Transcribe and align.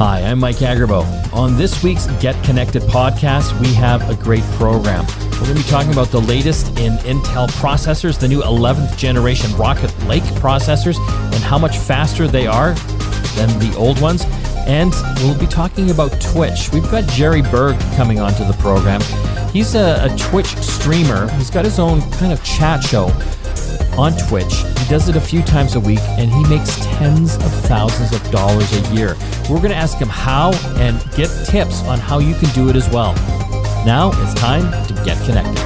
Hi, 0.00 0.22
I'm 0.22 0.38
Mike 0.38 0.56
Agerbo. 0.56 1.04
On 1.34 1.58
this 1.58 1.82
week's 1.82 2.06
Get 2.22 2.42
Connected 2.42 2.80
podcast, 2.84 3.52
we 3.60 3.74
have 3.74 4.08
a 4.08 4.14
great 4.14 4.42
program. 4.52 5.04
We're 5.32 5.40
going 5.40 5.56
to 5.58 5.62
be 5.62 5.68
talking 5.68 5.92
about 5.92 6.08
the 6.08 6.22
latest 6.22 6.68
in 6.78 6.94
Intel 7.00 7.48
processors, 7.48 8.18
the 8.18 8.26
new 8.26 8.40
11th 8.40 8.96
generation 8.96 9.54
Rocket 9.58 9.94
Lake 10.06 10.22
processors, 10.22 10.96
and 11.34 11.44
how 11.44 11.58
much 11.58 11.76
faster 11.76 12.26
they 12.26 12.46
are 12.46 12.72
than 13.36 13.58
the 13.58 13.74
old 13.76 14.00
ones. 14.00 14.24
And 14.66 14.94
we'll 15.18 15.38
be 15.38 15.46
talking 15.46 15.90
about 15.90 16.18
Twitch. 16.18 16.72
We've 16.72 16.90
got 16.90 17.06
Jerry 17.10 17.42
Berg 17.42 17.78
coming 17.94 18.20
onto 18.20 18.46
the 18.46 18.54
program. 18.54 19.02
He's 19.52 19.74
a, 19.74 20.10
a 20.10 20.16
Twitch 20.16 20.46
streamer. 20.46 21.30
He's 21.32 21.50
got 21.50 21.66
his 21.66 21.78
own 21.78 22.00
kind 22.12 22.32
of 22.32 22.42
chat 22.42 22.82
show 22.82 23.08
on 23.98 24.16
Twitch. 24.16 24.64
Does 24.90 25.08
it 25.08 25.14
a 25.14 25.20
few 25.20 25.40
times 25.42 25.76
a 25.76 25.80
week 25.80 26.00
and 26.18 26.28
he 26.32 26.42
makes 26.48 26.74
tens 26.84 27.36
of 27.36 27.52
thousands 27.66 28.12
of 28.12 28.28
dollars 28.32 28.72
a 28.72 28.92
year. 28.92 29.14
We're 29.48 29.58
going 29.58 29.70
to 29.70 29.76
ask 29.76 29.96
him 29.96 30.08
how 30.08 30.50
and 30.78 31.00
get 31.14 31.28
tips 31.46 31.84
on 31.84 32.00
how 32.00 32.18
you 32.18 32.34
can 32.34 32.52
do 32.54 32.68
it 32.70 32.74
as 32.74 32.90
well. 32.90 33.14
Now 33.86 34.10
it's 34.12 34.34
time 34.34 34.64
to 34.88 34.94
get 35.04 35.16
connected. 35.24 35.62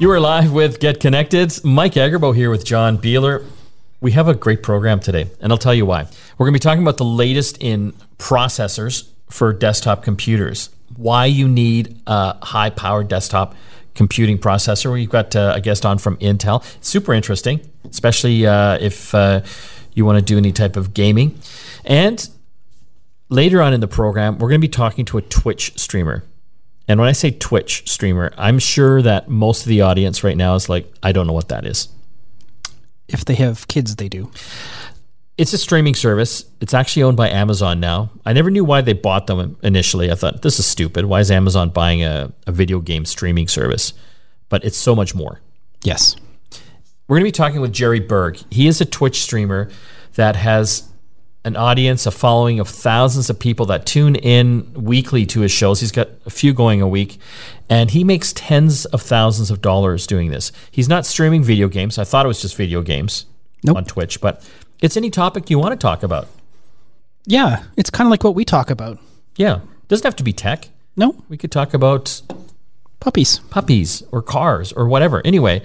You 0.00 0.10
are 0.12 0.18
live 0.18 0.50
with 0.50 0.80
Get 0.80 0.98
Connected. 0.98 1.62
Mike 1.62 1.92
Agerbo 1.92 2.34
here 2.34 2.50
with 2.50 2.64
John 2.64 2.96
Biehler. 2.96 3.44
We 4.00 4.12
have 4.12 4.28
a 4.28 4.34
great 4.34 4.62
program 4.62 4.98
today, 4.98 5.28
and 5.38 5.52
I'll 5.52 5.58
tell 5.58 5.74
you 5.74 5.84
why. 5.84 6.04
We're 6.38 6.46
going 6.46 6.54
to 6.54 6.58
be 6.58 6.62
talking 6.62 6.82
about 6.82 6.96
the 6.96 7.04
latest 7.04 7.58
in 7.62 7.92
processors 8.16 9.10
for 9.28 9.52
desktop 9.52 10.02
computers, 10.02 10.70
why 10.96 11.26
you 11.26 11.46
need 11.46 12.00
a 12.06 12.42
high 12.42 12.70
powered 12.70 13.08
desktop 13.08 13.54
computing 13.98 14.38
processor. 14.38 14.92
We've 14.92 15.10
got 15.10 15.34
uh, 15.34 15.52
a 15.56 15.60
guest 15.60 15.84
on 15.84 15.98
from 15.98 16.16
Intel. 16.18 16.64
Super 16.82 17.12
interesting, 17.12 17.60
especially 17.90 18.46
uh, 18.46 18.78
if 18.80 19.12
uh, 19.12 19.42
you 19.92 20.04
want 20.04 20.18
to 20.18 20.24
do 20.24 20.38
any 20.38 20.52
type 20.52 20.76
of 20.76 20.94
gaming. 20.94 21.36
And 21.84 22.26
later 23.28 23.60
on 23.60 23.74
in 23.74 23.80
the 23.80 23.88
program, 23.88 24.38
we're 24.38 24.48
going 24.48 24.60
to 24.60 24.66
be 24.66 24.70
talking 24.70 25.04
to 25.06 25.18
a 25.18 25.22
Twitch 25.22 25.76
streamer. 25.76 26.22
And 26.86 27.00
when 27.00 27.08
I 27.08 27.12
say 27.12 27.32
Twitch 27.32 27.90
streamer, 27.90 28.32
I'm 28.38 28.60
sure 28.60 29.02
that 29.02 29.28
most 29.28 29.62
of 29.62 29.68
the 29.68 29.82
audience 29.82 30.22
right 30.24 30.36
now 30.36 30.54
is 30.54 30.68
like, 30.68 30.86
I 31.02 31.10
don't 31.10 31.26
know 31.26 31.34
what 31.34 31.48
that 31.48 31.66
is. 31.66 31.88
If 33.08 33.24
they 33.24 33.34
have 33.34 33.66
kids, 33.66 33.96
they 33.96 34.08
do. 34.08 34.30
It's 35.38 35.52
a 35.52 35.58
streaming 35.58 35.94
service. 35.94 36.44
It's 36.60 36.74
actually 36.74 37.04
owned 37.04 37.16
by 37.16 37.30
Amazon 37.30 37.78
now. 37.78 38.10
I 38.26 38.32
never 38.32 38.50
knew 38.50 38.64
why 38.64 38.80
they 38.80 38.92
bought 38.92 39.28
them 39.28 39.56
initially. 39.62 40.10
I 40.10 40.16
thought, 40.16 40.42
this 40.42 40.58
is 40.58 40.66
stupid. 40.66 41.04
Why 41.04 41.20
is 41.20 41.30
Amazon 41.30 41.70
buying 41.70 42.02
a, 42.02 42.32
a 42.48 42.52
video 42.52 42.80
game 42.80 43.04
streaming 43.04 43.46
service? 43.46 43.92
But 44.48 44.64
it's 44.64 44.76
so 44.76 44.96
much 44.96 45.14
more. 45.14 45.40
Yes. 45.84 46.16
We're 47.06 47.18
going 47.18 47.24
to 47.24 47.28
be 47.28 47.32
talking 47.32 47.60
with 47.60 47.72
Jerry 47.72 48.00
Berg. 48.00 48.40
He 48.50 48.66
is 48.66 48.80
a 48.80 48.84
Twitch 48.84 49.22
streamer 49.22 49.70
that 50.14 50.34
has 50.34 50.88
an 51.44 51.54
audience, 51.54 52.04
a 52.04 52.10
following 52.10 52.58
of 52.58 52.68
thousands 52.68 53.30
of 53.30 53.38
people 53.38 53.66
that 53.66 53.86
tune 53.86 54.16
in 54.16 54.70
weekly 54.74 55.24
to 55.26 55.40
his 55.40 55.52
shows. 55.52 55.78
He's 55.78 55.92
got 55.92 56.08
a 56.26 56.30
few 56.30 56.52
going 56.52 56.82
a 56.82 56.88
week, 56.88 57.20
and 57.70 57.92
he 57.92 58.02
makes 58.02 58.32
tens 58.32 58.86
of 58.86 59.00
thousands 59.00 59.52
of 59.52 59.62
dollars 59.62 60.06
doing 60.06 60.30
this. 60.30 60.50
He's 60.72 60.88
not 60.88 61.06
streaming 61.06 61.44
video 61.44 61.68
games. 61.68 61.96
I 61.96 62.04
thought 62.04 62.26
it 62.26 62.28
was 62.28 62.42
just 62.42 62.56
video 62.56 62.82
games 62.82 63.24
Nope. 63.62 63.76
on 63.76 63.84
Twitch, 63.84 64.20
but 64.20 64.46
it's 64.80 64.96
any 64.96 65.10
topic 65.10 65.50
you 65.50 65.58
want 65.58 65.72
to 65.72 65.76
talk 65.76 66.02
about. 66.02 66.28
Yeah, 67.26 67.64
it's 67.76 67.90
kind 67.90 68.06
of 68.06 68.10
like 68.10 68.24
what 68.24 68.34
we 68.34 68.44
talk 68.44 68.70
about. 68.70 68.98
Yeah. 69.36 69.60
Doesn't 69.88 70.04
have 70.04 70.16
to 70.16 70.22
be 70.24 70.32
tech. 70.32 70.68
No, 70.96 71.14
We 71.28 71.36
could 71.36 71.52
talk 71.52 71.74
about 71.74 72.20
puppies. 73.00 73.38
puppies 73.50 74.02
or 74.12 74.22
cars 74.22 74.72
or 74.72 74.88
whatever. 74.88 75.22
Anyway, 75.24 75.62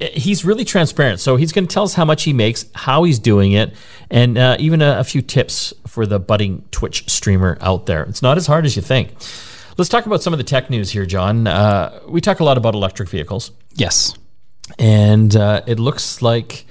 eh, 0.00 0.08
he's 0.12 0.44
really 0.44 0.64
transparent. 0.64 1.20
So 1.20 1.36
he's 1.36 1.52
going 1.52 1.66
to 1.68 1.72
tell 1.72 1.84
us 1.84 1.94
how 1.94 2.04
much 2.04 2.24
he 2.24 2.32
makes, 2.32 2.64
how 2.74 3.04
he's 3.04 3.18
doing 3.18 3.52
it, 3.52 3.74
and 4.10 4.36
uh, 4.36 4.56
even 4.58 4.82
a, 4.82 4.98
a 4.98 5.04
few 5.04 5.22
tips 5.22 5.72
for 5.86 6.04
the 6.06 6.18
budding 6.18 6.64
Twitch 6.70 7.08
streamer 7.08 7.56
out 7.60 7.86
there. 7.86 8.02
It's 8.04 8.22
not 8.22 8.36
as 8.36 8.46
hard 8.46 8.64
as 8.66 8.74
you 8.76 8.82
think. 8.82 9.10
Let's 9.78 9.88
talk 9.88 10.04
about 10.06 10.22
some 10.22 10.32
of 10.34 10.38
the 10.38 10.44
tech 10.44 10.68
news 10.68 10.90
here, 10.90 11.06
John. 11.06 11.46
Uh, 11.46 12.00
we 12.08 12.20
talk 12.20 12.40
a 12.40 12.44
lot 12.44 12.58
about 12.58 12.74
electric 12.74 13.08
vehicles, 13.08 13.52
Yes. 13.74 14.14
and 14.78 15.34
uh, 15.36 15.62
it 15.66 15.78
looks 15.78 16.20
like 16.22 16.66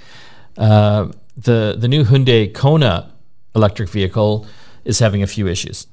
uh, 0.58 1.08
the 1.44 1.76
the 1.78 1.88
new 1.88 2.04
Hyundai 2.04 2.54
Kona 2.54 3.12
electric 3.56 3.90
vehicle 3.90 4.46
is 4.86 5.00
having 5.00 5.24
a 5.24 5.28
few 5.28 5.48
issues. 5.48 5.88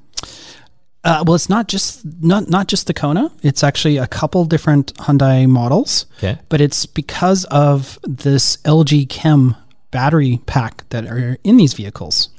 Uh, 1.04 1.22
well, 1.26 1.34
it's 1.34 1.48
not 1.48 1.68
just 1.68 2.04
not 2.22 2.48
not 2.48 2.66
just 2.68 2.86
the 2.86 2.94
Kona. 2.94 3.30
It's 3.42 3.62
actually 3.62 3.96
a 3.98 4.06
couple 4.06 4.44
different 4.44 4.94
Hyundai 4.94 5.48
models. 5.48 6.06
Okay. 6.18 6.38
But 6.48 6.60
it's 6.60 6.86
because 6.86 7.44
of 7.46 7.98
this 8.02 8.56
LG 8.58 9.08
Chem 9.08 9.56
battery 9.90 10.40
pack 10.46 10.88
that 10.90 11.06
are 11.06 11.38
in 11.44 11.56
these 11.56 11.74
vehicles, 11.74 12.30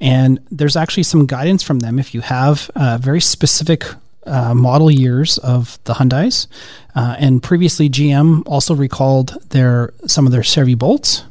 and 0.00 0.38
there's 0.50 0.76
actually 0.76 1.02
some 1.02 1.26
guidance 1.26 1.62
from 1.62 1.80
them 1.80 1.98
if 1.98 2.14
you 2.14 2.20
have 2.20 2.70
uh, 2.76 2.98
very 3.00 3.20
specific. 3.20 3.84
Uh, 4.26 4.52
model 4.52 4.90
years 4.90 5.38
of 5.38 5.78
the 5.84 5.94
Hyundai's, 5.94 6.48
uh, 6.94 7.16
and 7.18 7.42
previously 7.42 7.88
GM 7.88 8.42
also 8.44 8.74
recalled 8.74 9.34
their 9.48 9.94
some 10.06 10.26
of 10.26 10.32
their 10.32 10.42
Chevy 10.42 10.74
Bolts, 10.74 11.24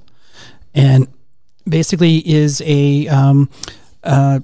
and 0.78 1.08
basically 1.68 2.18
is 2.28 2.62
a 2.66 3.08
um, 3.08 3.50
uh, 4.04 4.40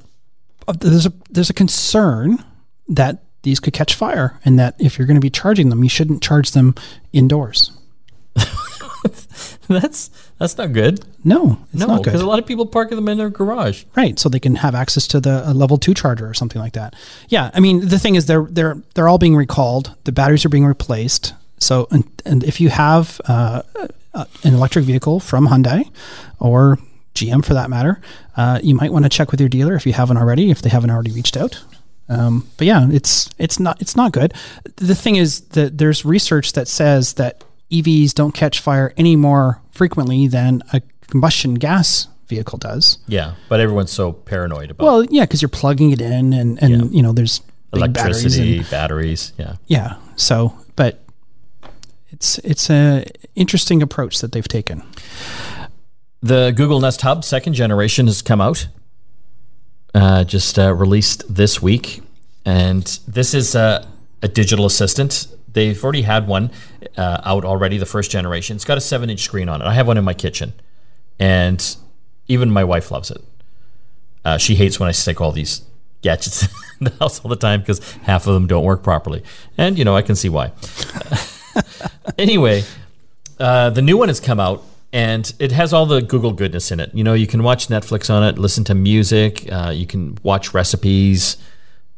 there's 0.80 1.06
a 1.06 1.14
there's 1.30 1.50
a 1.50 1.54
concern 1.54 2.44
that 2.90 3.24
these 3.44 3.60
could 3.60 3.74
catch 3.74 3.96
fire, 3.96 4.40
and 4.46 4.58
that 4.60 4.76
if 4.80 4.98
you're 4.98 5.08
going 5.08 5.16
to 5.16 5.22
be 5.22 5.30
charging 5.30 5.70
them, 5.70 5.84
you 5.84 5.90
shouldn't 5.90 6.24
charge 6.24 6.52
them 6.52 6.76
indoors. 7.12 7.72
that's 9.68 10.10
that's 10.40 10.58
not 10.58 10.74
good. 10.74 11.06
No, 11.24 11.60
it's 11.72 11.82
no, 11.82 11.88
not 11.88 12.04
because 12.04 12.22
a 12.22 12.26
lot 12.26 12.40
of 12.40 12.46
people 12.46 12.66
park 12.66 12.90
them 12.90 13.08
in 13.08 13.18
their 13.18 13.30
garage. 13.30 13.84
Right, 13.96 14.18
so 14.18 14.30
they 14.30 14.40
can 14.40 14.56
have 14.56 14.76
access 14.76 15.08
to 15.08 15.20
the 15.20 15.44
a 15.50 15.54
level 15.54 15.78
two 15.78 15.94
charger 15.94 16.28
or 16.28 16.34
something 16.34 16.62
like 16.62 16.74
that. 16.74 16.96
Yeah, 17.30 17.52
I 17.54 17.60
mean 17.60 17.88
the 17.88 18.00
thing 18.00 18.16
is 18.16 18.26
they're 18.26 18.48
they're 18.50 18.82
they're 18.96 19.08
all 19.08 19.18
being 19.18 19.36
recalled. 19.36 19.96
The 20.06 20.12
batteries 20.12 20.46
are 20.46 20.50
being 20.50 20.66
replaced. 20.66 21.34
So 21.64 21.88
and, 21.92 22.04
and 22.26 22.44
if 22.44 22.60
you 22.62 22.70
have 22.70 23.20
uh, 23.26 23.62
uh, 24.14 24.26
an 24.44 24.54
electric 24.54 24.86
vehicle 24.86 25.20
from 25.20 25.48
Hyundai 25.48 25.90
or 26.40 26.78
GM 27.16 27.44
for 27.46 27.54
that 27.54 27.70
matter, 27.70 28.02
uh, 28.38 28.60
you 28.64 28.76
might 28.76 28.92
want 28.92 29.06
to 29.06 29.10
check 29.10 29.32
with 29.32 29.40
your 29.40 29.50
dealer 29.50 29.76
if 29.76 29.86
you 29.86 29.94
haven't 29.94 30.18
already. 30.18 30.52
If 30.52 30.62
they 30.62 30.70
haven't 30.70 30.90
already 30.92 31.12
reached 31.12 31.38
out. 31.38 31.64
Um, 32.10 32.48
but 32.58 32.68
yeah, 32.68 32.88
it's 32.92 33.30
it's 33.38 33.60
not 33.60 33.82
it's 33.82 33.96
not 33.96 34.12
good. 34.12 34.34
The 34.76 34.96
thing 34.96 35.16
is 35.16 35.42
that 35.52 35.78
there's 35.78 36.04
research 36.06 36.54
that 36.54 36.68
says 36.68 37.14
that 37.14 37.44
EVs 37.72 38.14
don't 38.14 38.34
catch 38.34 38.60
fire 38.60 38.94
any 38.98 39.16
more 39.16 39.62
frequently 39.72 40.28
than 40.28 40.62
a 40.74 40.82
combustion 41.08 41.56
gas 41.56 42.08
vehicle 42.28 42.58
does. 42.58 42.98
Yeah, 43.08 43.36
but 43.50 43.60
everyone's 43.60 43.92
so 43.92 44.12
paranoid 44.12 44.72
about 44.72 44.86
Well, 44.86 45.04
yeah, 45.06 45.24
because 45.24 45.42
you're 45.42 45.50
plugging 45.50 45.92
it 45.92 46.02
in, 46.02 46.34
and 46.34 46.62
and 46.62 46.72
Yeah. 46.72 46.84
you 46.92 47.02
know 47.02 47.14
there's 47.14 47.40
big 47.72 47.94
batteries 47.94 48.24
electricity, 48.24 48.58
and 48.58 48.70
batteries. 48.70 49.34
Yeah. 49.38 49.56
yeah. 49.68 49.96
So, 50.16 50.54
but 50.76 51.03
it's 52.24 52.38
it's 52.40 52.70
a 52.70 53.06
interesting 53.36 53.82
approach 53.82 54.22
that 54.22 54.32
they've 54.32 54.48
taken. 54.48 54.82
The 56.22 56.54
Google 56.56 56.80
Nest 56.80 57.02
Hub 57.02 57.26
second 57.26 57.54
generation 57.54 58.08
has 58.08 58.22
come 58.22 58.40
out, 58.40 58.68
uh, 59.94 60.24
just 60.24 60.58
uh, 60.58 60.74
released 60.74 61.24
this 61.34 61.62
week, 61.62 62.02
and 62.46 62.86
this 63.06 63.34
is 63.34 63.56
a, 63.56 63.86
a 64.22 64.30
digital 64.30 64.66
assistant. 64.66 65.28
They've 65.52 65.84
already 65.84 66.04
had 66.04 66.26
one 66.26 66.52
uh, 66.96 67.20
out 67.26 67.44
already, 67.44 67.78
the 67.78 67.86
first 67.86 68.10
generation. 68.10 68.56
It's 68.56 68.66
got 68.66 68.78
a 68.78 68.82
seven 68.82 69.10
inch 69.10 69.20
screen 69.20 69.50
on 69.50 69.62
it. 69.62 69.66
I 69.66 69.74
have 69.74 69.86
one 69.86 69.98
in 69.98 70.06
my 70.06 70.14
kitchen, 70.14 70.54
and 71.20 71.76
even 72.30 72.50
my 72.52 72.64
wife 72.64 72.90
loves 72.90 73.12
it. 73.12 73.22
Uh, 74.24 74.38
she 74.38 74.56
hates 74.56 74.80
when 74.80 74.88
I 74.88 74.94
stick 74.94 75.20
all 75.20 75.34
these 75.34 75.62
gadgets 76.02 76.44
in 76.80 76.86
the 76.86 76.94
house 77.02 77.20
all 77.20 77.30
the 77.30 77.36
time 77.36 77.60
because 77.60 77.82
half 78.04 78.28
of 78.28 78.34
them 78.34 78.48
don't 78.48 78.64
work 78.64 78.82
properly, 78.82 79.24
and 79.58 79.78
you 79.78 79.84
know 79.84 79.98
I 79.98 80.02
can 80.02 80.16
see 80.16 80.30
why. 80.30 80.54
anyway, 82.18 82.64
uh, 83.40 83.70
the 83.70 83.82
new 83.82 83.98
one 83.98 84.08
has 84.08 84.20
come 84.20 84.40
out 84.40 84.64
and 84.92 85.34
it 85.40 85.52
has 85.52 85.74
all 85.74 85.86
the 85.86 86.02
Google 86.02 86.34
goodness 86.34 86.72
in 86.72 86.80
it. 86.80 86.94
You 86.94 87.04
know, 87.04 87.14
you 87.14 87.28
can 87.28 87.44
watch 87.44 87.68
Netflix 87.68 88.10
on 88.14 88.24
it, 88.24 88.38
listen 88.38 88.64
to 88.66 88.76
music, 88.76 89.52
uh, 89.52 89.72
you 89.74 89.88
can 89.88 90.18
watch 90.24 90.54
recipes. 90.54 91.38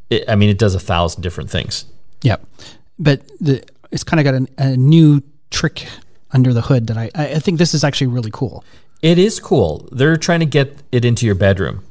It, 0.10 0.24
I 0.30 0.36
mean, 0.36 0.50
it 0.50 0.57
does 0.57 0.75
a 0.75 0.80
thousand 0.80 1.22
different 1.22 1.50
things. 1.50 1.86
Yep. 2.22 2.46
But 2.98 3.22
the 3.40 3.63
it's 3.92 4.04
kind 4.04 4.19
of 4.19 4.24
got 4.24 4.36
a, 4.36 4.72
a 4.72 4.78
new 4.78 5.22
trick 5.52 5.88
under 6.31 6.54
the 6.54 6.62
hood 6.62 6.88
that 6.88 6.98
I 6.98 7.12
I 7.13 7.34
I 7.34 7.40
think 7.40 7.60
this 7.60 7.74
is 7.74 7.84
actually 7.84 8.07
really 8.07 8.31
cool. 8.31 8.63
It 9.02 9.19
is 9.19 9.40
cool. 9.40 9.88
They're 9.92 10.18
trying 10.18 10.40
to 10.40 10.46
get 10.46 10.78
it 10.92 11.06
into 11.06 11.25
your 11.25 11.36
bedroom 11.36 11.84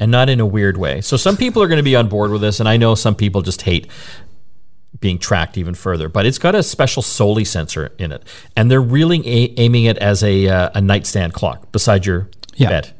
and 0.00 0.10
not 0.10 0.28
in 0.28 0.40
a 0.40 0.46
weird 0.46 0.76
way. 0.76 1.00
So 1.00 1.16
some 1.16 1.36
people 1.36 1.62
are 1.62 1.68
going 1.68 1.78
to 1.78 1.84
be 1.84 1.96
on 1.96 2.08
board 2.08 2.30
with 2.30 2.40
this, 2.40 2.58
and 2.60 2.68
I 2.68 2.76
know 2.76 2.94
some 2.94 3.14
people 3.14 3.42
just 3.42 3.62
hate 3.62 3.86
being 5.00 5.18
tracked 5.18 5.56
even 5.58 5.74
further. 5.74 6.08
But 6.08 6.26
it's 6.26 6.38
got 6.38 6.54
a 6.54 6.62
special 6.62 7.02
Soli 7.02 7.44
sensor 7.44 7.92
in 7.98 8.12
it, 8.12 8.22
and 8.56 8.70
they're 8.70 8.80
really 8.80 9.18
a- 9.26 9.54
aiming 9.58 9.84
it 9.84 9.98
as 9.98 10.22
a 10.22 10.48
uh, 10.48 10.70
a 10.74 10.80
nightstand 10.80 11.32
clock 11.34 11.70
beside 11.72 12.04
your 12.06 12.28
Yeah. 12.56 12.68
bed. 12.70 12.90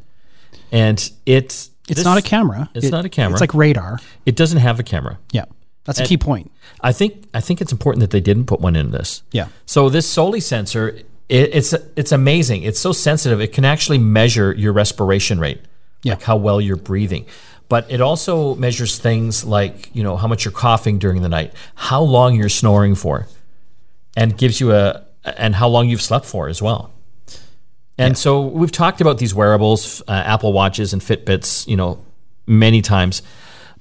And 0.70 0.98
it 1.26 1.44
It's 1.46 1.70
this- 1.88 2.04
not 2.04 2.18
a 2.18 2.22
camera. 2.22 2.68
It's 2.74 2.86
It- 2.86 2.90
not 2.92 3.04
a 3.04 3.08
camera. 3.08 3.32
It's 3.34 3.40
like 3.40 3.54
radar. 3.54 3.98
It 4.26 4.36
doesn't 4.36 4.58
have 4.58 4.78
a 4.78 4.82
camera. 4.82 5.18
Yeah. 5.32 5.44
That's 5.84 6.00
a 6.00 6.04
key 6.04 6.18
point. 6.18 6.50
I 6.82 6.92
think 6.92 7.24
I 7.32 7.40
think 7.40 7.62
it's 7.62 7.72
important 7.72 8.00
that 8.00 8.10
they 8.10 8.20
didn't 8.20 8.44
put 8.44 8.60
one 8.60 8.76
in 8.76 8.90
this. 8.90 9.22
Yeah. 9.32 9.46
So 9.64 9.88
this 9.88 10.06
Soli 10.06 10.38
sensor, 10.40 10.88
it, 11.30 11.50
it's 11.54 11.72
it's 11.96 12.12
amazing. 12.12 12.62
It's 12.62 12.78
so 12.78 12.92
sensitive. 12.92 13.40
It 13.40 13.54
can 13.54 13.64
actually 13.64 13.96
measure 13.96 14.52
your 14.54 14.74
respiration 14.74 15.40
rate, 15.40 15.62
Yeah. 16.02 16.12
like 16.12 16.22
how 16.24 16.36
well 16.36 16.60
you're 16.60 16.76
breathing. 16.76 17.24
But 17.69 17.91
it 17.91 18.00
also 18.00 18.55
measures 18.55 18.99
things 18.99 19.44
like 19.44 19.94
you 19.94 20.03
know 20.03 20.17
how 20.17 20.26
much 20.26 20.44
you're 20.44 20.53
coughing 20.53 20.99
during 20.99 21.23
the 21.23 21.29
night, 21.29 21.53
how 21.75 22.00
long 22.03 22.35
you're 22.35 22.49
snoring 22.49 22.94
for, 22.94 23.26
and 24.17 24.37
gives 24.37 24.61
you 24.61 24.73
a 24.73 25.05
and 25.25 25.55
how 25.55 25.69
long 25.69 25.88
you've 25.88 26.03
slept 26.03 26.25
for 26.25 26.49
as 26.49 26.62
well. 26.62 26.91
And 27.99 28.12
yeah. 28.12 28.19
so 28.19 28.47
we've 28.47 28.73
talked 28.73 29.00
about 29.00 29.19
these 29.19 29.35
wearables, 29.35 30.03
uh, 30.06 30.12
Apple 30.12 30.53
Watches 30.53 30.93
and 30.93 31.03
Fitbits, 31.03 31.67
you 31.67 31.76
know, 31.76 32.05
many 32.47 32.81
times. 32.81 33.23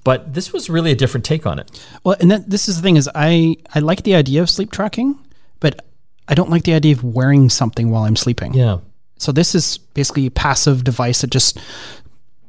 But 0.04 0.34
this 0.34 0.51
was 0.51 0.69
really 0.69 0.92
a 0.92 0.95
different 0.95 1.25
take 1.25 1.45
on 1.45 1.60
it. 1.60 1.86
Well, 2.04 2.16
and 2.19 2.31
that, 2.31 2.50
this 2.50 2.68
is 2.68 2.78
the 2.78 2.81
thing 2.81 2.98
is 2.98 3.10
I 3.13 3.57
I 3.75 3.80
like 3.80 4.04
the 4.04 4.16
idea 4.16 4.42
of 4.42 4.50
sleep 4.50 4.72
tracking, 4.72 5.18
but 5.60 5.86
I 6.28 6.34
don't 6.34 6.50
like 6.50 6.63
the 6.63 6.74
idea 6.74 6.94
of 6.94 7.04
wearing 7.04 7.50
something 7.50 7.92
while 7.92 8.04
I'm 8.04 8.16
sleeping. 8.16 8.54
Yeah. 8.54 8.80
So 9.18 9.31
this 9.31 9.56
is 9.56 9.78
basically 9.78 10.28
a 10.28 10.31
passive 10.31 10.84
device 10.84 11.22
that 11.22 11.30
just 11.30 11.60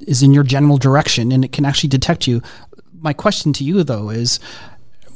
is 0.01 0.23
in 0.23 0.33
your 0.33 0.45
general 0.45 0.79
direction 0.79 1.33
and 1.33 1.45
it 1.45 1.53
can 1.53 1.65
actually 1.65 1.89
detect 1.89 2.27
you. 2.27 2.43
My 3.01 3.13
question 3.13 3.53
to 3.55 3.65
you 3.65 3.85
though 3.85 4.11
is 4.11 4.41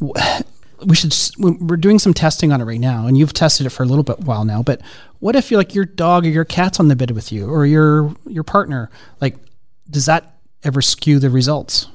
we 0.00 0.94
should 0.96 1.14
we're 1.38 1.76
doing 1.76 1.98
some 1.98 2.12
testing 2.12 2.52
on 2.52 2.60
it 2.60 2.64
right 2.64 2.80
now 2.80 3.06
and 3.06 3.16
you've 3.16 3.32
tested 3.32 3.66
it 3.66 3.70
for 3.70 3.82
a 3.82 3.86
little 3.86 4.02
bit 4.02 4.20
while 4.20 4.44
now 4.44 4.62
but 4.62 4.80
what 5.20 5.36
if 5.36 5.50
you 5.50 5.56
like 5.56 5.74
your 5.74 5.84
dog 5.84 6.26
or 6.26 6.30
your 6.30 6.44
cat's 6.44 6.80
on 6.80 6.88
the 6.88 6.96
bed 6.96 7.12
with 7.12 7.30
you 7.30 7.48
or 7.48 7.64
your 7.64 8.14
your 8.26 8.44
partner? 8.44 8.90
Like 9.20 9.36
does 9.90 10.06
that 10.06 10.36
ever 10.64 10.82
skew 10.82 11.18
the 11.18 11.30
results? 11.30 11.86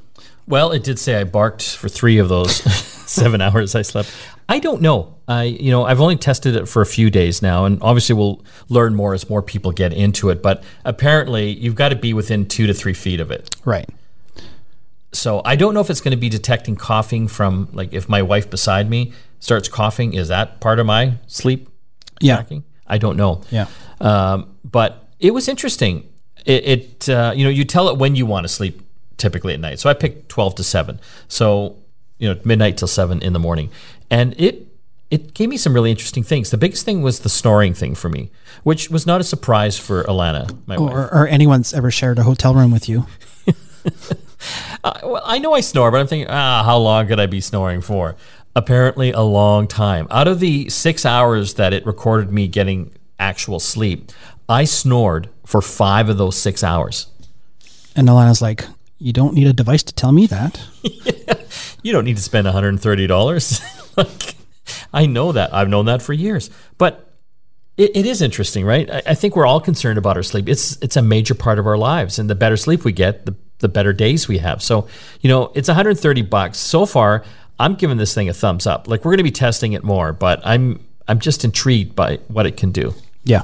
Well 0.48 0.72
it 0.72 0.83
did 0.83 1.00
say 1.00 1.19
i 1.19 1.24
barked 1.24 1.75
for 1.75 1.90
three 1.90 2.18
of 2.18 2.30
those 2.30 2.62
seven 3.13 3.42
hours 3.42 3.75
i 3.75 3.81
slept 3.81 4.13
i 4.50 4.59
don't 4.59 4.81
know 4.81 5.15
i 5.27 5.44
you 5.44 5.71
know 5.71 5.86
i've 5.86 6.01
only 6.01 6.15
tested 6.15 6.56
it 6.56 6.68
for 6.68 6.81
a 6.81 6.86
few 6.86 7.09
days 7.09 7.42
now 7.42 7.65
and 7.65 7.81
obviously 7.81 8.13
we'll 8.15 8.44
learn 8.69 8.95
more 8.95 9.13
as 9.13 9.30
more 9.30 9.42
people 9.42 9.71
get 9.71 9.94
into 9.94 10.30
it 10.30 10.42
but 10.42 10.63
apparently 10.86 11.51
you've 11.51 11.75
got 11.75 11.89
to 11.89 11.95
be 11.95 12.13
within 12.13 12.45
two 12.45 12.68
to 12.68 12.74
three 12.74 12.94
feet 12.94 13.19
of 13.19 13.31
it 13.31 13.56
right 13.65 13.89
so 15.13 15.42
I 15.44 15.56
don't 15.56 15.74
know 15.74 15.80
if 15.80 15.89
it's 15.89 16.01
going 16.01 16.12
to 16.12 16.18
be 16.18 16.30
detecting 16.30 16.75
coughing 16.75 17.27
from 17.27 17.69
like 17.74 17.94
if 17.94 18.07
my 18.07 18.21
wife 18.21 18.50
beside 18.50 18.89
me 18.89 19.13
starts 19.39 19.68
coughing, 19.68 20.13
is 20.13 20.27
that 20.27 20.59
part 20.59 20.80
of 20.80 20.86
my 20.86 21.15
sleep 21.27 21.69
yeah. 22.19 22.36
tracking? 22.36 22.63
I 22.86 22.98
don't 22.98 23.18
know. 23.18 23.42
Yeah. 23.50 23.68
Um, 24.00 24.56
but 24.63 25.07
it 25.19 25.33
was 25.33 25.48
interesting. 25.48 26.07
It, 26.45 26.68
it 26.68 27.09
uh, 27.09 27.33
you 27.36 27.44
know, 27.44 27.50
you 27.50 27.65
tell 27.65 27.89
it 27.89 27.98
when 27.98 28.15
you 28.15 28.25
want 28.25 28.45
to 28.45 28.48
sleep 28.48 28.81
typically 29.18 29.54
at 29.54 29.59
night. 29.59 29.80
So 29.80 29.89
I 29.89 29.94
picked 29.94 30.30
12 30.30 30.56
to 30.56 30.63
7. 30.63 31.00
So, 31.27 31.77
you 32.19 32.34
know, 32.34 32.40
midnight 32.44 32.78
till 32.78 32.88
7 32.88 33.22
in 33.22 33.34
the 33.34 33.40
morning. 33.40 33.69
And 34.10 34.34
it 34.40 34.68
it 35.10 35.34
gave 35.34 35.50
me 35.50 35.58
some 35.58 35.74
really 35.74 35.90
interesting 35.90 36.24
things. 36.24 36.52
The 36.52 36.58
biggest 36.58 36.84
thing 36.84 37.02
was 37.02 37.22
the 37.22 37.30
snoring 37.30 37.74
thing 37.74 37.96
for 37.96 38.10
me, 38.10 38.30
which 38.64 38.90
was 38.90 39.06
not 39.06 39.22
a 39.22 39.24
surprise 39.24 39.80
for 39.80 40.04
Alana, 40.04 40.58
my 40.66 40.75
or, 40.75 40.86
wife. 40.86 41.10
Or 41.14 41.28
anyone's 41.28 41.74
ever 41.74 41.90
shared 41.92 42.19
a 42.19 42.24
hotel 42.24 42.54
room 42.54 42.72
with 42.72 42.90
you. 42.90 43.06
uh, 44.84 45.00
well, 45.04 45.22
I 45.24 45.40
know 45.40 45.54
I 45.54 45.62
snore, 45.62 45.92
but 45.92 46.02
I'm 46.02 46.08
thinking, 46.08 46.30
ah, 46.30 46.64
how 46.64 46.78
long 46.78 47.08
could 47.08 47.19
I 47.19 47.25
be 47.25 47.40
snoring 47.40 47.81
for? 47.81 48.16
Apparently, 48.56 49.12
a 49.12 49.22
long 49.22 49.68
time. 49.68 50.08
Out 50.12 50.28
of 50.28 50.40
the 50.40 50.68
six 50.69 51.06
hours 51.06 51.54
that 51.54 51.74
it 51.74 51.86
recorded 51.86 52.31
me 52.31 52.48
getting 52.48 52.92
actual 53.19 53.60
sleep, 53.60 54.12
I 54.50 54.66
snored 54.66 55.30
for 55.46 55.62
five 55.62 56.10
of 56.10 56.18
those 56.18 56.36
six 56.36 56.64
hours. 56.64 57.08
And 57.96 58.10
Alana's 58.10 58.42
like, 58.42 58.66
you 59.00 59.14
don't 59.14 59.34
need 59.34 59.48
a 59.48 59.54
device 59.54 59.84
to 59.84 59.94
tell 59.94 60.12
me 60.12 60.25
that. 60.28 60.60
yeah. 60.81 61.34
You 61.84 61.94
don't 61.94 62.06
need 62.06 62.18
to 62.18 62.24
spend 62.24 62.48
$130. 62.48 63.98
like, 63.98 64.36
I 64.94 65.06
know 65.06 65.32
that. 65.32 65.54
I've 65.54 65.70
known 65.70 65.86
that 65.86 66.02
for 66.02 66.14
years. 66.14 66.50
But 66.78 67.08
it, 67.78 67.96
it 67.96 68.06
is 68.06 68.22
interesting, 68.22 68.66
right? 68.66 68.90
I, 68.90 69.02
I, 69.08 69.14
think 69.14 69.36
we're 69.36 69.46
all 69.46 69.62
concerned 69.62 69.98
about 69.98 70.18
our 70.18 70.24
sleep. 70.24 70.50
It's 70.50 70.78
it's 70.82 70.98
a 70.98 71.02
major 71.02 71.36
part 71.36 71.60
of 71.60 71.68
our 71.68 71.78
lives, 71.78 72.18
and 72.18 72.30
the 72.30 72.36
better 72.36 72.58
sleep 72.58 72.84
we 72.84 72.92
get, 72.92 73.26
the 73.26 73.36
the 73.60 73.70
better 73.70 73.94
days 73.94 74.28
we 74.28 74.38
have. 74.40 74.62
So, 74.62 74.88
you 75.22 75.30
know, 75.30 75.52
it's 75.56 75.68
130 75.68 76.22
bucks. 76.24 76.60
So 76.60 76.86
far, 76.86 77.24
I'm 77.60 77.76
giving 77.76 77.98
this 77.98 78.14
thing 78.14 78.30
a 78.30 78.34
thumbs 78.34 78.68
up. 78.68 78.88
Like 78.88 79.04
we're 79.04 79.12
going 79.12 79.18
to 79.18 79.24
be 79.24 79.32
testing 79.32 79.74
it 79.74 79.84
more, 79.84 80.14
but 80.14 80.42
I'm 80.44 80.84
I'm 81.08 81.20
just 81.20 81.44
intrigued 81.44 81.96
by 81.96 82.18
what 82.28 82.46
it 82.46 82.58
can 82.58 82.72
do. 82.72 82.94
Yeah. 83.24 83.44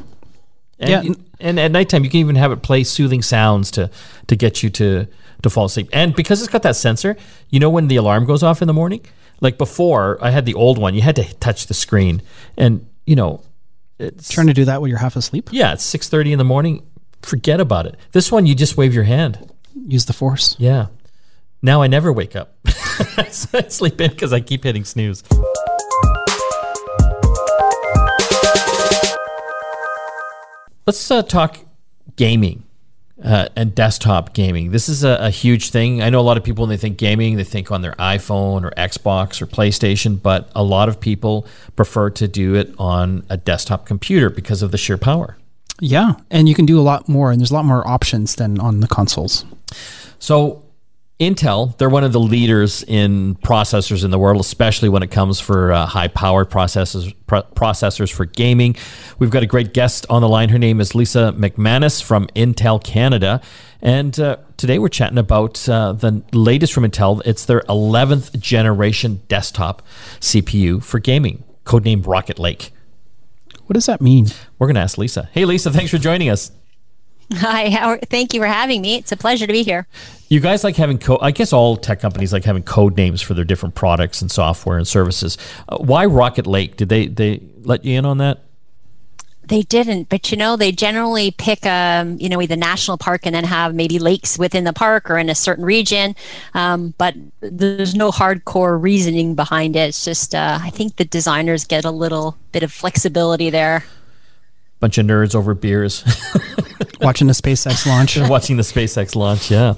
And, 0.80 1.06
yeah. 1.06 1.14
and 1.40 1.60
at 1.60 1.72
nighttime 1.72 2.04
you 2.04 2.10
can 2.10 2.20
even 2.20 2.36
have 2.36 2.52
it 2.52 2.62
play 2.62 2.84
soothing 2.84 3.22
sounds 3.22 3.72
to 3.72 3.90
to 4.28 4.36
get 4.36 4.64
you 4.64 4.70
to 4.72 5.08
to 5.44 5.50
fall 5.50 5.66
asleep. 5.66 5.90
And 5.94 6.16
because 6.16 6.42
it's 6.42 6.52
got 6.52 6.64
that 6.64 6.76
sensor, 6.76 7.16
you 7.50 7.60
know 7.60 7.70
when 7.70 7.88
the 7.88 7.96
alarm 7.98 8.26
goes 8.26 8.44
off 8.44 8.62
in 8.62 8.68
the 8.68 8.74
morning? 8.74 9.06
Like 9.42 9.58
before, 9.58 10.18
I 10.22 10.32
had 10.32 10.46
the 10.46 10.54
old 10.56 10.78
one, 10.78 10.96
you 10.96 11.02
had 11.02 11.16
to 11.18 11.34
touch 11.36 11.68
the 11.68 11.74
screen 11.74 12.22
and, 12.58 12.88
you 13.06 13.16
know, 13.16 13.44
it's 14.00 14.30
trying 14.30 14.48
to 14.48 14.54
do 14.54 14.66
that 14.66 14.82
while 14.82 14.88
you're 14.88 14.98
half 14.98 15.16
asleep? 15.16 15.50
Yeah, 15.52 15.74
it's 15.74 15.86
6:30 15.86 16.32
in 16.32 16.38
the 16.38 16.44
morning. 16.44 16.84
Forget 17.22 17.60
about 17.60 17.86
it. 17.86 17.96
This 18.12 18.32
one 18.32 18.46
you 18.46 18.56
just 18.56 18.76
wave 18.76 18.94
your 18.94 19.04
hand 19.04 19.52
use 19.88 20.06
the 20.06 20.14
force. 20.14 20.56
Yeah. 20.60 20.88
Now 21.62 21.82
I 21.82 21.88
never 21.88 22.12
wake 22.12 22.36
up. 22.36 22.58
I 22.68 23.30
sleep 23.30 24.02
in 24.02 24.12
because 24.12 24.34
I 24.34 24.42
keep 24.42 24.64
hitting 24.64 24.84
snooze. 24.84 25.24
Let's 30.86 31.10
uh, 31.10 31.24
talk 31.24 31.60
gaming 32.18 32.66
uh, 33.24 33.48
and 33.56 33.74
desktop 33.74 34.34
gaming. 34.34 34.72
This 34.72 34.90
is 34.90 35.04
a, 35.04 35.18
a, 35.22 35.30
huge 35.30 35.70
thing. 35.70 36.02
I 36.02 36.10
know 36.10 36.20
a 36.20 36.22
lot 36.22 36.38
of 36.38 36.44
people 36.44 36.64
when 36.64 36.70
they 36.70 36.78
think 36.78 36.98
gaming, 36.98 37.38
they 37.38 37.44
think 37.44 37.72
on 37.72 37.82
their 37.82 37.94
iPhone 37.94 38.64
or 38.64 38.72
Xbox 38.72 39.42
or 39.42 39.48
PlayStation, 39.48 40.22
but 40.22 40.52
a 40.56 40.64
lot 40.64 40.90
of 40.90 41.00
people 41.00 41.48
prefer 41.76 42.10
to 42.12 42.28
do 42.28 42.56
it 42.56 42.74
on 42.78 43.26
a 43.30 43.38
desktop 43.38 43.86
computer 43.86 44.30
because 44.30 44.62
of 44.62 44.72
the 44.72 44.78
sheer 44.78 44.98
power. 44.98 45.38
Yeah, 45.80 46.14
and 46.30 46.48
you 46.48 46.56
can 46.56 46.66
do 46.66 46.80
a 46.80 46.84
lot 46.84 47.08
more, 47.08 47.32
and 47.32 47.40
there's 47.40 47.52
a 47.52 47.54
lot 47.54 47.66
more 47.66 47.88
options 47.88 48.36
than 48.36 48.60
on 48.60 48.82
the 48.82 48.88
consoles. 48.88 49.46
So, 50.20 50.63
Intel, 51.24 51.78
they're 51.78 51.90
one 51.90 52.04
of 52.04 52.12
the 52.12 52.20
leaders 52.20 52.84
in 52.84 53.36
processors 53.36 54.04
in 54.04 54.12
the 54.12 54.20
world, 54.20 54.42
especially 54.42 54.90
when 54.90 55.04
it 55.04 55.12
comes 55.12 55.40
for 55.40 55.72
uh, 55.72 55.86
high 55.86 56.08
powered 56.08 56.50
processors, 56.50 57.14
processors 57.28 58.12
for 58.12 58.26
gaming. 58.26 58.76
We've 59.20 59.30
got 59.30 59.44
a 59.44 59.46
great 59.46 59.74
guest 59.74 60.06
on 60.10 60.22
the 60.22 60.30
line. 60.30 60.50
Her 60.50 60.60
name 60.60 60.82
is 60.82 60.94
Lisa 60.96 61.34
McManus 61.38 62.04
from 62.04 62.28
Intel 62.36 62.84
Canada. 62.84 63.42
And 63.82 64.20
uh, 64.20 64.38
today 64.58 64.80
we're 64.80 64.90
chatting 64.90 65.18
about 65.18 65.68
uh, 65.70 65.94
the 65.94 66.24
latest 66.32 66.74
from 66.74 66.84
Intel. 66.84 67.22
It's 67.26 67.46
their 67.46 67.62
11th 67.62 68.40
generation 68.40 69.22
desktop 69.28 69.82
CPU 70.20 70.84
for 70.84 71.00
gaming, 71.00 71.44
codenamed 71.66 72.06
Rocket 72.06 72.38
Lake. 72.38 72.72
What 73.66 73.74
does 73.74 73.86
that 73.86 74.02
mean? 74.02 74.28
We're 74.60 74.68
going 74.68 74.76
to 74.76 74.82
ask 74.82 74.98
Lisa. 74.98 75.30
Hey, 75.32 75.46
Lisa, 75.46 75.72
thanks 75.72 75.92
for 75.92 75.98
joining 75.98 76.30
us. 76.30 76.52
Hi, 77.34 77.70
how, 77.70 77.98
thank 78.10 78.34
you 78.34 78.40
for 78.40 78.48
having 78.48 78.82
me. 78.82 78.96
It's 78.96 79.12
a 79.12 79.18
pleasure 79.18 79.48
to 79.48 79.54
be 79.54 79.64
here. 79.64 79.88
You 80.30 80.40
guys 80.40 80.64
like 80.64 80.76
having 80.76 80.98
code? 80.98 81.20
I 81.22 81.32
guess 81.32 81.54
all 81.54 81.78
tech 81.78 82.00
companies 82.00 82.34
like 82.34 82.44
having 82.44 82.64
code 82.64 82.98
names 82.98 83.22
for 83.22 83.34
their 83.34 83.46
different 83.46 83.76
products 83.76 84.22
and 84.22 84.32
software 84.32 84.78
and 84.78 84.88
services. 84.88 85.38
Uh, 85.70 85.78
why 85.78 86.06
Rocket 86.06 86.48
Lake? 86.48 86.76
Did 86.76 86.90
they 86.90 87.08
they 87.08 87.42
let 87.62 87.86
you 87.86 87.98
in 87.98 88.06
on 88.06 88.18
that? 88.18 88.40
They 89.46 89.62
didn't, 89.62 90.08
but 90.08 90.32
you 90.32 90.38
know, 90.38 90.56
they 90.56 90.72
generally 90.72 91.32
pick, 91.32 91.66
um, 91.66 92.18
you 92.18 92.30
know, 92.30 92.42
either 92.42 92.56
national 92.56 92.98
park 92.98 93.26
and 93.26 93.36
then 93.36 93.44
have 93.44 93.76
maybe 93.76 94.00
lakes 94.00 94.40
within 94.40 94.64
the 94.64 94.72
park 94.72 95.10
or 95.12 95.18
in 95.18 95.30
a 95.30 95.36
certain 95.36 95.66
region. 95.66 96.16
Um, 96.54 96.94
but 96.98 97.14
there's 97.42 97.94
no 97.94 98.10
hardcore 98.10 98.82
reasoning 98.82 99.36
behind 99.36 99.76
it. 99.76 99.90
It's 99.90 100.06
just, 100.06 100.34
uh, 100.34 100.60
I 100.62 100.70
think 100.70 100.96
the 100.96 101.04
designers 101.04 101.66
get 101.66 101.84
a 101.84 101.92
little 101.92 102.38
bit 102.54 102.64
of 102.64 102.72
flexibility 102.72 103.50
there. 103.50 103.84
Bunch 104.80 104.98
of 104.98 105.06
nerds 105.06 105.36
over 105.36 105.54
beers. 105.54 106.04
watching 107.04 107.28
the 107.28 107.34
SpaceX 107.34 107.86
launch. 107.86 108.18
watching 108.30 108.58
the 108.58 108.64
SpaceX 108.64 109.16
launch, 109.16 109.52
yeah. 109.52 109.74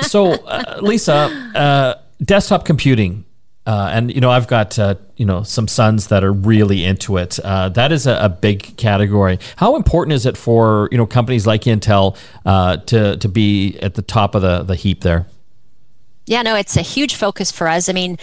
so, 0.02 0.32
uh, 0.32 0.78
Lisa, 0.82 1.14
uh, 1.54 1.94
desktop 2.22 2.64
computing 2.64 3.24
uh, 3.64 3.90
and 3.92 4.12
you 4.12 4.20
know, 4.20 4.30
I've 4.30 4.48
got 4.48 4.76
uh, 4.78 4.96
you 5.16 5.24
know 5.24 5.44
some 5.44 5.68
sons 5.68 6.08
that 6.08 6.24
are 6.24 6.32
really 6.32 6.84
into 6.84 7.16
it. 7.16 7.38
Uh, 7.38 7.68
that 7.70 7.92
is 7.92 8.08
a, 8.08 8.18
a, 8.24 8.28
big 8.28 8.76
category. 8.76 9.38
How 9.54 9.76
important 9.76 10.14
is 10.14 10.26
it 10.26 10.36
for 10.36 10.88
you 10.90 10.98
know 10.98 11.06
companies 11.06 11.46
like 11.46 11.62
Intel 11.62 12.16
uh, 12.44 12.78
to 12.78 13.16
to 13.18 13.28
be 13.28 13.78
at 13.78 13.94
the 13.94 14.02
top 14.02 14.34
of 14.34 14.42
the 14.42 14.62
the 14.62 14.74
heap 14.74 15.02
there? 15.02 15.26
Yeah, 16.26 16.42
no, 16.42 16.56
it's 16.56 16.76
a 16.76 16.82
huge 16.82 17.14
focus 17.14 17.52
for 17.52 17.68
us. 17.68 17.88
I 17.88 17.92
mean, 17.92 18.18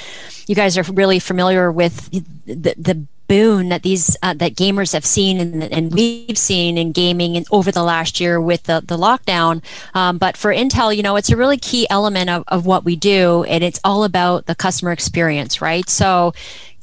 you 0.48 0.56
guys 0.56 0.78
are 0.78 0.84
really 0.84 1.20
familiar 1.20 1.72
with 1.72 2.10
the, 2.46 2.74
the 2.78 3.06
boon 3.30 3.70
that 3.70 3.84
these 3.84 4.18
uh, 4.24 4.34
that 4.34 4.56
gamers 4.56 4.92
have 4.92 5.06
seen 5.06 5.40
and, 5.40 5.64
and 5.64 5.94
we've 5.94 6.38
seen 6.38 6.78
in 6.78 6.92
gaming 6.92 7.46
over 7.52 7.72
the 7.72 7.84
last 7.84 8.20
year 8.20 8.42
with 8.42 8.64
the, 8.64 8.82
the 8.86 8.98
lockdown. 8.98 9.64
Um, 9.94 10.18
but 10.18 10.36
for 10.36 10.52
intel 10.52 10.94
you 10.94 11.04
know 11.04 11.16
it's 11.16 11.30
a 11.30 11.38
really 11.38 11.58
key 11.58 11.88
element 11.90 12.30
of, 12.30 12.44
of 12.48 12.66
what 12.66 12.84
we 12.84 12.98
do 12.98 13.44
and 13.44 13.64
it's 13.64 13.80
all 13.86 14.04
about 14.04 14.48
the 14.48 14.56
customer 14.56 14.92
experience 14.92 15.62
right? 15.62 15.88
So 15.88 16.34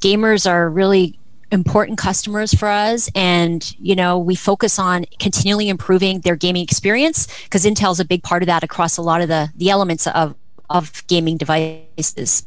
gamers 0.00 0.48
are 0.48 0.70
really 0.70 1.18
important 1.50 1.98
customers 1.98 2.54
for 2.54 2.68
us 2.68 3.10
and 3.14 3.74
you 3.78 3.94
know 3.94 4.18
we 4.18 4.34
focus 4.34 4.78
on 4.78 5.04
continually 5.18 5.68
improving 5.68 6.20
their 6.20 6.36
gaming 6.36 6.62
experience 6.62 7.26
because 7.44 7.64
intel 7.64 7.92
is 7.92 8.00
a 8.00 8.04
big 8.04 8.22
part 8.22 8.42
of 8.42 8.46
that 8.46 8.64
across 8.64 8.96
a 8.96 9.02
lot 9.02 9.20
of 9.20 9.28
the 9.28 9.50
the 9.56 9.68
elements 9.68 10.06
of 10.06 10.34
of 10.70 11.06
gaming 11.06 11.36
devices 11.36 12.46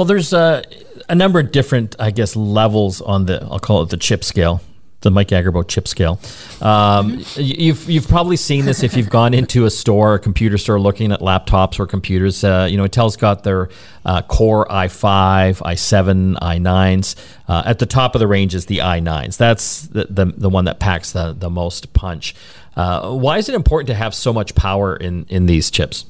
well, 0.00 0.06
there's 0.06 0.32
a, 0.32 0.64
a 1.10 1.14
number 1.14 1.40
of 1.40 1.52
different, 1.52 1.94
I 1.98 2.10
guess, 2.10 2.34
levels 2.34 3.02
on 3.02 3.26
the, 3.26 3.42
I'll 3.42 3.58
call 3.58 3.82
it 3.82 3.90
the 3.90 3.98
chip 3.98 4.24
scale. 4.24 4.62
the 5.02 5.10
Mike 5.10 5.28
Agerbo 5.28 5.66
chip 5.68 5.86
scale. 5.86 6.18
Um, 6.62 7.22
you've 7.36 7.88
you've 7.88 8.08
probably 8.08 8.36
seen 8.36 8.64
this 8.64 8.82
if 8.82 8.96
you've 8.96 9.10
gone 9.10 9.34
into 9.34 9.64
a 9.64 9.70
store, 9.70 10.14
a 10.14 10.18
computer 10.18 10.58
store, 10.58 10.80
looking 10.80 11.12
at 11.12 11.20
laptops 11.20 11.78
or 11.78 11.86
computers. 11.86 12.42
Uh, 12.42 12.66
you 12.70 12.78
know, 12.78 12.84
Intel's 12.84 13.16
got 13.18 13.44
their 13.44 13.68
uh, 14.06 14.22
Core 14.22 14.66
i5, 14.70 15.58
i7, 15.58 16.38
i9s. 16.38 17.16
Uh, 17.46 17.62
at 17.66 17.78
the 17.78 17.86
top 17.86 18.14
of 18.14 18.20
the 18.20 18.26
range 18.26 18.54
is 18.54 18.66
the 18.66 18.78
i9s. 18.78 19.36
That's 19.36 19.82
the 19.88 20.06
the, 20.08 20.26
the 20.26 20.48
one 20.48 20.64
that 20.64 20.80
packs 20.80 21.12
the 21.12 21.34
the 21.34 21.50
most 21.50 21.92
punch. 21.92 22.34
Uh, 22.74 23.12
why 23.14 23.36
is 23.36 23.50
it 23.50 23.54
important 23.54 23.88
to 23.88 23.94
have 23.94 24.14
so 24.14 24.32
much 24.32 24.54
power 24.54 24.96
in 24.96 25.26
in 25.28 25.46
these 25.46 25.70
chips? 25.70 26.06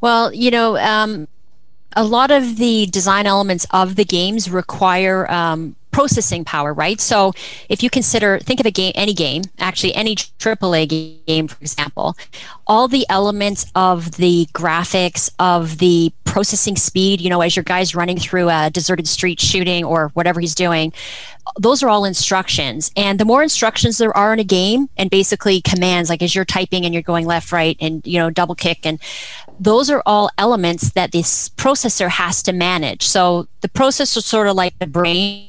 Well, 0.00 0.32
you 0.32 0.50
know. 0.50 0.76
Um, 0.76 1.26
a 1.96 2.04
lot 2.04 2.30
of 2.30 2.56
the 2.56 2.86
design 2.86 3.26
elements 3.26 3.66
of 3.70 3.96
the 3.96 4.04
games 4.04 4.50
require 4.50 5.30
um, 5.30 5.76
processing 5.92 6.44
power, 6.44 6.72
right? 6.72 7.00
So 7.00 7.32
if 7.68 7.82
you 7.82 7.90
consider, 7.90 8.38
think 8.38 8.58
of 8.58 8.66
a 8.66 8.70
game, 8.70 8.92
any 8.94 9.14
game, 9.14 9.42
actually 9.58 9.94
any 9.94 10.16
AAA 10.16 11.24
game, 11.26 11.48
for 11.48 11.60
example, 11.60 12.16
all 12.66 12.88
the 12.88 13.06
elements 13.08 13.66
of 13.74 14.12
the 14.12 14.48
graphics, 14.54 15.30
of 15.38 15.78
the 15.78 16.12
processing 16.24 16.76
speed, 16.76 17.20
you 17.20 17.28
know, 17.28 17.42
as 17.42 17.54
your 17.54 17.62
guy's 17.62 17.94
running 17.94 18.18
through 18.18 18.48
a 18.48 18.70
deserted 18.70 19.06
street 19.06 19.38
shooting 19.38 19.84
or 19.84 20.08
whatever 20.14 20.40
he's 20.40 20.54
doing, 20.54 20.92
those 21.58 21.82
are 21.82 21.90
all 21.90 22.06
instructions. 22.06 22.90
And 22.96 23.20
the 23.20 23.26
more 23.26 23.42
instructions 23.42 23.98
there 23.98 24.16
are 24.16 24.32
in 24.32 24.38
a 24.38 24.44
game 24.44 24.88
and 24.96 25.10
basically 25.10 25.60
commands, 25.60 26.08
like 26.08 26.22
as 26.22 26.34
you're 26.34 26.46
typing 26.46 26.86
and 26.86 26.94
you're 26.94 27.02
going 27.02 27.26
left, 27.26 27.52
right, 27.52 27.76
and, 27.80 28.06
you 28.06 28.18
know, 28.18 28.30
double 28.30 28.54
kick, 28.54 28.86
and 28.86 28.98
those 29.60 29.90
are 29.90 30.02
all 30.06 30.30
elements 30.38 30.92
that 30.92 31.12
this 31.12 31.48
processor 31.50 32.08
has 32.08 32.42
to 32.44 32.52
manage. 32.52 33.02
So 33.02 33.46
the 33.60 33.68
processor 33.68 34.18
is 34.18 34.26
sort 34.26 34.48
of 34.48 34.56
like 34.56 34.78
the 34.78 34.86
brain 34.86 35.48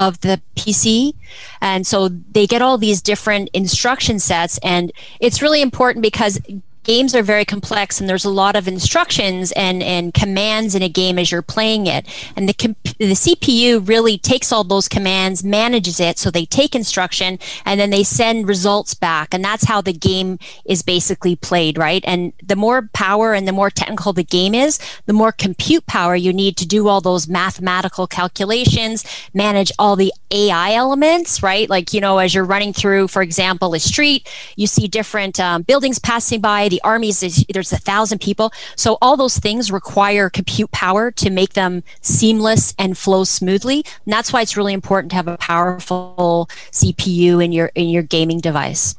of 0.00 0.20
the 0.20 0.40
PC. 0.56 1.14
And 1.60 1.86
so 1.86 2.08
they 2.08 2.46
get 2.46 2.62
all 2.62 2.78
these 2.78 3.00
different 3.00 3.50
instruction 3.52 4.18
sets. 4.18 4.58
And 4.58 4.92
it's 5.20 5.42
really 5.42 5.62
important 5.62 6.02
because 6.02 6.40
games 6.84 7.14
are 7.14 7.22
very 7.22 7.44
complex 7.44 8.00
and 8.00 8.08
there's 8.08 8.24
a 8.24 8.30
lot 8.30 8.54
of 8.54 8.68
instructions 8.68 9.52
and, 9.52 9.82
and 9.82 10.14
commands 10.14 10.74
in 10.74 10.82
a 10.82 10.88
game 10.88 11.18
as 11.18 11.32
you're 11.32 11.42
playing 11.42 11.86
it. 11.86 12.06
And 12.36 12.48
the, 12.48 12.54
comp- 12.54 12.82
the 12.98 13.14
CPU 13.14 13.86
really 13.88 14.18
takes 14.18 14.52
all 14.52 14.64
those 14.64 14.88
commands, 14.88 15.42
manages 15.42 15.98
it. 15.98 16.18
So 16.18 16.30
they 16.30 16.44
take 16.44 16.74
instruction 16.74 17.38
and 17.64 17.80
then 17.80 17.90
they 17.90 18.04
send 18.04 18.46
results 18.46 18.94
back. 18.94 19.32
And 19.32 19.42
that's 19.42 19.64
how 19.64 19.80
the 19.80 19.92
game 19.92 20.38
is 20.64 20.82
basically 20.82 21.36
played, 21.36 21.78
right? 21.78 22.04
And 22.06 22.32
the 22.42 22.56
more 22.56 22.88
power 22.92 23.32
and 23.32 23.48
the 23.48 23.52
more 23.52 23.70
technical 23.70 24.12
the 24.12 24.24
game 24.24 24.54
is, 24.54 24.78
the 25.06 25.12
more 25.12 25.32
compute 25.32 25.86
power 25.86 26.14
you 26.14 26.32
need 26.32 26.56
to 26.58 26.66
do 26.66 26.88
all 26.88 27.00
those 27.00 27.28
mathematical 27.28 28.06
calculations, 28.06 29.04
manage 29.32 29.72
all 29.78 29.96
the 29.96 30.12
AI 30.30 30.72
elements, 30.72 31.42
right? 31.42 31.68
Like, 31.70 31.94
you 31.94 32.00
know, 32.00 32.18
as 32.18 32.34
you're 32.34 32.44
running 32.44 32.72
through, 32.72 33.08
for 33.08 33.22
example, 33.22 33.74
a 33.74 33.80
street, 33.80 34.28
you 34.56 34.66
see 34.66 34.86
different 34.86 35.40
um, 35.40 35.62
buildings 35.62 35.98
passing 35.98 36.40
by 36.40 36.68
the 36.74 36.80
armies 36.82 37.22
is 37.22 37.44
there's 37.52 37.72
a 37.72 37.78
thousand 37.78 38.20
people. 38.20 38.52
So 38.74 38.98
all 39.00 39.16
those 39.16 39.38
things 39.38 39.70
require 39.70 40.28
compute 40.28 40.72
power 40.72 41.12
to 41.12 41.30
make 41.30 41.52
them 41.52 41.84
seamless 42.00 42.74
and 42.80 42.98
flow 42.98 43.22
smoothly. 43.22 43.84
And 44.04 44.12
that's 44.12 44.32
why 44.32 44.42
it's 44.42 44.56
really 44.56 44.72
important 44.72 45.10
to 45.10 45.16
have 45.16 45.28
a 45.28 45.36
powerful 45.36 46.48
cpu 46.72 47.44
in 47.44 47.52
your 47.52 47.70
in 47.76 47.88
your 47.88 48.02
gaming 48.02 48.40
device. 48.40 48.96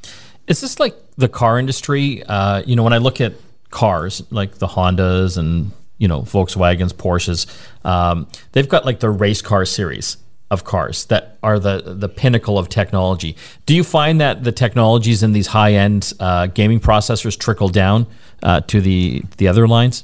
Is 0.47 0.61
this 0.61 0.79
like 0.79 0.95
the 1.17 1.27
car 1.27 1.59
industry? 1.59 2.23
Uh, 2.23 2.63
you 2.65 2.75
know 2.77 2.83
when 2.83 2.93
i 2.93 2.97
look 2.97 3.19
at 3.19 3.33
cars 3.71 4.23
like 4.29 4.55
the 4.59 4.67
hondas 4.67 5.37
and 5.37 5.71
you 5.97 6.07
know 6.07 6.21
volkswagens 6.21 6.93
porsches 6.93 7.45
um, 7.83 8.27
they've 8.53 8.69
got 8.69 8.85
like 8.85 8.99
the 8.99 9.09
race 9.09 9.41
car 9.41 9.65
series 9.65 10.17
of 10.51 10.63
cars 10.63 11.05
that 11.05 11.37
are 11.41 11.59
the 11.59 11.81
the 11.85 12.09
pinnacle 12.09 12.57
of 12.57 12.69
technology. 12.69 13.35
Do 13.65 13.75
you 13.75 13.83
find 13.83 14.21
that 14.21 14.43
the 14.43 14.51
technologies 14.51 15.23
in 15.23 15.33
these 15.33 15.47
high 15.47 15.73
end 15.73 16.13
uh, 16.19 16.47
gaming 16.47 16.79
processors 16.79 17.37
trickle 17.37 17.69
down 17.69 18.05
uh, 18.43 18.61
to 18.61 18.81
the 18.81 19.23
the 19.37 19.47
other 19.47 19.67
lines? 19.67 20.03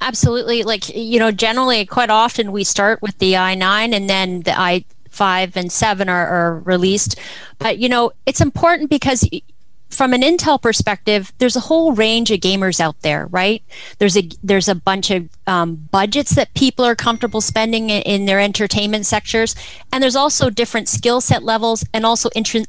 Absolutely. 0.00 0.62
Like 0.62 0.94
you 0.94 1.18
know, 1.18 1.30
generally, 1.30 1.84
quite 1.84 2.10
often 2.10 2.52
we 2.52 2.64
start 2.64 3.02
with 3.02 3.18
the 3.18 3.34
i9 3.34 3.94
and 3.94 4.08
then 4.08 4.42
the 4.42 4.58
i 4.58 4.84
five 5.10 5.56
and 5.56 5.72
seven 5.72 6.08
are, 6.08 6.26
are 6.26 6.58
released. 6.60 7.18
But 7.58 7.78
you 7.78 7.88
know, 7.88 8.12
it's 8.26 8.40
important 8.40 8.90
because 8.90 9.28
from 9.96 10.12
an 10.12 10.20
Intel 10.20 10.60
perspective, 10.60 11.32
there's 11.38 11.56
a 11.56 11.60
whole 11.60 11.92
range 11.92 12.30
of 12.30 12.40
gamers 12.40 12.80
out 12.80 13.00
there, 13.00 13.26
right? 13.28 13.62
There's 13.98 14.14
a 14.14 14.28
there's 14.42 14.68
a 14.68 14.74
bunch 14.74 15.10
of 15.10 15.26
um, 15.46 15.88
budgets 15.90 16.34
that 16.34 16.52
people 16.52 16.84
are 16.84 16.94
comfortable 16.94 17.40
spending 17.40 17.88
in, 17.88 18.02
in, 18.02 18.26
their 18.26 18.38
entertainment 18.38 19.06
sectors, 19.06 19.56
and 19.90 20.02
there's 20.02 20.14
also 20.14 20.50
different 20.50 20.90
skill 20.90 21.22
set 21.22 21.42
levels 21.42 21.82
and 21.94 22.04
also 22.04 22.28
interest 22.34 22.68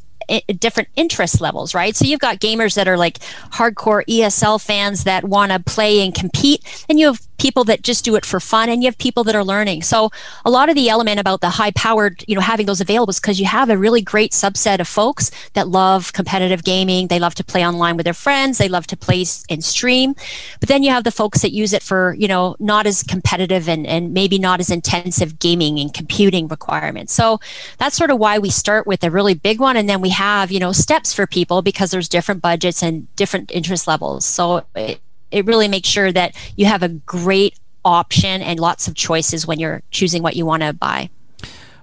different 0.60 0.90
interest 0.96 1.42
levels, 1.42 1.76
right? 1.76 1.96
So 1.96 2.06
you've 2.06 2.20
got 2.20 2.40
gamers 2.40 2.76
that 2.76 2.88
are 2.88 2.98
like 2.98 3.20
hardcore 3.52 4.06
ESL 4.06 4.64
fans 4.64 5.04
that 5.04 5.26
want 5.26 5.52
to 5.52 5.60
play 5.60 6.06
and 6.06 6.16
compete, 6.16 6.86
and 6.88 6.98
you 6.98 7.08
have 7.08 7.27
people 7.38 7.64
that 7.66 7.82
just 7.82 8.04
do 8.04 8.16
it 8.16 8.26
for 8.26 8.40
fun 8.40 8.70
and 8.70 8.82
you 8.82 8.88
have 8.88 8.98
people 8.98 9.24
that 9.24 9.36
are 9.36 9.44
learning. 9.44 9.84
So 9.84 10.12
a 10.46 10.50
lot 10.50 10.70
of 10.70 10.76
the 10.76 10.90
element 10.90 11.20
about 11.20 11.42
the 11.42 11.50
high 11.50 11.72
powered 11.72 12.24
you 12.28 12.36
know 12.36 12.42
having 12.42 12.66
those 12.66 12.82
available 12.82 13.12
is 13.12 13.20
because 13.20 13.40
you 13.40 13.46
have 13.46 13.70
a 13.70 13.78
really 13.78 14.02
great 14.02 14.32
subset 14.32 14.80
of 14.80 14.88
folks 14.88 15.32
that 15.54 15.68
love 15.68 16.14
competitive 16.14 16.64
gaming. 16.64 17.08
They 17.08 17.20
love 17.20 17.36
to 17.36 17.44
play 17.44 17.66
online 17.66 17.98
with 17.98 18.06
their 18.06 18.14
friends. 18.14 18.58
They 18.58 18.70
love 18.70 18.88
to 18.88 18.98
play 18.98 19.26
and 19.50 19.64
stream. 19.64 20.16
But 20.60 20.70
then 20.70 20.84
you 20.84 20.92
have 20.92 21.04
the 21.04 21.12
folks 21.12 21.42
that 21.42 21.52
use 21.52 21.74
it 21.74 21.84
for 21.84 22.14
you 22.14 22.28
know 22.28 22.56
not 22.60 22.86
as 22.86 23.04
competitive 23.04 23.70
and, 23.70 23.86
and 23.88 24.14
maybe 24.14 24.40
not 24.40 24.60
as 24.60 24.70
intensive 24.70 25.40
gaming 25.40 25.80
and 25.80 25.94
computing 25.94 26.48
requirements. 26.48 27.14
So 27.14 27.40
that's 27.78 27.96
sort 27.96 28.12
of 28.12 28.20
why 28.20 28.40
we 28.40 28.50
start 28.50 28.88
with 28.88 29.04
a 29.04 29.12
really 29.12 29.34
big 29.34 29.60
one 29.60 29.78
and 29.78 29.90
then 29.90 30.02
we 30.02 30.10
have 30.10 30.52
you 30.52 30.60
know 30.60 30.72
steps 30.72 31.14
for 31.14 31.28
people 31.28 31.62
because 31.62 31.92
there's 31.92 32.10
different 32.10 32.42
budgets 32.42 32.84
and 32.84 33.14
different 33.16 33.52
interest 33.52 33.88
levels. 33.88 34.26
So 34.26 34.66
it, 34.76 35.00
it 35.32 35.46
really 35.46 35.68
makes 35.68 35.88
sure 35.88 36.12
that 36.12 36.36
you 36.56 36.66
have 36.66 36.84
a 36.84 36.90
great 36.90 37.58
option 37.84 38.42
and 38.42 38.60
lots 38.60 38.88
of 38.88 38.96
choices 38.96 39.48
when 39.48 39.60
you're 39.60 39.82
choosing 39.92 40.22
what 40.22 40.36
you 40.36 40.46
want 40.46 40.64
to 40.64 40.74
buy. 40.74 41.10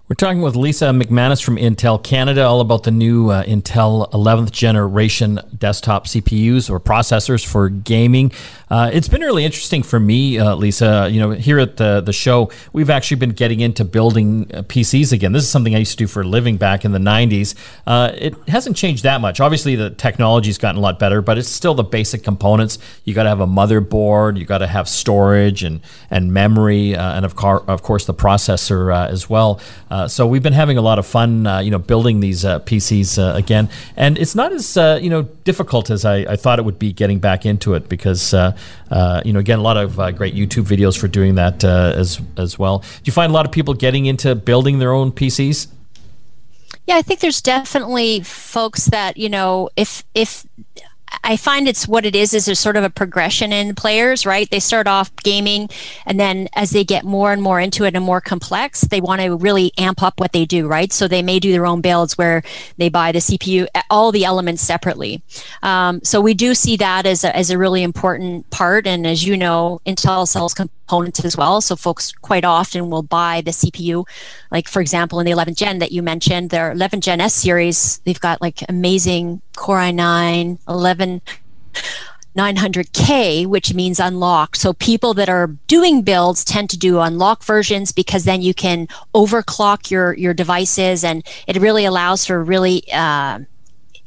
We're 0.07 0.17
talking 0.17 0.43
with 0.43 0.55
Lisa 0.55 0.91
McManus 0.91 1.43
from 1.43 1.57
Intel 1.57 2.03
Canada 2.03 2.43
all 2.45 2.61
about 2.61 2.83
the 2.83 2.91
new 2.91 3.31
uh, 3.31 3.43
Intel 3.45 4.11
11th 4.11 4.51
generation 4.51 5.41
desktop 5.57 6.07
CPUs 6.07 6.69
or 6.69 6.79
processors 6.79 7.43
for 7.43 7.71
gaming. 7.71 8.31
Uh, 8.69 8.91
it's 8.93 9.09
been 9.09 9.23
really 9.23 9.47
interesting 9.47 9.83
for 9.83 9.99
me, 9.99 10.39
uh, 10.39 10.57
Lisa. 10.57 11.09
You 11.11 11.21
know, 11.21 11.31
here 11.31 11.59
at 11.59 11.79
the 11.79 12.03
the 12.03 12.13
show, 12.13 12.51
we've 12.75 12.91
actually 12.91 13.17
been 13.17 13.31
getting 13.31 13.61
into 13.61 13.83
building 13.83 14.51
uh, 14.53 14.61
PCs 14.65 15.11
again. 15.11 15.33
This 15.33 15.43
is 15.43 15.49
something 15.49 15.75
I 15.75 15.79
used 15.79 15.93
to 15.93 15.97
do 15.97 16.07
for 16.07 16.21
a 16.21 16.27
living 16.27 16.59
back 16.59 16.85
in 16.85 16.93
the 16.93 16.99
90s. 16.99 17.55
Uh, 17.87 18.13
it 18.15 18.35
hasn't 18.49 18.77
changed 18.77 19.05
that 19.05 19.23
much. 19.23 19.41
Obviously, 19.41 19.75
the 19.75 19.89
technology's 19.89 20.59
gotten 20.59 20.77
a 20.77 20.83
lot 20.83 20.99
better, 20.99 21.23
but 21.23 21.39
it's 21.39 21.49
still 21.49 21.73
the 21.73 21.83
basic 21.83 22.23
components. 22.23 22.79
You 23.05 23.15
got 23.15 23.23
to 23.23 23.31
have 23.31 23.41
a 23.41 23.47
motherboard, 23.47 24.39
you 24.39 24.45
got 24.45 24.59
to 24.59 24.67
have 24.67 24.87
storage 24.87 25.63
and 25.63 25.81
and 26.11 26.31
memory, 26.31 26.95
uh, 26.95 27.15
and 27.17 27.25
of, 27.25 27.37
car- 27.37 27.65
of 27.67 27.83
course 27.83 28.05
the 28.05 28.13
processor 28.13 28.95
as 28.95 29.31
well. 29.31 29.61
Uh, 29.95 30.09
so 30.09 30.27
we've 30.27 30.43
been 30.43 30.53
having 30.53 30.77
a 30.77 30.83
lot 30.83 30.99
of 30.99 31.07
fun, 31.07 31.47
uh, 31.47 31.61
you 31.61 31.71
know, 31.71 31.79
building 31.79 32.19
these 32.19 32.45
uh, 32.45 32.59
PCs 32.59 33.17
uh, 33.17 33.37
again, 33.37 33.69
and 33.97 34.19
it's 34.19 34.35
not 34.35 34.53
as 34.53 34.77
uh, 34.77 34.99
you 35.01 35.09
know 35.09 35.23
difficult 35.45 35.89
as 35.89 36.05
I, 36.05 36.17
I, 36.17 36.35
thought 36.35 36.59
it 36.59 36.65
would 36.65 36.81
be 36.81 36.93
getting 36.93 37.21
back 37.21 37.47
into 37.47 37.75
it 37.75 37.89
because 37.89 38.33
you 38.33 39.33
know 39.33 39.39
again 39.39 39.61
a 39.61 39.63
lot 39.63 39.77
of 39.77 39.95
great 40.17 40.35
YouTube 40.35 40.65
videos 40.65 40.99
for 40.99 41.07
doing 41.07 41.37
that 41.37 41.63
as 41.63 42.21
as 42.37 42.59
well. 42.59 42.81
Do 42.81 43.05
you 43.05 43.13
find 43.13 43.31
a 43.31 43.33
lot 43.33 43.47
of 43.47 43.53
people 43.53 43.73
getting 43.73 44.07
into 44.07 44.35
building 44.35 44.81
their 44.81 44.91
own 44.91 45.13
PCs? 45.13 45.69
Yeah, 46.89 46.97
I 46.97 47.03
think 47.03 47.21
there's 47.21 47.41
definitely 47.41 48.19
folks 48.23 48.87
that 48.87 49.17
you 49.17 49.29
know 49.29 49.71
if 49.77 50.03
if 50.13 50.45
I 51.23 51.37
find 51.37 51.67
it's 51.67 51.89
what 51.89 52.05
it 52.05 52.15
is 52.15 52.35
is 52.35 52.45
there's 52.45 52.61
sort 52.61 52.77
of 52.77 52.85
a 52.85 52.91
progression 52.91 53.53
in 53.53 53.75
players, 53.75 54.27
right? 54.27 54.49
They 54.51 54.61
start 54.61 54.87
off 54.87 55.15
gaming 55.17 55.71
and 56.07 56.21
then 56.21 56.49
as 56.55 56.71
they 56.71 56.85
get 56.85 57.05
more 57.05 57.33
and 57.33 57.43
more 57.43 57.61
into 57.61 57.85
it 57.85 57.95
and 57.95 58.05
more 58.05 58.21
complex, 58.21 58.83
they 58.83 59.01
want 59.01 59.23
to 59.23 59.37
really 59.37 59.73
amp 59.79 60.03
up 60.03 60.21
what 60.21 60.33
they 60.33 60.45
do, 60.45 60.67
right? 60.67 60.93
So 60.93 61.09
they 61.09 61.23
may 61.23 61.39
do 61.39 61.53
their 61.53 61.67
own 61.67 61.81
builds 61.81 62.19
where 62.19 62.43
they 62.77 62.89
buy 62.89 63.13
the 63.13 63.21
CPU, 63.21 63.67
all 63.91 64.13
the 64.13 64.25
elements 64.25 64.63
separately. 64.63 65.23
Um, 65.63 66.01
so 66.03 66.21
we 66.21 66.35
do 66.35 66.55
see 66.55 66.77
that 66.77 67.07
as 67.07 67.25
a, 67.25 67.35
as 67.35 67.51
a 67.51 67.59
really 67.59 67.83
important 67.83 68.49
part. 68.51 68.87
And 68.87 69.07
as 69.07 69.25
you 69.25 69.37
know, 69.37 69.81
Intel 69.87 70.29
sells 70.29 70.53
components 70.53 71.25
as 71.25 71.37
well. 71.37 71.61
So 71.61 71.77
folks 71.77 72.13
quite 72.13 72.45
often 72.45 72.91
will 72.91 73.03
buy 73.03 73.41
the 73.41 73.51
CPU, 73.51 74.05
like 74.51 74.69
for 74.69 74.81
example, 74.81 75.21
in 75.21 75.27
the 75.27 75.33
11th 75.33 75.57
gen 75.57 75.79
that 75.79 75.93
you 75.93 76.03
mentioned, 76.03 76.51
their 76.51 76.75
11th 76.75 77.01
gen 77.01 77.21
S 77.21 77.35
series, 77.35 77.99
they've 78.05 78.21
got 78.21 78.43
like 78.43 78.63
amazing 78.69 79.41
Core 79.57 79.79
i9, 79.79 80.59
11. 80.69 81.04
900K, 82.37 83.47
which 83.47 83.75
means 83.75 84.01
unlocked. 84.01 84.57
So 84.57 84.73
people 84.73 85.15
that 85.15 85.29
are 85.29 85.49
doing 85.67 86.03
builds 86.03 86.45
tend 86.45 86.69
to 86.71 86.79
do 86.79 87.01
unlock 87.01 87.45
versions 87.45 87.93
because 87.93 88.25
then 88.25 88.43
you 88.43 88.55
can 88.55 88.89
overclock 89.15 89.91
your 89.91 90.15
your 90.15 90.35
devices, 90.35 91.05
and 91.05 91.25
it 91.47 91.57
really 91.59 91.85
allows 91.85 92.27
for 92.27 92.43
really 92.43 92.83
uh, 92.93 93.39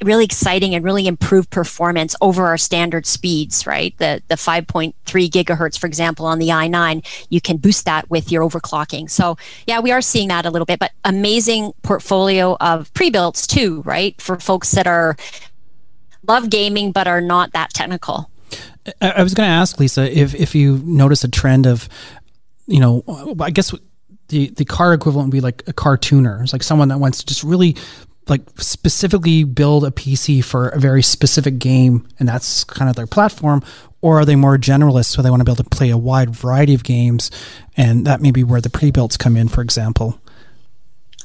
really 0.03 0.25
exciting 0.25 0.75
and 0.75 0.83
really 0.83 1.07
improved 1.07 1.49
performance 1.49 2.15
over 2.21 2.45
our 2.45 2.57
standard 2.57 3.05
speeds, 3.05 3.65
right? 3.65 3.97
The 3.97 4.21
the 4.27 4.35
5.3 4.35 4.93
gigahertz, 5.05 5.79
for 5.79 5.87
example, 5.87 6.25
on 6.25 6.39
the 6.39 6.49
i9, 6.49 7.05
you 7.29 7.39
can 7.39 7.57
boost 7.57 7.85
that 7.85 8.09
with 8.09 8.31
your 8.31 8.43
overclocking. 8.43 9.09
So 9.09 9.37
yeah, 9.67 9.79
we 9.79 9.91
are 9.91 10.01
seeing 10.01 10.27
that 10.27 10.45
a 10.45 10.51
little 10.51 10.65
bit, 10.65 10.79
but 10.79 10.91
amazing 11.05 11.71
portfolio 11.81 12.57
of 12.59 12.93
pre-builts 12.93 13.47
too, 13.47 13.81
right? 13.83 14.19
For 14.21 14.37
folks 14.37 14.71
that 14.71 14.85
are 14.85 15.15
love 16.27 16.49
gaming 16.49 16.91
but 16.91 17.07
are 17.07 17.21
not 17.21 17.53
that 17.53 17.73
technical. 17.73 18.29
I 19.01 19.21
was 19.21 19.33
going 19.33 19.47
to 19.47 19.53
ask 19.53 19.79
Lisa 19.79 20.09
if 20.17 20.33
if 20.33 20.55
you 20.55 20.77
notice 20.83 21.23
a 21.23 21.27
trend 21.27 21.65
of, 21.65 21.89
you 22.67 22.79
know, 22.79 23.03
I 23.39 23.51
guess 23.51 23.73
the 24.29 24.49
the 24.49 24.65
car 24.65 24.93
equivalent 24.93 25.27
would 25.27 25.37
be 25.37 25.41
like 25.41 25.63
a 25.67 25.73
car 25.73 25.97
tuner. 25.97 26.41
It's 26.41 26.53
like 26.53 26.63
someone 26.63 26.87
that 26.89 26.99
wants 26.99 27.19
to 27.19 27.25
just 27.25 27.43
really 27.43 27.75
like 28.29 28.41
specifically 28.57 29.43
build 29.43 29.85
a 29.85 29.91
PC 29.91 30.43
for 30.43 30.69
a 30.69 30.79
very 30.79 31.01
specific 31.01 31.59
game 31.59 32.07
and 32.19 32.27
that's 32.27 32.63
kind 32.63 32.89
of 32.89 32.95
their 32.95 33.07
platform 33.07 33.63
or 34.01 34.19
are 34.19 34.25
they 34.25 34.35
more 34.35 34.57
generalists 34.57 35.05
so 35.05 35.21
they 35.21 35.29
want 35.29 35.39
to 35.39 35.45
be 35.45 35.51
able 35.51 35.63
to 35.63 35.69
play 35.69 35.89
a 35.89 35.97
wide 35.97 36.35
variety 36.35 36.73
of 36.73 36.83
games 36.83 37.31
and 37.75 38.05
that 38.05 38.21
may 38.21 38.31
be 38.31 38.43
where 38.43 38.61
the 38.61 38.69
pre-builds 38.69 39.17
come 39.17 39.37
in 39.37 39.47
for 39.47 39.61
example 39.61 40.19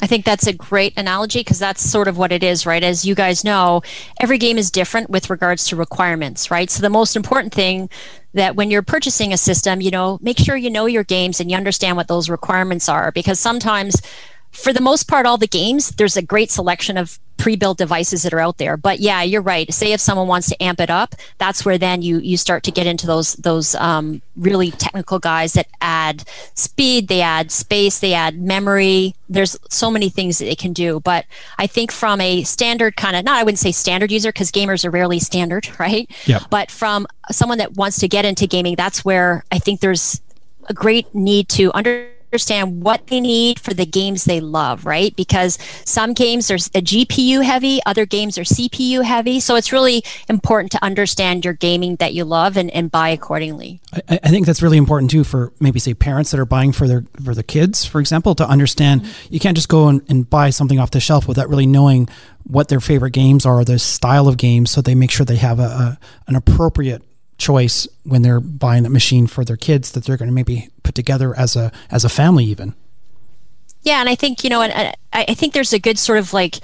I 0.03 0.09
think 0.09 0.25
that's 0.25 0.49
a 0.49 0.53
great 0.53 0.99
analogy 0.99 1.41
because 1.41 1.61
that's 1.61 1.81
sort 1.81 2.09
of 2.09 2.19
what 2.19 2.33
it 2.33 2.43
is, 2.43 2.67
right? 2.67 2.83
As 2.83 3.05
you 3.05 3.15
guys 3.15 3.45
know, 3.45 3.83
every 4.21 4.37
game 4.37 4.59
is 4.59 4.69
different 4.69 5.09
with 5.09 5.31
regards 5.31 5.65
to 5.69 5.77
requirements, 5.77 6.51
right? 6.51 6.69
So 6.69 6.83
the 6.83 6.91
most 6.91 7.15
important 7.15 7.55
thing 7.55 7.89
that 8.35 8.57
when 8.57 8.69
you're 8.69 8.83
purchasing 8.83 9.33
a 9.33 9.37
system, 9.37 9.81
you 9.81 9.93
know, 9.93 10.19
make 10.21 10.39
sure 10.39 10.57
you 10.57 10.71
know 10.71 10.87
your 10.87 11.05
games 11.05 11.39
and 11.39 11.51
you 11.51 11.57
understand 11.57 11.97
what 11.97 12.09
those 12.09 12.29
requirements 12.29 12.89
are 12.89 13.13
because 13.13 13.39
sometimes 13.39 14.03
for 14.51 14.73
the 14.73 14.83
most 14.83 15.09
part, 15.09 15.25
all 15.25 15.39
the 15.39 15.47
games, 15.47 15.91
there's 15.91 16.17
a 16.17 16.23
great 16.23 16.51
selection 16.51 16.99
of 16.99 17.19
pre-built 17.43 17.77
devices 17.77 18.23
that 18.23 18.33
are 18.33 18.39
out 18.39 18.59
there. 18.59 18.77
But 18.77 19.01
yeah, 19.01 19.21
you're 19.21 19.43
right. 19.43 19.75
Say 19.75 19.93
if 19.93 20.01
someone 20.01 20.29
wants 20.29 20.49
to 20.51 20.63
amp 20.63 20.79
it 20.79 20.91
up, 20.91 21.17
that's 21.39 21.65
where 21.65 21.77
then 21.77 22.01
you 22.01 22.21
you 22.21 22.37
start 22.37 22.63
to 22.63 22.71
get 22.71 22.87
into 22.87 23.05
those 23.05 23.33
those 23.35 23.75
um, 23.75 24.23
really 24.37 24.71
technical 24.71 25.19
guys 25.19 25.55
that 25.55 25.67
add 25.81 26.23
speed, 26.55 27.09
they 27.09 27.21
add 27.21 27.51
space, 27.51 27.99
they 27.99 28.15
add 28.15 28.39
memory. 28.39 29.17
There's 29.29 29.59
so 29.69 29.91
many 29.91 30.09
things 30.09 30.39
that 30.39 30.45
they 30.45 30.55
can 30.55 30.73
do. 30.73 31.01
But 31.01 31.27
I 31.59 31.67
think 31.67 31.91
from 31.91 32.21
a 32.21 32.45
standard 32.45 32.95
kind 32.95 33.17
of 33.17 33.25
not 33.25 33.41
I 33.41 33.43
wouldn't 33.43 33.59
say 33.59 33.73
standard 33.73 34.13
user 34.13 34.31
because 34.31 34.53
gamers 34.53 34.85
are 34.85 34.91
rarely 34.91 35.19
standard, 35.19 35.69
right? 35.81 36.09
Yeah. 36.27 36.45
But 36.49 36.71
from 36.71 37.09
someone 37.33 37.59
that 37.59 37.73
wants 37.73 37.99
to 37.99 38.09
get 38.09 38.25
into 38.25 38.47
gaming, 38.47 38.77
that's 38.77 39.05
where 39.05 39.45
I 39.51 39.59
think 39.59 39.81
there's 39.81 40.21
a 40.69 40.75
great 40.75 41.13
need 41.13 41.49
to 41.49 41.73
understand 41.73 42.12
understand 42.33 42.83
what 42.83 43.07
they 43.09 43.21
need 43.21 43.61
for 43.61 43.75
the 43.75 43.85
games 43.85 44.25
they 44.25 44.41
love, 44.41 44.87
right? 44.87 45.15
Because 45.17 45.59
some 45.85 46.15
games 46.15 46.51
are 46.51 46.55
a 46.55 46.81
GPU 46.81 47.45
heavy, 47.45 47.81
other 47.85 48.07
games 48.07 48.39
are 48.39 48.43
CPU 48.43 49.05
heavy. 49.05 49.39
So 49.39 49.55
it's 49.55 49.71
really 49.71 50.03
important 50.31 50.73
to 50.73 50.83
understand 50.83 51.45
your 51.45 51.53
gaming 51.53 51.97
that 51.97 52.15
you 52.15 52.25
love 52.25 52.57
and, 52.57 52.71
and 52.71 52.91
buy 52.91 53.11
accordingly. 53.11 53.81
I, 54.09 54.19
I 54.23 54.29
think 54.31 54.47
that's 54.47 54.63
really 54.63 54.79
important 54.79 55.11
too 55.11 55.25
for 55.25 55.53
maybe 55.61 55.79
say 55.79 55.93
parents 55.93 56.31
that 56.31 56.41
are 56.41 56.47
buying 56.47 56.73
for 56.73 56.89
their 56.89 57.05
for 57.23 57.35
their 57.35 57.43
kids, 57.43 57.85
for 57.85 58.01
example, 58.01 58.35
to 58.37 58.49
understand 58.49 59.03
mm-hmm. 59.03 59.35
you 59.35 59.39
can't 59.39 59.57
just 59.57 59.69
go 59.69 59.89
and, 59.89 60.01
and 60.09 60.29
buy 60.29 60.49
something 60.49 60.79
off 60.79 60.91
the 60.91 61.01
shelf 61.01 61.29
without 61.29 61.51
really 61.51 61.67
knowing 61.67 62.09
what 62.45 62.69
their 62.69 62.81
favorite 62.81 63.13
games 63.13 63.45
are, 63.45 63.63
the 63.63 63.79
style 63.79 64.27
of 64.27 64.39
games, 64.39 64.71
so 64.71 64.81
they 64.81 64.95
make 64.95 65.11
sure 65.11 65.27
they 65.27 65.37
have 65.37 65.61
a, 65.61 65.63
a 65.63 65.99
an 66.29 66.35
appropriate 66.35 67.03
choice 67.43 67.89
when 68.05 68.23
they're 68.23 68.41
buying 68.41 68.85
that 68.85 68.91
machine 68.91 69.27
for 69.27 69.45
their 69.45 69.57
kids 69.57 69.93
that 69.93 70.05
they're 70.05 70.17
going 70.17 70.29
to 70.29 70.35
maybe 70.35 70.71
put 70.83 70.95
together 70.95 71.37
as 71.37 71.57
a 71.57 71.73
as 71.91 72.05
a 72.05 72.09
family 72.09 72.45
even. 72.45 72.75
Yeah 73.83 74.01
and 74.01 74.09
i 74.09 74.15
think 74.15 74.45
you 74.45 74.51
know 74.51 74.63
and 74.63 74.97
i 75.13 75.35
think 75.35 75.55
there's 75.55 75.73
a 75.73 75.79
good 75.79 75.99
sort 75.99 76.19
of 76.19 76.33
like 76.33 76.61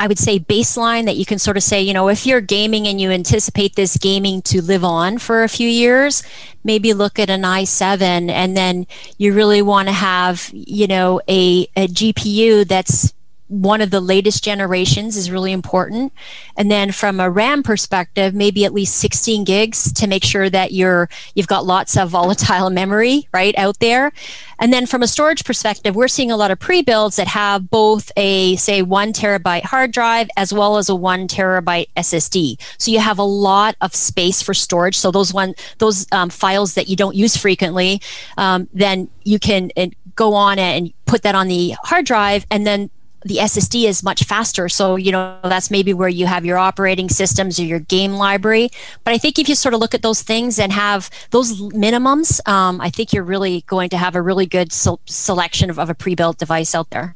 I 0.00 0.06
would 0.06 0.18
say 0.18 0.38
baseline 0.38 1.04
that 1.04 1.16
you 1.16 1.26
can 1.26 1.38
sort 1.38 1.58
of 1.58 1.62
say, 1.62 1.82
you 1.82 1.92
know, 1.92 2.08
if 2.08 2.24
you're 2.24 2.40
gaming 2.40 2.88
and 2.88 2.98
you 2.98 3.10
anticipate 3.10 3.76
this 3.76 3.98
gaming 3.98 4.40
to 4.42 4.62
live 4.62 4.82
on 4.82 5.18
for 5.18 5.44
a 5.44 5.48
few 5.48 5.68
years, 5.68 6.22
maybe 6.64 6.94
look 6.94 7.18
at 7.18 7.28
an 7.28 7.42
i7 7.42 8.00
and 8.30 8.56
then 8.56 8.86
you 9.18 9.34
really 9.34 9.60
want 9.60 9.88
to 9.88 9.92
have, 9.92 10.50
you 10.54 10.86
know, 10.86 11.20
a, 11.28 11.68
a 11.76 11.86
GPU 11.86 12.66
that's 12.66 13.12
one 13.50 13.80
of 13.80 13.90
the 13.90 14.00
latest 14.00 14.44
generations 14.44 15.16
is 15.16 15.30
really 15.30 15.50
important. 15.50 16.12
And 16.56 16.70
then 16.70 16.92
from 16.92 17.18
a 17.18 17.28
RAM 17.28 17.64
perspective, 17.64 18.32
maybe 18.32 18.64
at 18.64 18.72
least 18.72 18.96
16 18.96 19.42
gigs 19.42 19.92
to 19.94 20.06
make 20.06 20.22
sure 20.22 20.48
that 20.48 20.72
you're 20.72 21.08
you've 21.34 21.48
got 21.48 21.66
lots 21.66 21.96
of 21.96 22.10
volatile 22.10 22.70
memory 22.80 23.28
right 23.32 23.54
out 23.58 23.80
there. 23.80 24.12
And 24.60 24.72
then 24.72 24.86
from 24.86 25.02
a 25.02 25.08
storage 25.08 25.44
perspective, 25.44 25.96
we're 25.96 26.06
seeing 26.06 26.30
a 26.30 26.36
lot 26.36 26.52
of 26.52 26.60
pre-builds 26.60 27.16
that 27.16 27.26
have 27.26 27.70
both 27.70 28.12
a 28.16 28.54
say 28.56 28.82
one 28.82 29.12
terabyte 29.12 29.64
hard 29.64 29.90
drive 29.90 30.30
as 30.36 30.52
well 30.52 30.76
as 30.76 30.88
a 30.88 30.94
one 30.94 31.26
terabyte 31.26 31.88
SSD. 31.96 32.60
So 32.78 32.92
you 32.92 33.00
have 33.00 33.18
a 33.18 33.24
lot 33.24 33.74
of 33.80 33.96
space 33.96 34.42
for 34.42 34.54
storage. 34.54 34.96
So 34.96 35.10
those 35.10 35.34
one 35.34 35.54
those 35.78 36.06
um, 36.12 36.30
files 36.30 36.74
that 36.74 36.88
you 36.88 36.94
don't 36.94 37.16
use 37.16 37.36
frequently, 37.36 38.00
um, 38.36 38.68
then 38.72 39.08
you 39.24 39.40
can 39.40 39.70
go 40.14 40.34
on 40.34 40.58
and 40.58 40.92
put 41.06 41.22
that 41.22 41.34
on 41.34 41.48
the 41.48 41.74
hard 41.82 42.04
drive 42.04 42.46
and 42.50 42.66
then 42.66 42.90
the 43.24 43.36
SSD 43.36 43.84
is 43.84 44.02
much 44.02 44.24
faster. 44.24 44.68
So, 44.68 44.96
you 44.96 45.12
know, 45.12 45.38
that's 45.42 45.70
maybe 45.70 45.92
where 45.92 46.08
you 46.08 46.26
have 46.26 46.44
your 46.44 46.58
operating 46.58 47.08
systems 47.08 47.58
or 47.60 47.64
your 47.64 47.80
game 47.80 48.14
library. 48.14 48.70
But 49.04 49.14
I 49.14 49.18
think 49.18 49.38
if 49.38 49.48
you 49.48 49.54
sort 49.54 49.74
of 49.74 49.80
look 49.80 49.94
at 49.94 50.02
those 50.02 50.22
things 50.22 50.58
and 50.58 50.72
have 50.72 51.10
those 51.30 51.60
minimums, 51.60 52.46
um, 52.48 52.80
I 52.80 52.90
think 52.90 53.12
you're 53.12 53.24
really 53.24 53.62
going 53.66 53.90
to 53.90 53.98
have 53.98 54.14
a 54.14 54.22
really 54.22 54.46
good 54.46 54.72
so- 54.72 55.00
selection 55.06 55.70
of, 55.70 55.78
of 55.78 55.90
a 55.90 55.94
pre 55.94 56.14
built 56.14 56.38
device 56.38 56.74
out 56.74 56.90
there. 56.90 57.14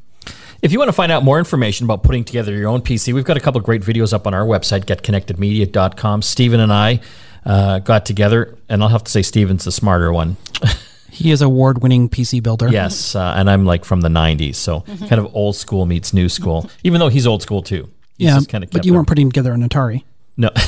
If 0.63 0.73
you 0.73 0.79
want 0.79 0.89
to 0.89 0.95
find 0.95 1.13
out 1.13 1.23
more 1.23 1.39
information 1.39 1.85
about 1.85 2.03
putting 2.03 2.25
together 2.25 2.53
your 2.53 2.69
own 2.69 2.81
PC, 2.81 3.13
we've 3.13 3.25
got 3.25 3.37
a 3.37 3.41
couple 3.41 3.61
great 3.61 3.83
videos 3.83 4.15
up 4.15 4.27
on 4.27 4.33
our 4.33 4.45
website, 4.47 4.85
getconnectedmedia.com. 4.85 6.23
Stephen 6.23 6.61
and 6.61 6.73
I 6.73 7.01
uh, 7.45 7.81
got 7.81 8.07
together, 8.07 8.57
and 8.69 8.83
I'll 8.83 8.89
have 8.89 9.05
to 9.05 9.11
say 9.11 9.21
Stephen's 9.21 9.65
the 9.65 9.73
smarter 9.73 10.13
one. 10.13 10.37
He 11.15 11.31
is 11.31 11.43
award-winning 11.43 12.09
PC 12.09 12.43
builder. 12.43 12.69
Yes, 12.69 13.15
uh, 13.15 13.35
and 13.37 13.49
I'm 13.49 13.65
like 13.65 13.85
from 13.85 14.01
the 14.01 14.09
'90s, 14.09 14.57
so 14.57 14.81
mm-hmm. 14.81 15.07
kind 15.07 15.21
of 15.21 15.35
old 15.35 15.57
school 15.57 15.87
meets 15.87 16.13
new 16.13 16.29
school. 16.29 16.69
Even 16.83 16.99
though 16.99 17.09
he's 17.09 17.27
old 17.27 17.41
school 17.41 17.63
too. 17.63 17.89
He's 18.19 18.29
yeah, 18.29 18.41
kind 18.49 18.65
of 18.65 18.71
but 18.71 18.85
you 18.85 18.95
weren't 18.95 19.09
putting 19.09 19.29
together 19.29 19.53
an 19.53 19.69
Atari. 19.69 20.05
No. 20.37 20.51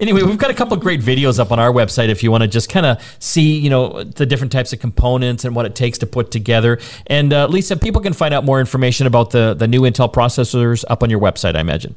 anyway, 0.00 0.22
we've 0.22 0.38
got 0.38 0.50
a 0.50 0.54
couple 0.54 0.76
great 0.76 1.00
videos 1.00 1.38
up 1.38 1.52
on 1.52 1.58
our 1.58 1.72
website 1.72 2.08
if 2.08 2.22
you 2.22 2.30
want 2.30 2.42
to 2.42 2.48
just 2.48 2.68
kind 2.68 2.86
of 2.86 3.16
see, 3.18 3.58
you 3.58 3.70
know, 3.70 4.04
the 4.04 4.26
different 4.26 4.52
types 4.52 4.72
of 4.72 4.80
components 4.80 5.44
and 5.44 5.54
what 5.54 5.66
it 5.66 5.74
takes 5.74 5.98
to 5.98 6.06
put 6.06 6.30
together. 6.30 6.78
And 7.06 7.32
uh, 7.32 7.46
Lisa, 7.46 7.76
people 7.76 8.00
can 8.00 8.12
find 8.12 8.34
out 8.34 8.44
more 8.44 8.60
information 8.60 9.06
about 9.06 9.30
the 9.30 9.54
the 9.54 9.68
new 9.68 9.82
Intel 9.82 10.12
processors 10.12 10.84
up 10.88 11.02
on 11.02 11.10
your 11.10 11.20
website, 11.20 11.56
I 11.56 11.60
imagine. 11.60 11.94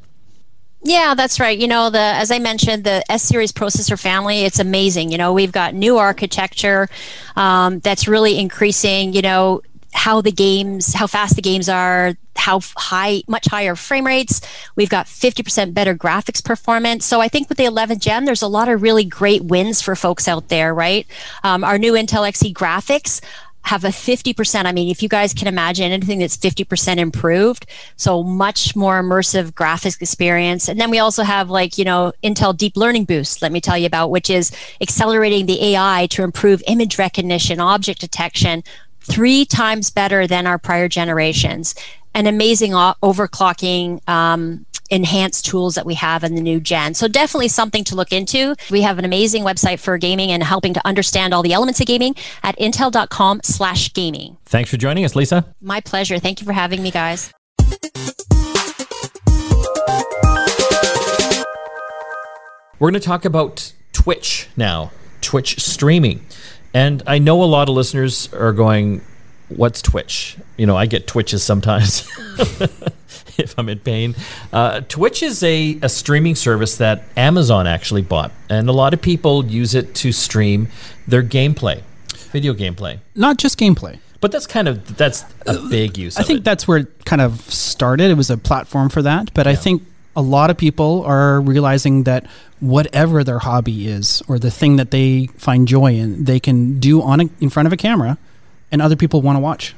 Yeah, 0.88 1.16
that's 1.16 1.38
right. 1.42 1.58
You 1.58 1.68
know, 1.68 1.90
the 1.90 2.00
as 2.00 2.32
I 2.32 2.40
mentioned, 2.40 2.86
the 2.86 3.04
S 3.12 3.22
series 3.24 3.52
processor 3.52 4.00
family, 4.00 4.46
it's 4.46 4.58
amazing. 4.58 5.12
You 5.12 5.18
know, 5.18 5.34
we've 5.34 5.52
got 5.52 5.74
new 5.74 5.98
architecture 5.98 6.88
um, 7.36 7.80
that's 7.80 8.08
really 8.08 8.40
increasing. 8.40 9.12
You 9.12 9.22
know, 9.22 9.62
how 9.92 10.22
the 10.22 10.32
games, 10.32 10.94
how 10.94 11.06
fast 11.06 11.36
the 11.36 11.42
games 11.42 11.68
are, 11.68 12.16
how 12.38 12.62
high, 12.78 13.22
much 13.28 13.48
higher 13.48 13.76
frame 13.76 14.06
rates. 14.06 14.40
We've 14.78 14.90
got 14.90 15.08
50% 15.08 15.74
better 15.74 15.94
graphics 15.94 16.42
performance. 16.42 17.06
So 17.06 17.20
I 17.20 17.28
think 17.28 17.50
with 17.50 17.58
the 17.58 17.66
11th 17.66 18.00
gen, 18.00 18.24
there's 18.24 18.42
a 18.44 18.48
lot 18.48 18.70
of 18.70 18.82
really 18.82 19.04
great 19.04 19.44
wins 19.44 19.82
for 19.82 19.96
folks 19.96 20.28
out 20.28 20.48
there, 20.48 20.74
right? 20.74 21.06
Um, 21.44 21.66
our 21.66 21.78
new 21.78 21.94
Intel 21.94 22.22
Xe 22.30 22.54
graphics 22.54 23.20
have 23.68 23.84
a 23.84 23.90
50%. 23.90 24.66
I 24.66 24.72
mean, 24.72 24.90
if 24.90 25.04
you 25.04 25.10
guys 25.10 25.34
can 25.34 25.48
imagine 25.48 25.92
anything 25.92 26.20
that's 26.20 26.38
50% 26.38 26.98
improved, 26.98 27.66
so 27.98 28.24
much 28.24 28.78
more 28.78 29.02
immersive 29.02 29.52
graphics 29.52 30.02
experience. 30.02 30.70
And 30.70 30.80
then 30.80 30.90
we 30.90 31.00
also 31.00 31.22
have 31.24 31.50
like, 31.50 31.78
you 31.78 31.84
know, 31.84 32.14
Intel 32.24 32.56
Deep 32.56 32.78
Learning 32.78 33.04
Boost, 33.04 33.42
let 33.42 33.52
me 33.52 33.60
tell 33.60 33.78
you 33.78 33.86
about, 33.86 34.10
which 34.10 34.30
is 34.30 34.54
accelerating 34.80 35.48
the 35.48 35.62
AI 35.76 36.08
to 36.12 36.24
improve 36.24 36.64
image 36.66 36.98
recognition, 36.98 37.60
object 37.60 38.00
detection, 38.00 38.64
three 39.02 39.44
times 39.44 39.90
better 39.90 40.28
than 40.28 40.48
our 40.48 40.58
prior 40.58 40.88
generations. 40.88 41.76
An 42.14 42.26
amazing 42.26 42.72
overclocking 42.72 44.08
um, 44.08 44.66
enhanced 44.90 45.46
tools 45.46 45.76
that 45.76 45.86
we 45.86 45.94
have 45.96 46.24
in 46.24 46.36
the 46.36 46.42
new 46.42 46.60
gen. 46.60 46.94
So 46.94 47.08
definitely 47.08 47.48
something 47.48 47.84
to 47.86 47.96
look 47.96 48.12
into. 48.12 48.56
We 48.72 48.82
have 48.82 49.00
an 49.00 49.06
amazing 49.06 49.44
website 49.44 49.80
for 49.80 49.98
gaming 49.98 50.32
and 50.32 50.44
helping 50.44 50.74
to 50.74 50.82
understand 50.86 51.34
all 51.34 51.44
the 51.44 51.54
elements 51.54 51.80
of 51.80 51.88
gaming 51.88 52.16
at 52.44 52.58
intel.com 52.60 53.42
slash 53.44 53.94
gaming. 53.94 54.38
Thanks 54.46 54.70
for 54.70 54.78
joining 54.78 55.06
us, 55.06 55.16
Lisa. 55.16 55.46
My 55.62 55.82
pleasure. 55.82 56.20
Thank 56.20 56.42
you 56.42 56.46
for 56.46 56.54
having 56.54 56.82
me, 56.82 56.92
guys. 56.92 57.32
We're 62.80 62.92
going 62.92 63.02
to 63.02 63.08
talk 63.08 63.26
about 63.26 63.74
Twitch 63.92 64.48
now, 64.56 64.92
Twitch 65.22 65.60
streaming. 65.60 66.24
And 66.76 67.02
I 67.08 67.18
know 67.18 67.44
a 67.44 67.46
lot 67.46 67.70
of 67.70 67.76
listeners 67.76 68.32
are 68.34 68.54
going, 68.54 69.02
What's 69.50 69.82
Twitch? 69.82 70.38
You 70.58 70.66
know, 70.66 70.76
I 70.76 70.86
get 70.86 71.08
Twitches 71.08 71.44
sometimes. 71.44 72.10
if 73.38 73.58
I'm 73.58 73.70
in 73.70 73.80
pain. 73.80 74.16
Uh, 74.52 74.82
Twitch 74.82 75.24
is 75.24 75.44
a, 75.44 75.80
a 75.82 75.90
streaming 75.90 76.36
service 76.36 76.78
that 76.78 77.04
Amazon 77.16 77.68
actually 77.68 78.02
bought, 78.02 78.32
and 78.50 78.68
a 78.70 78.72
lot 78.72 78.94
of 78.94 79.02
people 79.02 79.46
use 79.46 79.76
it 79.76 79.96
to 79.96 80.12
stream 80.12 80.68
their 81.08 81.24
gameplay, 81.24 81.82
video 82.32 82.54
gameplay. 82.54 83.00
Not 83.16 83.38
just 83.38 83.60
gameplay. 83.60 84.00
But 84.20 84.32
that's 84.32 84.48
kind 84.48 84.68
of 84.68 84.98
that's 84.98 85.24
a 85.46 85.60
big 85.70 85.98
use. 85.98 86.18
I 86.18 86.24
think 86.24 86.40
it. 86.40 86.44
that's 86.44 86.68
where 86.68 86.80
it 86.80 87.06
kind 87.06 87.22
of 87.22 87.40
started. 87.42 88.10
It 88.10 88.16
was 88.16 88.32
a 88.32 88.38
platform 88.38 88.90
for 88.90 89.04
that. 89.04 89.32
But 89.36 89.46
I 89.46 89.56
think 89.56 89.84
a 90.16 90.22
lot 90.22 90.50
of 90.50 90.58
people 90.58 91.04
are 91.06 91.40
realizing 91.40 92.04
that 92.06 92.26
whatever 92.60 93.24
their 93.24 93.38
hobby 93.38 93.88
is 93.88 94.24
or 94.28 94.40
the 94.40 94.50
thing 94.50 94.78
that 94.78 94.90
they 94.90 95.28
find 95.38 95.68
joy 95.68 95.94
in, 95.94 96.24
they 96.24 96.40
can 96.40 96.80
do 96.80 97.04
on 97.04 97.22
a, 97.22 97.30
in 97.40 97.52
front 97.52 97.68
of 97.68 97.74
a 97.74 97.78
camera, 97.78 98.18
and 98.72 98.82
other 98.82 98.96
people 98.96 99.22
want 99.22 99.36
to 99.36 99.40
watch. 99.40 99.76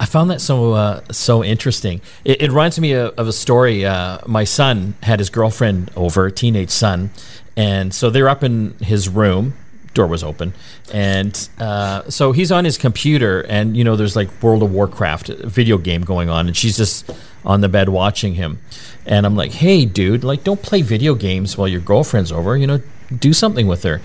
I 0.00 0.04
found 0.04 0.30
that 0.30 0.40
so 0.40 0.72
uh, 0.72 1.00
so 1.12 1.44
interesting. 1.44 2.00
It, 2.24 2.42
it, 2.42 2.48
reminds 2.48 2.80
me 2.80 2.92
of, 2.92 3.16
of 3.16 3.28
a 3.28 3.32
story. 3.32 3.86
Uh, 3.86 4.18
my 4.26 4.42
son 4.42 4.94
had 5.02 5.20
his 5.20 5.30
girlfriend 5.30 5.92
over, 5.94 6.28
teenage 6.28 6.70
son, 6.70 7.10
and 7.56 7.94
so 7.94 8.10
they're 8.10 8.28
up 8.28 8.42
in 8.42 8.74
his 8.80 9.08
room. 9.08 9.54
Door 9.94 10.08
was 10.08 10.24
open, 10.24 10.54
and 10.92 11.48
uh, 11.60 12.08
so 12.08 12.32
he's 12.32 12.50
on 12.50 12.64
his 12.64 12.78
computer, 12.78 13.42
and 13.42 13.76
you 13.76 13.84
know, 13.84 13.94
there's 13.94 14.16
like 14.16 14.42
World 14.42 14.62
of 14.64 14.72
Warcraft 14.72 15.28
video 15.28 15.78
game 15.78 16.02
going 16.02 16.28
on, 16.28 16.48
and 16.48 16.56
she's 16.56 16.76
just 16.76 17.08
on 17.44 17.60
the 17.60 17.68
bed 17.68 17.88
watching 17.88 18.34
him. 18.34 18.58
And 19.06 19.26
I'm 19.26 19.36
like, 19.36 19.52
hey, 19.52 19.84
dude, 19.84 20.24
like, 20.24 20.44
don't 20.44 20.62
play 20.62 20.82
video 20.82 21.14
games 21.14 21.58
while 21.58 21.68
your 21.68 21.80
girlfriend's 21.80 22.32
over. 22.32 22.56
You 22.56 22.66
know, 22.66 22.80
do 23.16 23.32
something 23.32 23.66
with 23.66 23.82
her. 23.82 24.00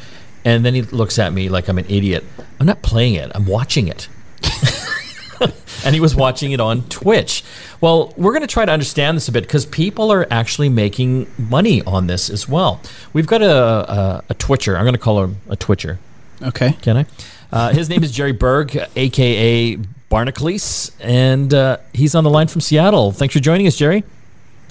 And 0.48 0.64
then 0.64 0.74
he 0.74 0.82
looks 0.82 1.20
at 1.20 1.34
me 1.34 1.50
like 1.50 1.68
I'm 1.68 1.78
an 1.78 1.86
idiot. 1.90 2.24
I'm 2.58 2.66
not 2.66 2.82
playing 2.82 3.16
it. 3.16 3.30
I'm 3.36 3.46
watching 3.46 3.90
it. 3.90 4.08
and 5.84 5.94
he 5.94 6.00
was 6.00 6.16
watching 6.16 6.54
it 6.54 6.62
on 6.62 6.84
Twitch. 6.84 7.44
Well, 7.82 8.14
we're 8.16 8.32
going 8.32 8.44
to 8.44 8.48
try 8.48 8.64
to 8.64 8.72
understand 8.72 9.18
this 9.18 9.28
a 9.28 9.34
bit 9.34 9.44
because 9.44 9.66
people 9.66 10.10
are 10.10 10.26
actually 10.32 10.70
making 10.70 11.30
money 11.38 11.84
on 11.84 12.08
this 12.08 12.30
as 12.30 12.48
well. 12.48 12.80
We've 13.12 13.28
got 13.28 13.42
a, 13.42 13.52
a, 13.52 14.24
a 14.30 14.34
Twitcher. 14.36 14.78
I'm 14.78 14.86
going 14.86 14.94
to 14.94 15.00
call 15.00 15.22
him 15.22 15.36
a 15.50 15.58
Twitcher. 15.58 16.00
Okay. 16.42 16.78
Can 16.82 16.96
I? 16.96 17.06
Uh, 17.52 17.74
his 17.74 17.90
name 17.90 18.02
is 18.02 18.14
Jerry 18.14 18.32
Berg, 18.32 18.80
aka 18.96 19.76
Barnacules, 20.08 20.94
and 21.02 21.54
uh, 21.54 21.76
he's 21.94 22.16
on 22.16 22.24
the 22.24 22.30
line 22.30 22.48
from 22.48 22.62
Seattle. 22.62 23.12
Thanks 23.12 23.34
for 23.34 23.42
joining 23.42 23.68
us, 23.68 23.76
Jerry. 23.76 24.06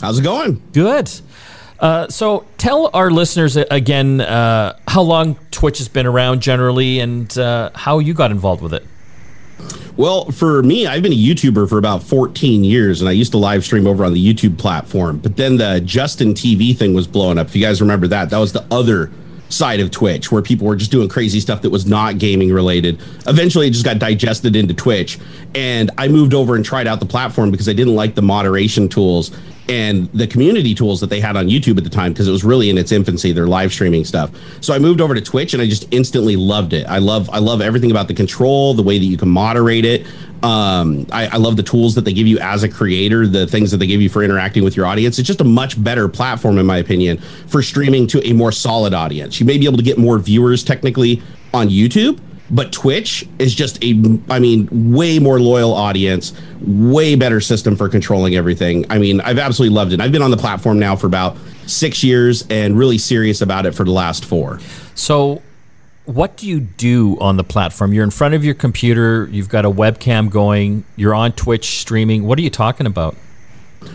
How's 0.00 0.20
it 0.20 0.22
going? 0.22 0.62
Good. 0.72 1.10
Uh, 1.78 2.08
so 2.08 2.46
tell 2.56 2.90
our 2.94 3.10
listeners 3.10 3.56
again 3.56 4.20
uh, 4.20 4.78
how 4.88 5.02
long 5.02 5.36
Twitch 5.50 5.78
has 5.78 5.88
been 5.88 6.06
around 6.06 6.40
generally 6.40 7.00
and 7.00 7.36
uh, 7.38 7.70
how 7.74 7.98
you 7.98 8.14
got 8.14 8.30
involved 8.30 8.62
with 8.62 8.74
it. 8.74 8.84
Well, 9.96 10.30
for 10.30 10.62
me, 10.62 10.86
I've 10.86 11.02
been 11.02 11.12
a 11.12 11.16
YouTuber 11.16 11.68
for 11.68 11.78
about 11.78 12.02
14 12.02 12.64
years, 12.64 13.00
and 13.00 13.08
I 13.08 13.12
used 13.12 13.32
to 13.32 13.38
live 13.38 13.64
stream 13.64 13.86
over 13.86 14.04
on 14.04 14.12
the 14.12 14.34
YouTube 14.34 14.58
platform. 14.58 15.18
But 15.18 15.36
then 15.36 15.56
the 15.56 15.80
Justin 15.80 16.34
TV 16.34 16.76
thing 16.76 16.92
was 16.92 17.06
blowing 17.06 17.38
up. 17.38 17.48
If 17.48 17.56
you 17.56 17.62
guys 17.62 17.80
remember 17.80 18.06
that, 18.08 18.28
that 18.28 18.38
was 18.38 18.52
the 18.52 18.66
other 18.70 19.10
side 19.48 19.80
of 19.80 19.90
Twitch 19.90 20.30
where 20.30 20.42
people 20.42 20.66
were 20.66 20.76
just 20.76 20.90
doing 20.90 21.08
crazy 21.08 21.40
stuff 21.40 21.62
that 21.62 21.70
was 21.70 21.86
not 21.86 22.18
gaming 22.18 22.52
related. 22.52 23.00
Eventually, 23.26 23.68
it 23.68 23.70
just 23.70 23.84
got 23.84 23.98
digested 23.98 24.54
into 24.54 24.74
Twitch. 24.74 25.18
And 25.54 25.90
I 25.96 26.08
moved 26.08 26.34
over 26.34 26.56
and 26.56 26.64
tried 26.64 26.86
out 26.86 27.00
the 27.00 27.06
platform 27.06 27.50
because 27.50 27.68
I 27.68 27.72
didn't 27.72 27.94
like 27.94 28.14
the 28.14 28.22
moderation 28.22 28.88
tools 28.88 29.30
and 29.68 30.08
the 30.12 30.26
community 30.26 30.74
tools 30.74 31.00
that 31.00 31.10
they 31.10 31.20
had 31.20 31.36
on 31.36 31.48
YouTube 31.48 31.76
at 31.78 31.84
the 31.84 31.90
time 31.90 32.12
because 32.12 32.28
it 32.28 32.32
was 32.32 32.44
really 32.44 32.70
in 32.70 32.78
its 32.78 32.92
infancy, 32.92 33.32
their 33.32 33.46
live 33.46 33.72
streaming 33.72 34.04
stuff. 34.04 34.30
So 34.60 34.72
I 34.74 34.78
moved 34.78 35.00
over 35.00 35.14
to 35.14 35.20
Twitch 35.20 35.54
and 35.54 35.62
I 35.62 35.66
just 35.66 35.86
instantly 35.90 36.36
loved 36.36 36.72
it. 36.72 36.86
I 36.86 36.98
love 36.98 37.28
I 37.30 37.38
love 37.38 37.60
everything 37.60 37.90
about 37.90 38.08
the 38.08 38.14
control, 38.14 38.74
the 38.74 38.82
way 38.82 38.98
that 38.98 39.04
you 39.04 39.16
can 39.16 39.28
moderate 39.28 39.84
it. 39.84 40.06
Um, 40.42 41.06
I, 41.10 41.28
I 41.28 41.36
love 41.38 41.56
the 41.56 41.62
tools 41.62 41.94
that 41.94 42.04
they 42.04 42.12
give 42.12 42.26
you 42.26 42.38
as 42.38 42.62
a 42.62 42.68
creator, 42.68 43.26
the 43.26 43.46
things 43.46 43.70
that 43.70 43.78
they 43.78 43.86
give 43.86 44.02
you 44.02 44.08
for 44.08 44.22
interacting 44.22 44.62
with 44.62 44.76
your 44.76 44.86
audience. 44.86 45.18
It's 45.18 45.26
just 45.26 45.40
a 45.40 45.44
much 45.44 45.82
better 45.82 46.08
platform, 46.08 46.58
in 46.58 46.66
my 46.66 46.76
opinion, 46.76 47.18
for 47.48 47.62
streaming 47.62 48.06
to 48.08 48.24
a 48.26 48.32
more 48.32 48.52
solid 48.52 48.94
audience. 48.94 49.40
You 49.40 49.46
may 49.46 49.58
be 49.58 49.64
able 49.64 49.78
to 49.78 49.82
get 49.82 49.98
more 49.98 50.18
viewers 50.18 50.62
technically 50.62 51.22
on 51.54 51.68
YouTube, 51.68 52.20
but 52.50 52.72
Twitch 52.72 53.26
is 53.38 53.54
just 53.54 53.82
a, 53.82 54.20
I 54.30 54.38
mean, 54.38 54.92
way 54.94 55.18
more 55.18 55.40
loyal 55.40 55.72
audience, 55.72 56.32
way 56.60 57.14
better 57.16 57.40
system 57.40 57.76
for 57.76 57.88
controlling 57.88 58.36
everything. 58.36 58.86
I 58.90 58.98
mean, 58.98 59.20
I've 59.20 59.38
absolutely 59.38 59.74
loved 59.74 59.92
it. 59.92 60.00
I've 60.00 60.12
been 60.12 60.22
on 60.22 60.30
the 60.30 60.36
platform 60.36 60.78
now 60.78 60.96
for 60.96 61.06
about 61.06 61.36
six 61.66 62.04
years 62.04 62.46
and 62.48 62.78
really 62.78 62.98
serious 62.98 63.40
about 63.40 63.66
it 63.66 63.74
for 63.74 63.84
the 63.84 63.90
last 63.90 64.24
four. 64.24 64.60
So, 64.94 65.42
what 66.04 66.36
do 66.36 66.46
you 66.46 66.60
do 66.60 67.18
on 67.18 67.36
the 67.36 67.42
platform? 67.42 67.92
You're 67.92 68.04
in 68.04 68.10
front 68.10 68.34
of 68.34 68.44
your 68.44 68.54
computer, 68.54 69.28
you've 69.32 69.48
got 69.48 69.64
a 69.64 69.70
webcam 69.70 70.30
going, 70.30 70.84
you're 70.94 71.14
on 71.14 71.32
Twitch 71.32 71.80
streaming. 71.80 72.24
What 72.24 72.38
are 72.38 72.42
you 72.42 72.50
talking 72.50 72.86
about? 72.86 73.16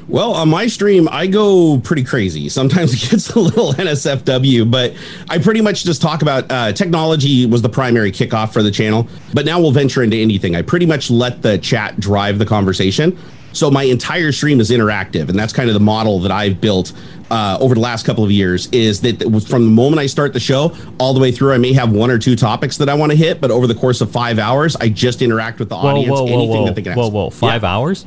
Well, 0.07 0.33
on 0.33 0.49
my 0.49 0.67
stream, 0.67 1.07
I 1.11 1.27
go 1.27 1.79
pretty 1.79 2.03
crazy. 2.03 2.49
Sometimes 2.49 2.93
it 3.03 3.09
gets 3.09 3.29
a 3.31 3.39
little 3.39 3.73
NSFW, 3.73 4.69
but 4.69 4.93
I 5.29 5.37
pretty 5.37 5.61
much 5.61 5.83
just 5.83 6.01
talk 6.01 6.21
about 6.21 6.51
uh, 6.51 6.73
technology 6.73 7.45
was 7.45 7.61
the 7.61 7.69
primary 7.69 8.11
kickoff 8.11 8.53
for 8.53 8.63
the 8.63 8.71
channel. 8.71 9.07
But 9.33 9.45
now 9.45 9.59
we'll 9.59 9.71
venture 9.71 10.03
into 10.03 10.17
anything. 10.17 10.55
I 10.55 10.61
pretty 10.61 10.85
much 10.85 11.09
let 11.09 11.41
the 11.41 11.57
chat 11.57 11.99
drive 11.99 12.39
the 12.39 12.45
conversation. 12.45 13.17
So 13.53 13.69
my 13.69 13.83
entire 13.83 14.31
stream 14.31 14.59
is 14.59 14.69
interactive, 14.69 15.29
and 15.29 15.37
that's 15.37 15.53
kind 15.53 15.69
of 15.69 15.73
the 15.73 15.81
model 15.81 16.19
that 16.21 16.31
I've 16.31 16.61
built 16.61 16.93
uh, 17.29 17.57
over 17.59 17.75
the 17.75 17.81
last 17.81 18.05
couple 18.05 18.23
of 18.23 18.31
years. 18.31 18.67
Is 18.71 19.01
that 19.01 19.21
from 19.47 19.65
the 19.65 19.71
moment 19.71 19.99
I 19.99 20.05
start 20.05 20.33
the 20.33 20.39
show 20.39 20.75
all 20.99 21.13
the 21.13 21.19
way 21.19 21.31
through, 21.31 21.53
I 21.53 21.57
may 21.57 21.73
have 21.73 21.91
one 21.91 22.09
or 22.09 22.17
two 22.17 22.35
topics 22.35 22.77
that 22.77 22.89
I 22.89 22.93
want 22.93 23.11
to 23.11 23.17
hit, 23.17 23.41
but 23.41 23.51
over 23.51 23.67
the 23.67 23.75
course 23.75 24.01
of 24.01 24.11
five 24.11 24.39
hours, 24.39 24.75
I 24.77 24.89
just 24.89 25.21
interact 25.21 25.59
with 25.59 25.69
the 25.69 25.75
whoa, 25.75 25.89
audience. 25.89 26.09
Whoa, 26.09 26.23
whoa, 26.23 26.33
anything 26.33 26.61
whoa, 26.61 26.65
that 26.67 26.75
they 26.75 26.81
can 26.81 26.95
whoa, 26.95 27.09
whoa, 27.09 27.29
five 27.29 27.63
yeah. 27.63 27.75
hours. 27.75 28.05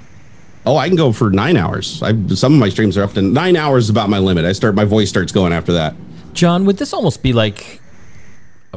Oh, 0.66 0.76
I 0.76 0.88
can 0.88 0.96
go 0.96 1.12
for 1.12 1.30
nine 1.30 1.56
hours. 1.56 2.02
I, 2.02 2.12
some 2.28 2.54
of 2.54 2.60
my 2.60 2.68
streams 2.70 2.96
are 2.96 3.02
up 3.02 3.12
to 3.14 3.22
nine 3.22 3.56
hours. 3.56 3.84
Is 3.84 3.90
about 3.90 4.08
my 4.08 4.18
limit. 4.18 4.44
I 4.44 4.52
start 4.52 4.74
my 4.74 4.84
voice 4.84 5.08
starts 5.08 5.32
going 5.32 5.52
after 5.52 5.72
that. 5.74 5.94
John, 6.32 6.64
would 6.64 6.78
this 6.78 6.92
almost 6.92 7.22
be 7.22 7.32
like 7.32 7.80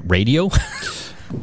radio? 0.03 0.45
well, 0.49 0.59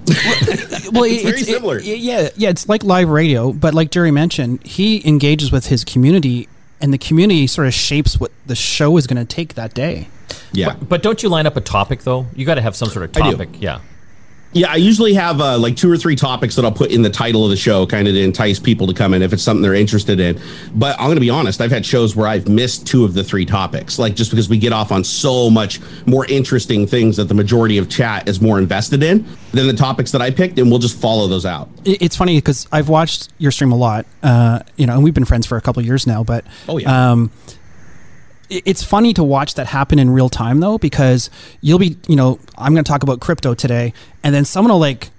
it's, 0.07 0.93
it's 0.93 1.23
very 1.23 1.43
similar. 1.43 1.79
It, 1.79 1.99
yeah, 1.99 2.29
yeah, 2.37 2.51
it's 2.51 2.69
like 2.69 2.85
live 2.85 3.09
radio, 3.09 3.53
but 3.53 3.75
like 3.75 3.91
Jerry 3.91 4.11
mentioned, 4.11 4.65
he 4.65 5.07
engages 5.07 5.51
with 5.51 5.67
his 5.67 5.85
community, 5.85 6.49
and 6.81 6.93
the 6.93 6.99
community 6.99 7.47
sort 7.47 7.67
of 7.67 7.75
shapes 7.75 8.21
what 8.21 8.31
the 8.47 8.55
show 8.55 8.97
is 8.97 9.07
going 9.07 9.25
to 9.25 9.25
take 9.25 9.55
that 9.55 9.75
day. 9.75 10.09
Yeah, 10.53 10.75
but, 10.75 10.89
but, 10.89 11.03
don't 11.03 11.23
you 11.23 11.29
line 11.29 11.47
up 11.47 11.57
a 11.57 11.61
topic 11.61 12.03
though? 12.03 12.27
You 12.35 12.47
got 12.47 12.55
to 12.55 12.63
have 12.63 12.77
some 12.77 12.89
sort 12.89 13.05
of 13.05 13.13
topic. 13.13 13.51
Yeah. 13.61 13.81
Yeah, 14.55 14.71
I 14.71 14.77
usually 14.77 15.15
have 15.15 15.41
uh, 15.41 15.59
like 15.59 15.77
two 15.77 15.91
or 15.91 15.97
three 15.97 16.15
topics 16.15 16.55
that 16.55 16.65
I'll 16.65 16.71
put 16.71 16.93
in 16.93 17.03
the 17.03 17.11
title 17.11 17.45
of 17.45 17.51
the 17.51 17.57
show, 17.57 17.85
kind 17.87 18.07
of 18.07 18.15
to 18.15 18.23
entice 18.23 18.61
people 18.61 18.87
to 18.87 18.95
come 18.95 19.13
in 19.13 19.21
if 19.21 19.33
it's 19.33 19.43
something 19.43 19.63
they're 19.63 19.75
interested 19.75 20.21
in. 20.21 20.41
But 20.77 20.95
I'm 21.01 21.07
going 21.07 21.17
to 21.17 21.21
be 21.21 21.29
honest, 21.29 21.61
I've 21.61 21.73
had 21.73 21.85
shows 21.85 22.15
where 22.15 22.29
I've 22.29 22.49
missed 22.49 22.87
two 22.87 23.05
of 23.05 23.15
the 23.15 23.25
three 23.25 23.45
topics, 23.45 23.99
like 23.99 24.15
just 24.15 24.31
because 24.31 24.49
we 24.49 24.57
get 24.57 24.73
off 24.73 24.93
on 24.93 25.03
so 25.03 25.51
much 25.51 25.81
more 26.07 26.25
interesting 26.27 26.87
things 26.87 27.17
that 27.17 27.25
the 27.25 27.35
majority 27.35 27.79
of 27.79 27.89
chat 27.89 28.29
is 28.29 28.41
more 28.41 28.61
invested 28.61 29.03
in 29.03 29.27
than 29.51 29.67
the 29.67 29.75
topics 29.75 30.13
that 30.13 30.23
I 30.23 30.31
picked, 30.31 30.57
and 30.61 30.71
we'll 30.71 30.79
just 30.79 31.01
follow 31.01 31.27
those 31.27 31.45
out. 31.45 31.69
It's 31.85 32.15
funny 32.15 32.37
because 32.39 32.69
I've 32.71 32.89
watched 32.89 33.31
your 33.39 33.51
stream 33.51 33.73
a 33.73 33.77
lot, 33.77 34.07
uh, 34.23 34.61
you 34.77 34.87
know, 34.87 34.95
and 34.95 35.03
we've 35.03 35.15
been 35.15 35.25
friends 35.25 35.47
for 35.47 35.57
a 35.57 35.61
couple 35.61 35.83
years 35.83 36.07
now. 36.07 36.23
But 36.23 36.45
oh 36.69 36.79
yeah. 36.79 37.11
Um, 37.11 37.33
it's 38.51 38.83
funny 38.83 39.15
to 39.15 39.25
watch 39.25 39.55
that 39.55 39.67
happen 39.67 39.99
in 39.99 40.11
real 40.11 40.29
time 40.29 40.61
though 40.61 40.79
because 40.79 41.31
you'll 41.61 41.79
be 41.79 41.97
you 42.09 42.17
know 42.17 42.39
i'm 42.59 42.73
going 42.75 42.85
to 42.85 42.89
talk 42.89 43.03
about 43.03 43.21
crypto 43.21 43.55
today 43.55 43.93
and 44.23 44.35
then 44.35 44.45
someone 44.45 44.73
will 44.73 44.79
like 44.79 45.11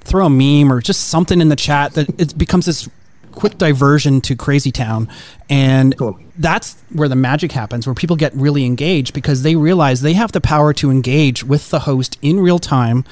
throw 0.00 0.26
a 0.26 0.30
meme 0.30 0.72
or 0.72 0.80
just 0.80 1.08
something 1.08 1.40
in 1.40 1.48
the 1.48 1.56
chat 1.56 1.94
that 1.94 2.08
it 2.20 2.36
becomes 2.36 2.66
this 2.66 2.88
quick 3.32 3.58
diversion 3.58 4.20
to 4.20 4.36
crazy 4.36 4.70
town 4.70 5.08
and 5.50 5.94
that's 6.38 6.80
where 6.92 7.08
the 7.08 7.16
magic 7.16 7.50
happens 7.52 7.86
where 7.86 7.94
people 7.94 8.14
get 8.16 8.32
really 8.34 8.64
engaged 8.64 9.12
because 9.12 9.42
they 9.42 9.56
realize 9.56 10.02
they 10.02 10.12
have 10.12 10.32
the 10.32 10.40
power 10.40 10.72
to 10.72 10.90
engage 10.90 11.42
with 11.42 11.70
the 11.70 11.80
host 11.80 12.16
in 12.22 12.38
real 12.38 12.58
time 12.58 13.04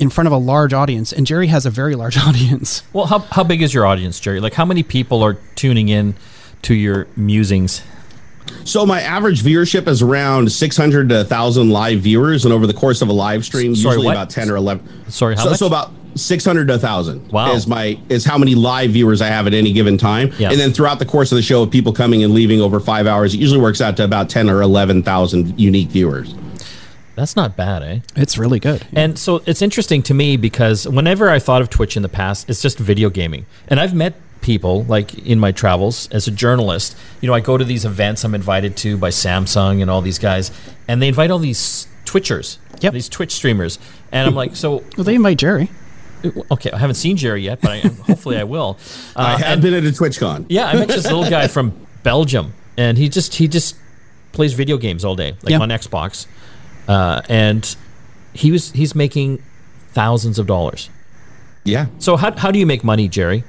in 0.00 0.10
front 0.10 0.26
of 0.26 0.32
a 0.32 0.36
large 0.36 0.72
audience 0.72 1.12
and 1.12 1.24
jerry 1.26 1.46
has 1.46 1.66
a 1.66 1.70
very 1.70 1.94
large 1.94 2.18
audience. 2.26 2.82
Well 2.92 3.06
how, 3.06 3.20
how 3.20 3.44
big 3.44 3.62
is 3.62 3.72
your 3.72 3.86
audience 3.86 4.18
jerry? 4.18 4.40
Like 4.40 4.54
how 4.54 4.64
many 4.64 4.82
people 4.82 5.22
are 5.22 5.34
tuning 5.54 5.88
in 5.88 6.16
to 6.62 6.74
your 6.74 7.06
musings 7.14 7.82
so 8.64 8.86
my 8.86 9.00
average 9.00 9.42
viewership 9.42 9.86
is 9.88 10.02
around 10.02 10.50
600 10.50 11.08
to 11.08 11.16
1,000 11.16 11.70
live 11.70 12.00
viewers, 12.00 12.44
and 12.44 12.54
over 12.54 12.66
the 12.66 12.74
course 12.74 13.02
of 13.02 13.08
a 13.08 13.12
live 13.12 13.44
stream, 13.44 13.74
Sorry, 13.74 13.94
usually 13.94 14.06
what? 14.06 14.12
about 14.12 14.30
10 14.30 14.50
or 14.50 14.56
11. 14.56 15.10
Sorry, 15.10 15.36
how 15.36 15.44
so, 15.44 15.50
much? 15.50 15.58
So 15.58 15.66
about 15.66 15.92
600 16.14 16.66
to 16.68 16.74
1,000 16.74 17.30
wow. 17.30 17.52
is 17.52 17.66
my 17.66 17.98
is 18.08 18.24
how 18.24 18.36
many 18.36 18.54
live 18.54 18.90
viewers 18.90 19.20
I 19.22 19.28
have 19.28 19.46
at 19.46 19.54
any 19.54 19.72
given 19.72 19.96
time. 19.96 20.32
Yeah. 20.38 20.50
And 20.50 20.60
then 20.60 20.72
throughout 20.72 20.98
the 20.98 21.06
course 21.06 21.32
of 21.32 21.36
the 21.36 21.42
show, 21.42 21.62
of 21.62 21.70
people 21.70 21.92
coming 21.92 22.24
and 22.24 22.34
leaving 22.34 22.60
over 22.60 22.80
five 22.80 23.06
hours, 23.06 23.34
it 23.34 23.38
usually 23.38 23.60
works 23.60 23.80
out 23.80 23.96
to 23.98 24.04
about 24.04 24.28
10 24.28 24.50
or 24.50 24.62
11,000 24.62 25.58
unique 25.58 25.88
viewers. 25.88 26.34
That's 27.16 27.36
not 27.36 27.56
bad, 27.56 27.82
eh? 27.82 27.98
It's 28.16 28.38
really 28.38 28.58
good. 28.60 28.86
And 28.92 29.18
so 29.18 29.42
it's 29.44 29.60
interesting 29.60 30.02
to 30.04 30.14
me 30.14 30.36
because 30.36 30.88
whenever 30.88 31.28
I 31.28 31.38
thought 31.38 31.60
of 31.60 31.68
Twitch 31.68 31.96
in 31.96 32.02
the 32.02 32.08
past, 32.08 32.48
it's 32.48 32.62
just 32.62 32.78
video 32.78 33.10
gaming. 33.10 33.46
And 33.68 33.78
I've 33.78 33.92
met 33.92 34.14
people 34.40 34.84
like 34.84 35.14
in 35.26 35.38
my 35.38 35.52
travels 35.52 36.08
as 36.10 36.26
a 36.26 36.30
journalist 36.30 36.96
you 37.20 37.26
know 37.26 37.34
i 37.34 37.40
go 37.40 37.58
to 37.58 37.64
these 37.64 37.84
events 37.84 38.24
i'm 38.24 38.34
invited 38.34 38.76
to 38.76 38.96
by 38.96 39.10
samsung 39.10 39.82
and 39.82 39.90
all 39.90 40.00
these 40.00 40.18
guys 40.18 40.50
and 40.88 41.02
they 41.02 41.08
invite 41.08 41.30
all 41.30 41.38
these 41.38 41.86
twitchers 42.04 42.58
yep. 42.80 42.92
these 42.92 43.08
twitch 43.08 43.32
streamers 43.32 43.78
and 44.12 44.26
i'm 44.26 44.34
like 44.34 44.56
so 44.56 44.82
well 44.96 45.04
they 45.04 45.14
invite 45.14 45.36
jerry 45.36 45.70
okay 46.50 46.70
i 46.70 46.78
haven't 46.78 46.94
seen 46.94 47.16
jerry 47.16 47.42
yet 47.42 47.60
but 47.60 47.70
I, 47.70 47.78
hopefully 47.80 48.38
i 48.38 48.44
will 48.44 48.78
uh, 49.16 49.20
i 49.20 49.30
have 49.38 49.42
and, 49.42 49.62
been 49.62 49.74
at 49.74 49.84
a 49.84 49.88
twitchcon 49.88 50.46
yeah 50.48 50.66
i 50.66 50.74
met 50.74 50.88
this 50.88 51.04
little 51.04 51.28
guy 51.28 51.46
from 51.46 51.86
belgium 52.02 52.54
and 52.76 52.96
he 52.96 53.08
just 53.08 53.34
he 53.34 53.46
just 53.46 53.76
plays 54.32 54.54
video 54.54 54.78
games 54.78 55.04
all 55.04 55.16
day 55.16 55.36
like 55.42 55.50
yep. 55.50 55.60
on 55.60 55.68
xbox 55.70 56.26
uh, 56.88 57.20
and 57.28 57.76
he 58.32 58.50
was 58.50 58.72
he's 58.72 58.94
making 58.94 59.42
thousands 59.92 60.38
of 60.38 60.46
dollars 60.46 60.88
Yeah. 61.64 61.86
So 61.98 62.16
how 62.16 62.36
how 62.36 62.50
do 62.50 62.58
you 62.58 62.66
make 62.66 62.84
money, 62.84 63.08
Jerry, 63.08 63.44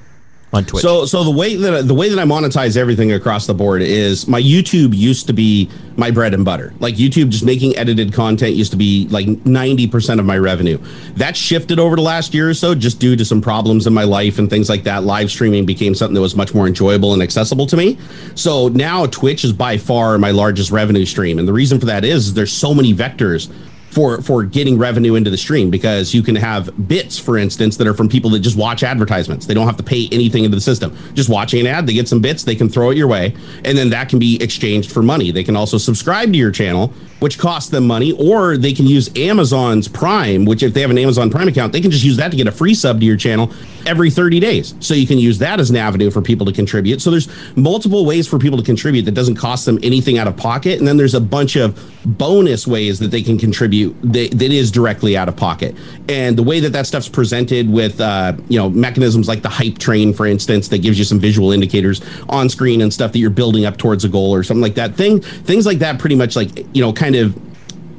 on 0.54 0.66
Twitch? 0.66 0.82
So, 0.82 1.06
so 1.06 1.24
the 1.24 1.32
way 1.32 1.56
that 1.56 1.88
the 1.88 1.94
way 1.94 2.10
that 2.10 2.20
I 2.20 2.24
monetize 2.24 2.78
everything 2.78 3.12
across 3.12 3.48
the 3.48 3.54
board 3.54 3.82
is 3.82 4.28
my 4.28 4.42
YouTube 4.42 4.96
used 4.96 5.28
to 5.28 5.34
be 5.34 5.70
my 5.98 6.12
bread 6.12 6.34
and 6.34 6.44
butter. 6.44 6.74
Like 6.80 6.96
YouTube, 6.96 7.30
just 7.30 7.46
making 7.46 7.76
edited 7.78 8.14
content 8.14 8.56
used 8.56 8.72
to 8.72 8.78
be 8.78 9.08
like 9.10 9.28
ninety 9.46 9.88
percent 9.88 10.20
of 10.20 10.26
my 10.26 10.38
revenue. 10.38 10.78
That 11.16 11.36
shifted 11.36 11.80
over 11.80 11.96
the 11.96 12.02
last 12.02 12.34
year 12.34 12.50
or 12.50 12.54
so, 12.54 12.76
just 12.76 13.00
due 13.00 13.16
to 13.16 13.26
some 13.26 13.42
problems 13.42 13.88
in 13.88 13.94
my 13.94 14.04
life 14.04 14.40
and 14.40 14.50
things 14.50 14.70
like 14.70 14.84
that. 14.84 15.04
Live 15.04 15.32
streaming 15.32 15.66
became 15.66 15.96
something 15.96 16.16
that 16.16 16.22
was 16.22 16.36
much 16.36 16.54
more 16.54 16.68
enjoyable 16.68 17.14
and 17.14 17.22
accessible 17.22 17.66
to 17.68 17.78
me. 17.78 17.98
So 18.36 18.68
now 18.70 19.06
Twitch 19.06 19.44
is 19.44 19.54
by 19.54 19.78
far 19.78 20.18
my 20.18 20.32
largest 20.32 20.72
revenue 20.72 21.06
stream, 21.06 21.40
and 21.40 21.48
the 21.48 21.54
reason 21.54 21.80
for 21.80 21.86
that 21.88 22.04
is 22.04 22.34
there's 22.34 22.52
so 22.52 22.74
many 22.74 22.94
vectors 22.94 23.52
for 23.92 24.22
for 24.22 24.44
getting 24.44 24.78
revenue 24.78 25.16
into 25.16 25.30
the 25.30 25.38
stream 25.38 25.70
because 25.70 26.14
you 26.14 26.24
can 26.24 26.36
have 26.36 26.88
bits 26.88 27.20
for 27.20 27.38
instance 27.38 27.78
that 27.78 27.86
are 27.86 27.94
from 27.94 28.08
people 28.08 28.30
that 28.32 28.40
just 28.40 28.58
watch 28.58 28.84
advertisements. 28.84 29.46
They 29.46 29.54
don't 29.54 29.68
have 29.68 29.78
to 29.78 29.84
pay 29.84 30.08
anything 30.12 30.46
into 30.46 30.56
the 30.56 30.62
system. 30.62 30.98
Just 31.14 31.30
watching 31.30 31.60
an 31.60 31.68
ad 31.68 31.86
they 31.86 31.94
get 31.94 32.08
some 32.08 32.22
bits 32.22 32.44
they 32.44 32.56
can 32.56 32.70
throw 32.70 32.90
it 32.90 32.98
your 32.98 33.08
way 33.08 33.36
and 33.66 33.78
then 33.78 33.90
that 33.90 34.10
can 34.10 34.18
be 34.18 34.42
exchanged 34.42 34.92
for 34.92 35.04
money. 35.04 35.32
They 35.32 35.44
can 35.44 35.56
also 35.56 35.78
subscribe 35.78 36.32
to 36.32 36.38
your 36.38 36.52
channel 36.52 36.94
which 37.22 37.38
costs 37.38 37.70
them 37.70 37.88
money 37.88 38.12
or 38.14 38.58
they 38.58 38.74
can 38.74 38.86
use 38.86 39.10
amazon's 39.16 39.88
prime 39.88 40.46
which 40.46 40.64
if 40.64 40.74
they 40.74 40.82
have 40.82 40.92
an 40.92 40.98
amazon 40.98 41.30
prime 41.30 41.48
account 41.48 41.72
they 41.72 41.82
can 41.82 41.92
just 41.92 42.04
use 42.04 42.18
that 42.18 42.32
to 42.32 42.38
get 42.38 42.48
a 42.48 42.52
free 42.52 42.74
sub 42.74 43.00
to 43.00 43.06
your 43.06 43.18
channel 43.18 43.52
every 43.86 44.10
30 44.10 44.40
days 44.40 44.76
so 44.80 44.94
you 44.94 45.08
can 45.08 45.18
use 45.18 45.38
that 45.40 45.60
as 45.60 45.70
an 45.70 45.76
avenue 45.76 46.12
for 46.12 46.22
people 46.22 46.46
to 46.46 46.52
contribute 46.52 47.02
so 47.02 47.10
there's 47.10 47.30
multiple 47.56 48.06
ways 48.06 48.28
for 48.28 48.38
people 48.38 48.58
to 48.58 48.64
contribute 48.64 49.04
that 49.04 49.14
doesn't 49.14 49.36
cost 49.36 49.66
them 49.66 49.80
anything 49.84 50.18
out 50.18 50.28
of 50.28 50.36
pocket 50.36 50.80
and 50.80 50.88
then 50.88 50.98
there's 50.98 51.16
a 51.16 51.22
bunch 51.22 51.56
of 51.56 51.80
bonus 52.06 52.66
ways 52.66 53.00
that 53.00 53.12
they 53.12 53.22
can 53.22 53.38
contribute 53.38 53.96
that, 54.02 54.32
that 54.32 54.52
is 54.52 54.72
directly 54.72 55.16
out 55.16 55.30
of 55.30 55.36
pocket. 55.36 55.76
And 56.10 56.38
the 56.38 56.44
way 56.44 56.60
that 56.60 56.70
that 56.74 56.88
stuff's 56.88 57.10
presented 57.10 57.70
with, 57.70 58.02
uh, 58.02 58.34
you 58.48 58.58
know, 58.58 58.70
mechanisms 58.70 59.28
like 59.28 59.42
the 59.42 59.50
hype 59.50 59.78
train, 59.78 60.14
for 60.14 60.26
instance, 60.26 60.68
that 60.70 60.80
gives 60.80 60.98
you 60.98 61.06
some 61.06 61.20
visual 61.20 61.52
indicators 61.52 62.02
on 62.30 62.50
screen 62.50 62.82
and 62.82 62.94
stuff 62.94 63.12
that 63.12 63.20
you're 63.20 63.30
building 63.30 63.66
up 63.66 63.78
towards 63.78 64.04
a 64.04 64.10
goal 64.10 64.34
or 64.34 64.44
something 64.44 64.62
like 64.62 64.76
that. 64.76 64.96
Thing, 64.96 65.22
things 65.22 65.66
like 65.66 65.80
that, 65.80 66.00
pretty 66.00 66.16
much 66.16 66.36
like 66.36 66.50
you 66.76 66.82
know, 66.82 66.92
kind 66.92 67.11
of 67.16 67.40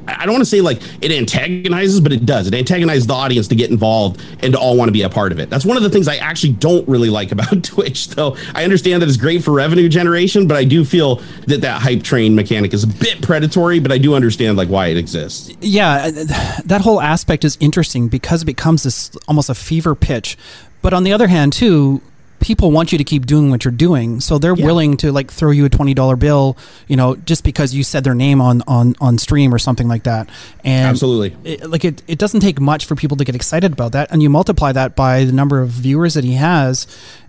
I 0.07 0.25
don't 0.25 0.33
want 0.33 0.41
to 0.41 0.49
say 0.49 0.61
like 0.61 0.81
it 1.01 1.11
antagonizes, 1.11 2.01
but 2.01 2.11
it 2.11 2.25
does. 2.25 2.47
It 2.47 2.53
antagonizes 2.53 3.07
the 3.07 3.13
audience 3.13 3.47
to 3.49 3.55
get 3.55 3.71
involved 3.71 4.21
and 4.41 4.53
to 4.53 4.59
all 4.59 4.75
want 4.75 4.89
to 4.89 4.93
be 4.93 5.03
a 5.03 5.09
part 5.09 5.31
of 5.31 5.39
it. 5.39 5.49
That's 5.49 5.65
one 5.65 5.77
of 5.77 5.83
the 5.83 5.89
things 5.89 6.07
I 6.07 6.17
actually 6.17 6.53
don't 6.53 6.87
really 6.87 7.09
like 7.09 7.31
about 7.31 7.63
Twitch. 7.63 8.09
Though 8.09 8.35
I 8.53 8.63
understand 8.63 9.01
that 9.01 9.09
it's 9.09 9.17
great 9.17 9.43
for 9.43 9.51
revenue 9.51 9.87
generation, 9.89 10.47
but 10.47 10.57
I 10.57 10.65
do 10.65 10.83
feel 10.83 11.17
that 11.47 11.61
that 11.61 11.81
hype 11.81 12.03
train 12.03 12.35
mechanic 12.35 12.73
is 12.73 12.83
a 12.83 12.87
bit 12.87 13.21
predatory. 13.21 13.79
But 13.79 13.91
I 13.91 13.97
do 13.97 14.13
understand 14.13 14.57
like 14.57 14.69
why 14.69 14.87
it 14.87 14.97
exists. 14.97 15.55
Yeah, 15.61 16.11
uh, 16.13 16.61
that 16.65 16.81
whole 16.81 17.01
aspect 17.01 17.45
is 17.45 17.57
interesting 17.59 18.07
because 18.07 18.41
it 18.41 18.45
becomes 18.45 18.83
this 18.83 19.15
almost 19.27 19.49
a 19.49 19.55
fever 19.55 19.95
pitch. 19.95 20.37
But 20.81 20.93
on 20.93 21.05
the 21.05 21.13
other 21.13 21.27
hand, 21.27 21.53
too, 21.53 22.01
people 22.43 22.71
want 22.71 22.91
you 22.91 22.97
to 22.97 23.05
keep 23.05 23.25
doing 23.25 23.49
what 23.49 23.63
you're 23.63 23.71
doing 23.71 24.19
so 24.19 24.37
they're 24.37 24.53
yeah. 24.53 24.65
willing 24.65 24.97
to 24.97 25.13
like 25.13 25.31
throw 25.31 25.49
you 25.49 25.63
a 25.63 25.69
$20 25.69 26.19
bill 26.19 26.57
you 26.89 26.97
know 26.97 27.15
just 27.15 27.45
because 27.45 27.73
you 27.73 27.83
said 27.85 28.03
their 28.03 28.13
name 28.13 28.41
on 28.41 28.61
on 28.67 28.93
on 28.99 29.17
stream 29.17 29.53
or 29.53 29.57
something 29.57 29.87
like 29.87 30.03
that. 30.03 30.29
And 30.65 30.89
absolutely. 30.89 31.35
it, 31.49 31.69
like 31.69 31.85
it, 31.85 32.03
it 32.05 32.19
doesn't 32.19 32.41
take 32.41 32.59
much 32.59 32.85
for 32.85 32.95
people 32.95 33.15
to 33.15 33.23
get 33.23 33.33
excited 33.33 33.71
about 33.71 33.93
that 33.93 34.11
and 34.11 34.21
you 34.21 34.29
multiply 34.29 34.73
that 34.73 34.93
by 34.93 35.23
the 35.23 35.31
number 35.31 35.61
of 35.61 35.69
viewers 35.69 36.15
that 36.15 36.25
he 36.25 36.33
has 36.33 36.85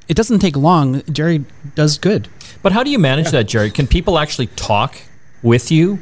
it 0.08 0.16
doesn't 0.16 0.40
take 0.40 0.56
long. 0.56 1.02
Jerry 1.04 1.44
does 1.76 1.96
good. 1.96 2.28
But 2.62 2.72
how 2.72 2.82
do 2.82 2.90
you 2.90 2.98
manage 2.98 3.26
yeah. 3.26 3.32
that 3.32 3.44
jerry? 3.44 3.70
Can 3.70 3.86
people 3.86 4.18
actually 4.18 4.48
talk 4.48 5.00
with 5.42 5.70
you? 5.70 6.00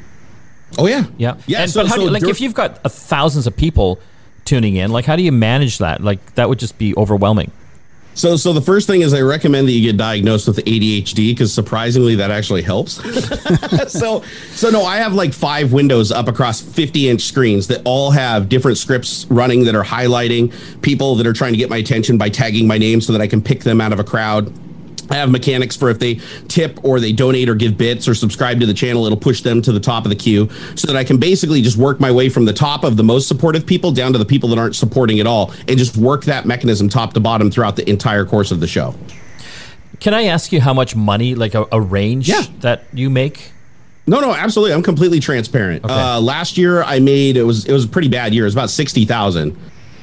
Oh 0.78 0.86
yeah. 0.86 1.04
Yeah. 1.18 1.36
Yeah 1.46 1.60
and, 1.60 1.70
so, 1.70 1.82
but 1.82 1.88
how 1.88 1.96
so 1.96 2.00
do 2.00 2.06
you, 2.06 2.10
like 2.10 2.22
dur- 2.22 2.30
if 2.30 2.40
you've 2.40 2.54
got 2.54 2.80
uh, 2.82 2.88
thousands 2.88 3.46
of 3.46 3.54
people 3.56 4.00
tuning 4.46 4.74
in 4.74 4.90
like 4.90 5.04
how 5.04 5.16
do 5.16 5.22
you 5.22 5.32
manage 5.32 5.78
that? 5.78 6.00
Like 6.02 6.34
that 6.36 6.48
would 6.48 6.58
just 6.58 6.78
be 6.78 6.96
overwhelming 6.96 7.52
so, 8.14 8.36
so 8.36 8.52
the 8.52 8.60
first 8.60 8.86
thing 8.86 9.02
is 9.02 9.14
I 9.14 9.20
recommend 9.20 9.68
that 9.68 9.72
you 9.72 9.82
get 9.82 9.96
diagnosed 9.96 10.46
with 10.46 10.58
ADHD 10.58 11.30
because 11.30 11.52
surprisingly 11.52 12.14
that 12.16 12.30
actually 12.30 12.62
helps. 12.62 12.94
so, 13.92 14.22
so 14.50 14.70
no, 14.70 14.84
I 14.84 14.96
have 14.98 15.14
like 15.14 15.32
five 15.32 15.72
windows 15.72 16.12
up 16.12 16.28
across 16.28 16.60
50 16.60 17.08
inch 17.08 17.22
screens 17.22 17.68
that 17.68 17.82
all 17.84 18.10
have 18.10 18.48
different 18.48 18.78
scripts 18.78 19.26
running 19.30 19.64
that 19.64 19.74
are 19.74 19.84
highlighting 19.84 20.52
people 20.82 21.14
that 21.16 21.26
are 21.26 21.32
trying 21.32 21.52
to 21.52 21.58
get 21.58 21.70
my 21.70 21.78
attention 21.78 22.18
by 22.18 22.28
tagging 22.28 22.66
my 22.66 22.78
name 22.78 23.00
so 23.00 23.12
that 23.12 23.22
I 23.22 23.26
can 23.26 23.40
pick 23.40 23.60
them 23.60 23.80
out 23.80 23.92
of 23.92 23.98
a 23.98 24.04
crowd. 24.04 24.52
I 25.12 25.16
have 25.16 25.30
mechanics 25.30 25.76
for 25.76 25.90
if 25.90 25.98
they 25.98 26.20
tip 26.48 26.82
or 26.82 26.98
they 26.98 27.12
donate 27.12 27.48
or 27.48 27.54
give 27.54 27.76
bits 27.76 28.08
or 28.08 28.14
subscribe 28.14 28.60
to 28.60 28.66
the 28.66 28.74
channel, 28.74 29.04
it'll 29.04 29.18
push 29.18 29.42
them 29.42 29.60
to 29.62 29.70
the 29.70 29.80
top 29.80 30.04
of 30.04 30.08
the 30.08 30.16
queue 30.16 30.48
so 30.74 30.86
that 30.86 30.96
I 30.96 31.04
can 31.04 31.18
basically 31.18 31.60
just 31.60 31.76
work 31.76 32.00
my 32.00 32.10
way 32.10 32.28
from 32.30 32.46
the 32.46 32.52
top 32.52 32.82
of 32.82 32.96
the 32.96 33.04
most 33.04 33.28
supportive 33.28 33.66
people 33.66 33.92
down 33.92 34.12
to 34.12 34.18
the 34.18 34.24
people 34.24 34.48
that 34.48 34.58
aren't 34.58 34.74
supporting 34.74 35.20
at 35.20 35.26
all 35.26 35.52
and 35.68 35.76
just 35.78 35.96
work 35.96 36.24
that 36.24 36.46
mechanism 36.46 36.88
top 36.88 37.12
to 37.12 37.20
bottom 37.20 37.50
throughout 37.50 37.76
the 37.76 37.88
entire 37.88 38.24
course 38.24 38.50
of 38.50 38.60
the 38.60 38.66
show. 38.66 38.94
Can 40.00 40.14
I 40.14 40.24
ask 40.24 40.50
you 40.50 40.60
how 40.60 40.74
much 40.74 40.96
money, 40.96 41.34
like 41.34 41.54
a, 41.54 41.66
a 41.70 41.80
range 41.80 42.28
yeah. 42.28 42.42
that 42.60 42.84
you 42.92 43.10
make? 43.10 43.52
No, 44.06 44.18
no, 44.20 44.34
absolutely. 44.34 44.74
I'm 44.74 44.82
completely 44.82 45.20
transparent. 45.20 45.84
Okay. 45.84 45.94
Uh, 45.94 46.20
last 46.20 46.56
year 46.58 46.82
I 46.82 46.98
made 46.98 47.36
it 47.36 47.44
was 47.44 47.66
it 47.66 47.72
was 47.72 47.84
a 47.84 47.88
pretty 47.88 48.08
bad 48.08 48.34
year. 48.34 48.44
It 48.44 48.46
was 48.46 48.54
about 48.54 48.70
sixty 48.70 49.04
thousand. 49.04 49.56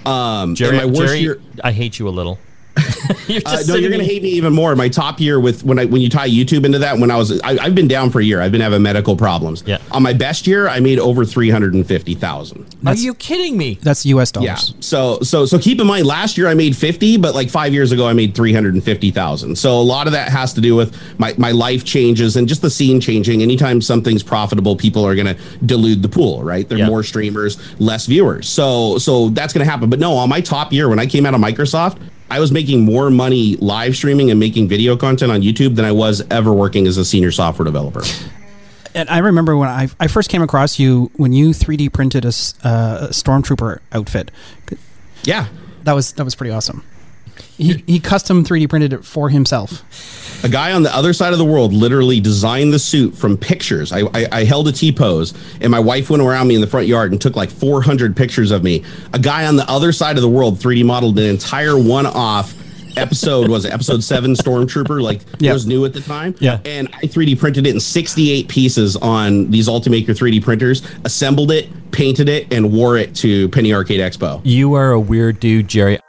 Um, 0.06 0.56
Jerry, 0.56 0.78
my 0.78 0.86
worst 0.86 1.00
Jerry, 1.00 1.20
year, 1.20 1.42
I 1.64 1.74
hate 1.74 2.00
you 2.00 2.08
a 2.08 2.12
little. 2.12 2.40
you're 3.28 3.42
uh, 3.46 3.62
no, 3.68 3.76
you're 3.76 3.90
going 3.90 4.02
to 4.02 4.06
hate 4.06 4.24
me 4.24 4.30
even 4.30 4.54
more. 4.54 4.76
My 4.76 4.90
top 4.90 5.20
year 5.20 5.40
with 5.40 5.64
when 5.64 5.80
I 5.80 5.86
when 5.86 6.02
you 6.02 6.10
tie 6.10 6.30
YouTube 6.30 6.66
into 6.66 6.80
that, 6.80 6.98
when 6.98 7.12
I 7.12 7.18
was 7.18 7.40
I, 7.42 7.62
have 7.64 7.76
been 7.76 7.88
down 7.88 8.10
for 8.10 8.20
a 8.20 8.24
year. 8.24 8.42
I've 8.42 8.52
been 8.52 8.62
having 8.62 8.82
medical 8.82 9.16
problems. 9.16 9.64
Yeah. 9.66 9.80
On 9.92 10.04
my 10.04 10.14
best 10.14 10.48
year, 10.48 10.68
I 10.68 10.80
made 10.80 11.00
over 11.00 11.26
three 11.26 11.50
hundred 11.50 11.74
and 11.74 11.86
fifty 11.86 12.16
thousand. 12.16 12.66
Are 12.86 12.96
you 12.96 13.14
kidding 13.14 13.58
me? 13.58 13.76
That's 13.82 14.06
U.S. 14.08 14.32
dollars. 14.32 14.48
Yeah. 14.48 14.82
So 14.82 15.20
so 15.22 15.46
so 15.46 15.60
keep 15.60 15.80
in 15.80 15.88
mind, 15.88 16.06
last 16.06 16.38
year 16.38 16.48
I 16.48 16.54
made 16.54 16.76
fifty, 16.76 17.18
but 17.18 17.36
like 17.36 17.50
five 17.50 17.74
years 17.74 17.92
ago 17.92 18.08
I 18.08 18.14
made 18.14 18.36
three 18.36 18.54
hundred 18.54 18.74
and 18.74 18.84
fifty 18.84 19.12
thousand. 19.12 19.58
So 19.58 19.80
a 19.80 19.82
lot 19.82 20.08
of 20.08 20.14
that 20.14 20.30
has 20.30 20.54
to 20.54 20.62
do 20.62 20.76
with 20.76 20.96
my 21.20 21.34
my 21.38 21.52
life 21.52 21.84
changes 21.86 22.36
and 22.36 22.48
just 22.48 22.62
the 22.62 22.70
scene 22.70 23.00
changing. 23.02 23.42
Anytime 23.42 23.82
something's 23.82 24.24
profitable, 24.24 24.76
people 24.76 25.06
are 25.06 25.16
going 25.16 25.28
to 25.28 25.38
dilute 25.66 26.02
the 26.02 26.10
pool, 26.10 26.44
right? 26.44 26.68
There 26.68 26.78
are 26.78 26.82
yeah. 26.82 26.88
more 26.88 27.04
streamers, 27.04 27.58
less 27.80 28.06
viewers. 28.06 28.48
So 28.48 28.98
so 28.98 29.30
that's 29.30 29.54
going 29.54 29.66
to 29.66 29.70
happen. 29.70 29.90
But 29.90 30.00
no, 30.00 30.14
on 30.14 30.30
my 30.30 30.42
top 30.42 30.74
year 30.74 30.90
when 30.90 31.00
I 31.00 31.06
came 31.06 31.26
out 31.26 31.34
of 31.34 31.42
Microsoft. 31.42 32.00
I 32.32 32.40
was 32.40 32.52
making 32.52 32.86
more 32.86 33.10
money 33.10 33.56
live 33.58 33.96
streaming 33.96 34.30
and 34.30 34.40
making 34.40 34.68
video 34.68 34.96
content 34.96 35.32
on 35.32 35.42
YouTube 35.42 35.76
than 35.76 35.86
I 35.86 35.92
was 35.92 36.22
ever 36.30 36.54
working 36.54 36.86
as 36.88 36.98
a 36.98 37.06
senior 37.06 37.32
software 37.32 37.66
developer. 37.66 38.04
And 38.94 39.10
I 39.10 39.20
remember 39.20 39.56
when 39.56 39.70
I, 39.70 39.90
I 40.00 40.08
first 40.08 40.30
came 40.30 40.42
across 40.42 40.80
you 40.80 41.12
when 41.16 41.34
you 41.34 41.50
3D 41.50 41.94
printed 41.94 42.26
a, 42.26 42.30
uh, 42.30 43.08
a 43.10 43.14
stormtrooper 43.14 43.80
outfit. 43.92 44.32
Yeah, 45.24 45.48
that 45.84 45.94
was 45.94 46.14
that 46.14 46.24
was 46.24 46.36
pretty 46.36 46.52
awesome. 46.52 46.84
He, 47.60 47.84
he 47.86 48.00
custom 48.00 48.46
3D 48.46 48.70
printed 48.70 48.94
it 48.94 49.04
for 49.04 49.30
himself. 49.30 49.84
A 50.46 50.50
guy 50.50 50.72
on 50.72 50.84
the 50.84 50.96
other 50.96 51.12
side 51.12 51.34
of 51.34 51.40
the 51.40 51.46
world 51.46 51.74
literally 51.74 52.22
designed 52.22 52.72
the 52.72 52.80
suit 52.80 53.14
from 53.14 53.36
pictures. 53.36 53.92
I, 53.92 54.04
I, 54.14 54.28
I 54.32 54.44
held 54.46 54.70
a 54.70 54.72
T 54.72 54.94
pose, 54.94 55.34
and 55.60 55.70
my 55.70 55.80
wife 55.80 56.10
went 56.10 56.24
around 56.24 56.48
me 56.48 56.56
in 56.56 56.62
the 56.62 56.68
front 56.68 56.88
yard 56.88 57.12
and 57.12 57.20
took 57.20 57.36
like 57.36 57.50
400 57.50 58.16
pictures 58.16 58.52
of 58.52 58.64
me. 58.64 58.86
A 59.14 59.20
guy 59.20 59.46
on 59.46 59.58
the 59.58 59.70
other 59.70 59.92
side 59.92 60.16
of 60.16 60.22
the 60.22 60.30
world 60.30 60.58
3D 60.58 60.86
modeled 60.86 61.20
an 61.20 61.26
entire 61.26 61.78
one 61.78 62.06
off 62.06 62.56
episode 62.98 63.50
was 63.50 63.66
it, 63.66 63.72
episode 63.72 64.04
seven 64.04 64.34
stormtrooper 64.34 65.02
like 65.02 65.22
yep. 65.40 65.52
it 65.52 65.54
was 65.54 65.68
new 65.68 65.86
at 65.86 65.94
the 65.94 66.02
time 66.02 66.36
yeah 66.40 66.60
and 66.66 66.88
i 66.96 67.04
3d 67.04 67.40
printed 67.40 67.68
it 67.68 67.74
in 67.74 67.80
68 67.80 68.48
pieces 68.48 68.98
on 68.98 69.50
these 69.52 69.68
ultimaker 69.70 70.08
3d 70.08 70.44
printers 70.44 70.82
assembled 71.06 71.52
it 71.52 71.70
painted 71.92 72.28
it 72.28 72.52
and 72.52 72.74
wore 72.74 72.98
it 72.98 73.16
to 73.16 73.48
penny 73.50 73.74
arcade 73.74 74.00
expo 74.00 74.42
you 74.44 74.74
are 74.74 74.92
a 74.92 75.00
weird 75.00 75.40
dude 75.40 75.68
jerry 75.68 76.00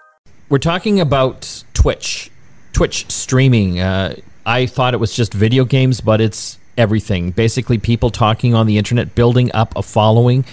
we're 0.51 0.59
talking 0.59 1.01
about 1.01 1.65
Twitch, 1.73 2.31
Twitch 2.73 3.11
streaming. 3.11 3.81
Uh, 3.81 4.17
I 4.45 4.67
thought 4.67 4.93
it 4.93 4.99
was 4.99 5.15
just 5.15 5.33
video 5.33 5.65
games, 5.65 6.01
but 6.01 6.21
it's 6.21 6.59
everything. 6.77 7.31
Basically, 7.31 7.79
people 7.79 8.11
talking 8.11 8.53
on 8.53 8.67
the 8.67 8.77
internet, 8.77 9.15
building 9.15 9.51
up 9.55 9.75
a 9.77 9.83
following, 9.83 10.45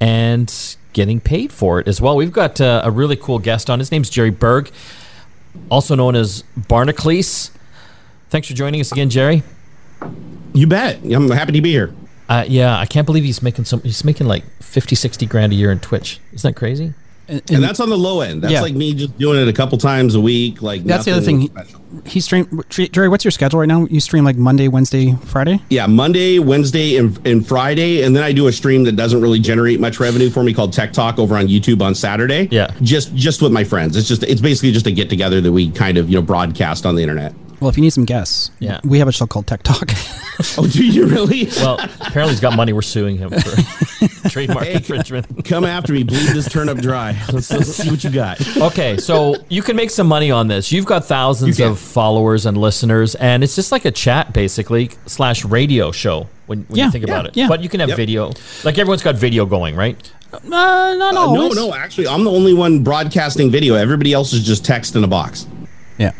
and 0.00 0.76
getting 0.92 1.20
paid 1.20 1.52
for 1.52 1.80
it 1.80 1.88
as 1.88 2.00
well. 2.00 2.16
We've 2.16 2.32
got 2.32 2.60
uh, 2.60 2.82
a 2.84 2.90
really 2.90 3.16
cool 3.16 3.38
guest 3.38 3.70
on. 3.70 3.78
His 3.78 3.90
name's 3.92 4.10
Jerry 4.10 4.30
Berg, 4.30 4.70
also 5.70 5.94
known 5.94 6.16
as 6.16 6.42
Barnacules. 6.56 7.52
Thanks 8.30 8.48
for 8.48 8.54
joining 8.54 8.80
us 8.80 8.90
again, 8.90 9.08
Jerry. 9.08 9.44
You 10.52 10.66
bet. 10.66 10.98
I'm 11.04 11.30
happy 11.30 11.52
to 11.52 11.60
be 11.60 11.70
here. 11.70 11.94
Uh, 12.28 12.44
yeah, 12.48 12.76
I 12.76 12.86
can't 12.86 13.06
believe 13.06 13.22
he's 13.22 13.42
making 13.42 13.66
some. 13.66 13.82
He's 13.82 14.04
making 14.04 14.26
like 14.26 14.44
50, 14.62 14.96
60 14.96 15.26
grand 15.26 15.52
a 15.52 15.56
year 15.56 15.70
in 15.70 15.78
Twitch. 15.78 16.18
Isn't 16.32 16.54
that 16.54 16.58
crazy? 16.58 16.94
And, 17.26 17.40
and, 17.40 17.50
and, 17.52 17.64
that's 17.64 17.80
on 17.80 17.88
the 17.88 17.96
low 17.96 18.20
end. 18.20 18.42
That's 18.42 18.52
yeah. 18.52 18.60
like 18.60 18.74
me 18.74 18.92
just 18.94 19.16
doing 19.18 19.40
it 19.40 19.48
a 19.48 19.52
couple 19.52 19.78
times 19.78 20.14
a 20.14 20.20
week. 20.20 20.60
Like 20.60 20.84
that's 20.84 21.06
the 21.06 21.12
other 21.12 21.22
thing. 21.22 21.46
Special. 21.46 21.80
He, 22.04 22.20
stream 22.20 22.62
Jerry. 22.68 23.08
What's 23.08 23.24
your 23.24 23.30
schedule 23.30 23.60
right 23.60 23.68
now? 23.68 23.86
You 23.86 24.00
stream 24.00 24.24
like 24.24 24.36
Monday, 24.36 24.68
Wednesday, 24.68 25.14
Friday. 25.24 25.60
Yeah, 25.70 25.86
Monday, 25.86 26.38
Wednesday, 26.38 26.96
and, 26.96 27.26
and 27.26 27.46
Friday, 27.46 28.02
and 28.02 28.14
then 28.14 28.22
I 28.22 28.32
do 28.32 28.46
a 28.48 28.52
stream 28.52 28.84
that 28.84 28.96
doesn't 28.96 29.22
really 29.22 29.38
generate 29.38 29.80
much 29.80 30.00
revenue 30.00 30.28
for 30.28 30.42
me 30.42 30.52
called 30.52 30.72
Tech 30.72 30.92
Talk 30.92 31.18
over 31.18 31.36
on 31.36 31.46
YouTube 31.46 31.80
on 31.80 31.94
Saturday. 31.94 32.48
Yeah, 32.50 32.70
just 32.82 33.14
just 33.14 33.40
with 33.40 33.52
my 33.52 33.64
friends. 33.64 33.96
It's 33.96 34.08
just 34.08 34.22
it's 34.24 34.40
basically 34.40 34.72
just 34.72 34.86
a 34.86 34.92
get 34.92 35.08
together 35.08 35.40
that 35.40 35.52
we 35.52 35.70
kind 35.70 35.96
of 35.96 36.10
you 36.10 36.16
know 36.16 36.22
broadcast 36.22 36.84
on 36.84 36.94
the 36.94 37.02
internet. 37.02 37.34
Well, 37.64 37.70
if 37.70 37.78
you 37.78 37.82
need 37.82 37.94
some 37.94 38.04
guests, 38.04 38.50
Yeah. 38.58 38.78
we 38.84 38.98
have 38.98 39.08
a 39.08 39.12
show 39.12 39.26
called 39.26 39.46
Tech 39.46 39.62
Talk. 39.62 39.90
Oh, 40.58 40.66
do 40.66 40.84
you 40.84 41.06
really? 41.06 41.46
Well, 41.58 41.78
apparently 42.00 42.32
he's 42.34 42.40
got 42.40 42.56
money. 42.56 42.72
We're 42.72 42.82
suing 42.82 43.16
him 43.16 43.30
for 43.30 44.28
trademark 44.30 44.64
Hey, 44.66 44.74
infringement. 44.74 45.44
Come 45.44 45.64
after 45.64 45.92
me, 45.92 46.02
bleed 46.02 46.26
this 46.30 46.48
turnip 46.48 46.78
dry. 46.78 47.16
Let's, 47.32 47.52
let's 47.52 47.70
see 47.70 47.88
what 47.88 48.02
you 48.02 48.10
got. 48.10 48.44
Okay, 48.56 48.96
so 48.96 49.36
you 49.48 49.62
can 49.62 49.76
make 49.76 49.90
some 49.90 50.08
money 50.08 50.32
on 50.32 50.48
this. 50.48 50.72
You've 50.72 50.86
got 50.86 51.04
thousands 51.04 51.56
You 51.60 51.64
can. 51.66 51.72
of 51.72 51.78
followers 51.78 52.46
and 52.46 52.58
listeners, 52.58 53.14
and 53.14 53.44
it's 53.44 53.54
just 53.54 53.70
like 53.70 53.84
a 53.84 53.92
chat, 53.92 54.32
basically, 54.32 54.90
slash 55.06 55.44
radio 55.44 55.92
show 55.92 56.26
when, 56.46 56.64
when 56.64 56.78
Yeah, 56.78 56.86
you 56.86 56.90
think 56.90 57.06
yeah, 57.06 57.14
about 57.14 57.26
it. 57.26 57.36
yeah. 57.36 57.46
But 57.48 57.62
you 57.62 57.68
can 57.68 57.78
have 57.78 57.90
Yep. 57.90 57.96
video. 57.96 58.32
Like 58.64 58.76
everyone's 58.76 59.02
got 59.04 59.14
video 59.14 59.46
going, 59.46 59.76
right? 59.76 59.96
uh, 60.32 60.38
not 60.42 61.00
Uh, 61.00 61.12
no, 61.12 61.20
always. 61.20 61.54
no, 61.54 61.72
actually, 61.72 62.08
I'm 62.08 62.24
the 62.24 62.32
only 62.32 62.54
one 62.54 62.82
broadcasting 62.82 63.52
video. 63.52 63.76
Everybody 63.76 64.12
else 64.12 64.32
is 64.32 64.44
just 64.44 64.64
text 64.64 64.96
in 64.96 65.04
a 65.04 65.08
box. 65.08 65.46
Yeah. 65.96 66.10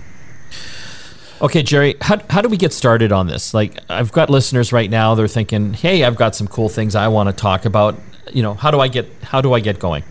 Okay, 1.43 1.63
Jerry, 1.63 1.97
how, 2.01 2.21
how 2.31 2.41
do 2.43 2.49
we 2.49 2.57
get 2.57 2.73
started 2.73 3.11
on 3.13 3.27
this? 3.27 3.53
Like, 3.55 3.79
I've 3.91 4.13
got 4.13 4.31
listeners 4.31 4.73
right 4.73 4.89
now. 4.89 5.15
They're 5.15 5.29
thinking, 5.29 5.75
"Hey, 5.75 6.05
I've 6.05 6.17
got 6.17 6.37
some 6.37 6.47
cool 6.47 6.69
things 6.69 6.95
I 6.95 7.09
want 7.09 7.29
to 7.29 7.33
talk 7.33 7.65
about." 7.65 7.99
You 8.33 8.43
know, 8.43 8.55
how 8.55 8.71
do 8.71 8.81
I 8.81 8.89
get 8.89 9.11
how 9.23 9.41
do 9.41 9.53
I 9.53 9.61
get 9.61 9.79
going? 9.79 10.05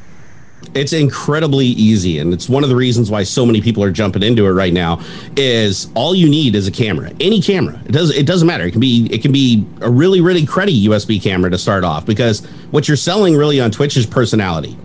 It's 0.75 0.93
incredibly 0.93 1.65
easy, 1.67 2.19
and 2.19 2.33
it's 2.33 2.47
one 2.49 2.63
of 2.63 2.69
the 2.69 2.75
reasons 2.75 3.09
why 3.11 3.23
so 3.23 3.45
many 3.45 3.61
people 3.61 3.83
are 3.83 3.91
jumping 3.91 4.23
into 4.23 4.45
it 4.45 4.51
right 4.51 4.73
now. 4.73 5.01
Is 5.35 5.89
all 5.93 6.13
you 6.13 6.29
need 6.29 6.55
is 6.55 6.67
a 6.67 6.71
camera, 6.71 7.11
any 7.19 7.41
camera. 7.41 7.81
It 7.85 7.91
does. 7.91 8.11
It 8.11 8.25
doesn't 8.25 8.47
matter. 8.47 8.65
It 8.65 8.71
can 8.71 8.81
be. 8.81 9.07
It 9.11 9.21
can 9.21 9.31
be 9.31 9.65
a 9.81 9.89
really, 9.89 10.19
really 10.19 10.45
cruddy 10.45 10.83
USB 10.85 11.21
camera 11.21 11.49
to 11.51 11.57
start 11.57 11.83
off 11.83 12.05
because 12.05 12.45
what 12.71 12.87
you're 12.87 12.97
selling 12.97 13.35
really 13.35 13.61
on 13.61 13.71
Twitch 13.71 13.95
is 13.95 14.05
personality. 14.05 14.77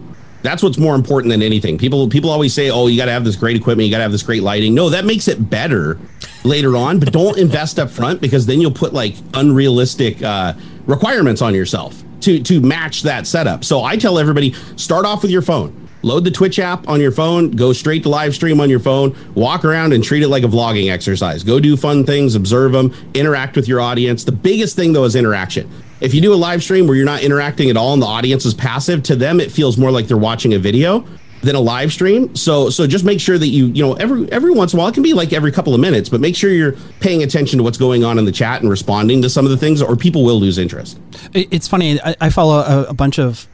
That's 0.42 0.62
what's 0.62 0.78
more 0.78 0.94
important 0.94 1.32
than 1.32 1.42
anything. 1.42 1.78
People 1.78 2.08
people 2.08 2.30
always 2.30 2.54
say, 2.54 2.70
"Oh, 2.70 2.86
you 2.86 2.96
got 2.96 3.06
to 3.06 3.12
have 3.12 3.24
this 3.24 3.36
great 3.36 3.56
equipment, 3.56 3.86
you 3.86 3.90
got 3.92 3.98
to 3.98 4.04
have 4.04 4.12
this 4.12 4.22
great 4.22 4.42
lighting." 4.42 4.74
No, 4.74 4.88
that 4.90 5.04
makes 5.04 5.26
it 5.26 5.50
better 5.50 5.98
later 6.44 6.76
on, 6.76 6.98
but 6.98 7.12
don't 7.12 7.38
invest 7.38 7.78
up 7.78 7.90
front 7.90 8.20
because 8.20 8.46
then 8.46 8.60
you'll 8.60 8.70
put 8.70 8.92
like 8.92 9.14
unrealistic 9.34 10.22
uh, 10.22 10.54
requirements 10.86 11.42
on 11.42 11.54
yourself 11.54 12.02
to 12.20 12.42
to 12.42 12.60
match 12.60 13.02
that 13.02 13.26
setup. 13.26 13.64
So 13.64 13.82
I 13.82 13.96
tell 13.96 14.18
everybody, 14.18 14.52
start 14.76 15.04
off 15.04 15.22
with 15.22 15.30
your 15.30 15.42
phone. 15.42 15.88
Load 16.02 16.22
the 16.22 16.30
Twitch 16.30 16.60
app 16.60 16.88
on 16.88 17.00
your 17.00 17.10
phone, 17.10 17.50
go 17.50 17.72
straight 17.72 18.04
to 18.04 18.08
live 18.08 18.32
stream 18.32 18.60
on 18.60 18.70
your 18.70 18.78
phone, 18.78 19.16
walk 19.34 19.64
around 19.64 19.92
and 19.92 20.02
treat 20.02 20.22
it 20.22 20.28
like 20.28 20.44
a 20.44 20.46
vlogging 20.46 20.92
exercise. 20.92 21.42
Go 21.42 21.58
do 21.58 21.76
fun 21.76 22.04
things, 22.04 22.36
observe 22.36 22.70
them, 22.70 22.94
interact 23.14 23.56
with 23.56 23.66
your 23.66 23.80
audience. 23.80 24.22
The 24.22 24.30
biggest 24.32 24.76
thing 24.76 24.92
though 24.92 25.04
is 25.04 25.16
interaction. 25.16 25.68
If 26.00 26.14
you 26.14 26.20
do 26.20 26.32
a 26.32 26.36
live 26.36 26.62
stream 26.62 26.86
where 26.86 26.96
you're 26.96 27.04
not 27.04 27.22
interacting 27.22 27.68
at 27.68 27.76
all 27.76 27.94
and 27.94 28.00
the 28.00 28.06
audience 28.06 28.46
is 28.46 28.54
passive, 28.54 29.02
to 29.04 29.16
them 29.16 29.40
it 29.40 29.50
feels 29.50 29.76
more 29.76 29.90
like 29.90 30.06
they're 30.06 30.16
watching 30.16 30.54
a 30.54 30.58
video 30.58 31.04
than 31.42 31.54
a 31.54 31.60
live 31.60 31.92
stream. 31.92 32.34
So 32.34 32.70
so 32.70 32.86
just 32.86 33.04
make 33.04 33.20
sure 33.20 33.38
that 33.38 33.48
you 33.48 33.66
you 33.66 33.82
know 33.82 33.94
every 33.94 34.30
every 34.32 34.50
once 34.50 34.72
in 34.72 34.78
a 34.78 34.80
while 34.80 34.88
it 34.88 34.94
can 34.94 35.02
be 35.02 35.14
like 35.14 35.32
every 35.32 35.52
couple 35.52 35.74
of 35.74 35.80
minutes, 35.80 36.08
but 36.08 36.20
make 36.20 36.36
sure 36.36 36.50
you're 36.50 36.72
paying 37.00 37.22
attention 37.22 37.58
to 37.58 37.62
what's 37.62 37.78
going 37.78 38.04
on 38.04 38.18
in 38.18 38.24
the 38.24 38.32
chat 38.32 38.60
and 38.60 38.70
responding 38.70 39.22
to 39.22 39.30
some 39.30 39.44
of 39.44 39.50
the 39.50 39.56
things, 39.56 39.80
or 39.82 39.96
people 39.96 40.24
will 40.24 40.40
lose 40.40 40.58
interest. 40.58 40.98
It's 41.34 41.68
funny. 41.68 42.00
I, 42.00 42.16
I 42.20 42.30
follow 42.30 42.58
a, 42.58 42.84
a 42.90 42.94
bunch 42.94 43.18
of 43.18 43.46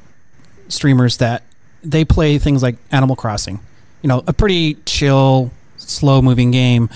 streamers 0.68 1.18
that 1.18 1.42
they 1.82 2.04
play 2.04 2.38
things 2.38 2.62
like 2.62 2.76
Animal 2.90 3.16
Crossing. 3.16 3.60
You 4.02 4.08
know, 4.08 4.22
a 4.26 4.32
pretty 4.32 4.74
chill, 4.86 5.50
slow 5.76 6.22
moving 6.22 6.50
game, 6.50 6.90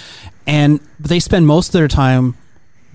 and 0.46 0.80
they 0.98 1.20
spend 1.20 1.46
most 1.46 1.68
of 1.68 1.72
their 1.72 1.88
time 1.88 2.36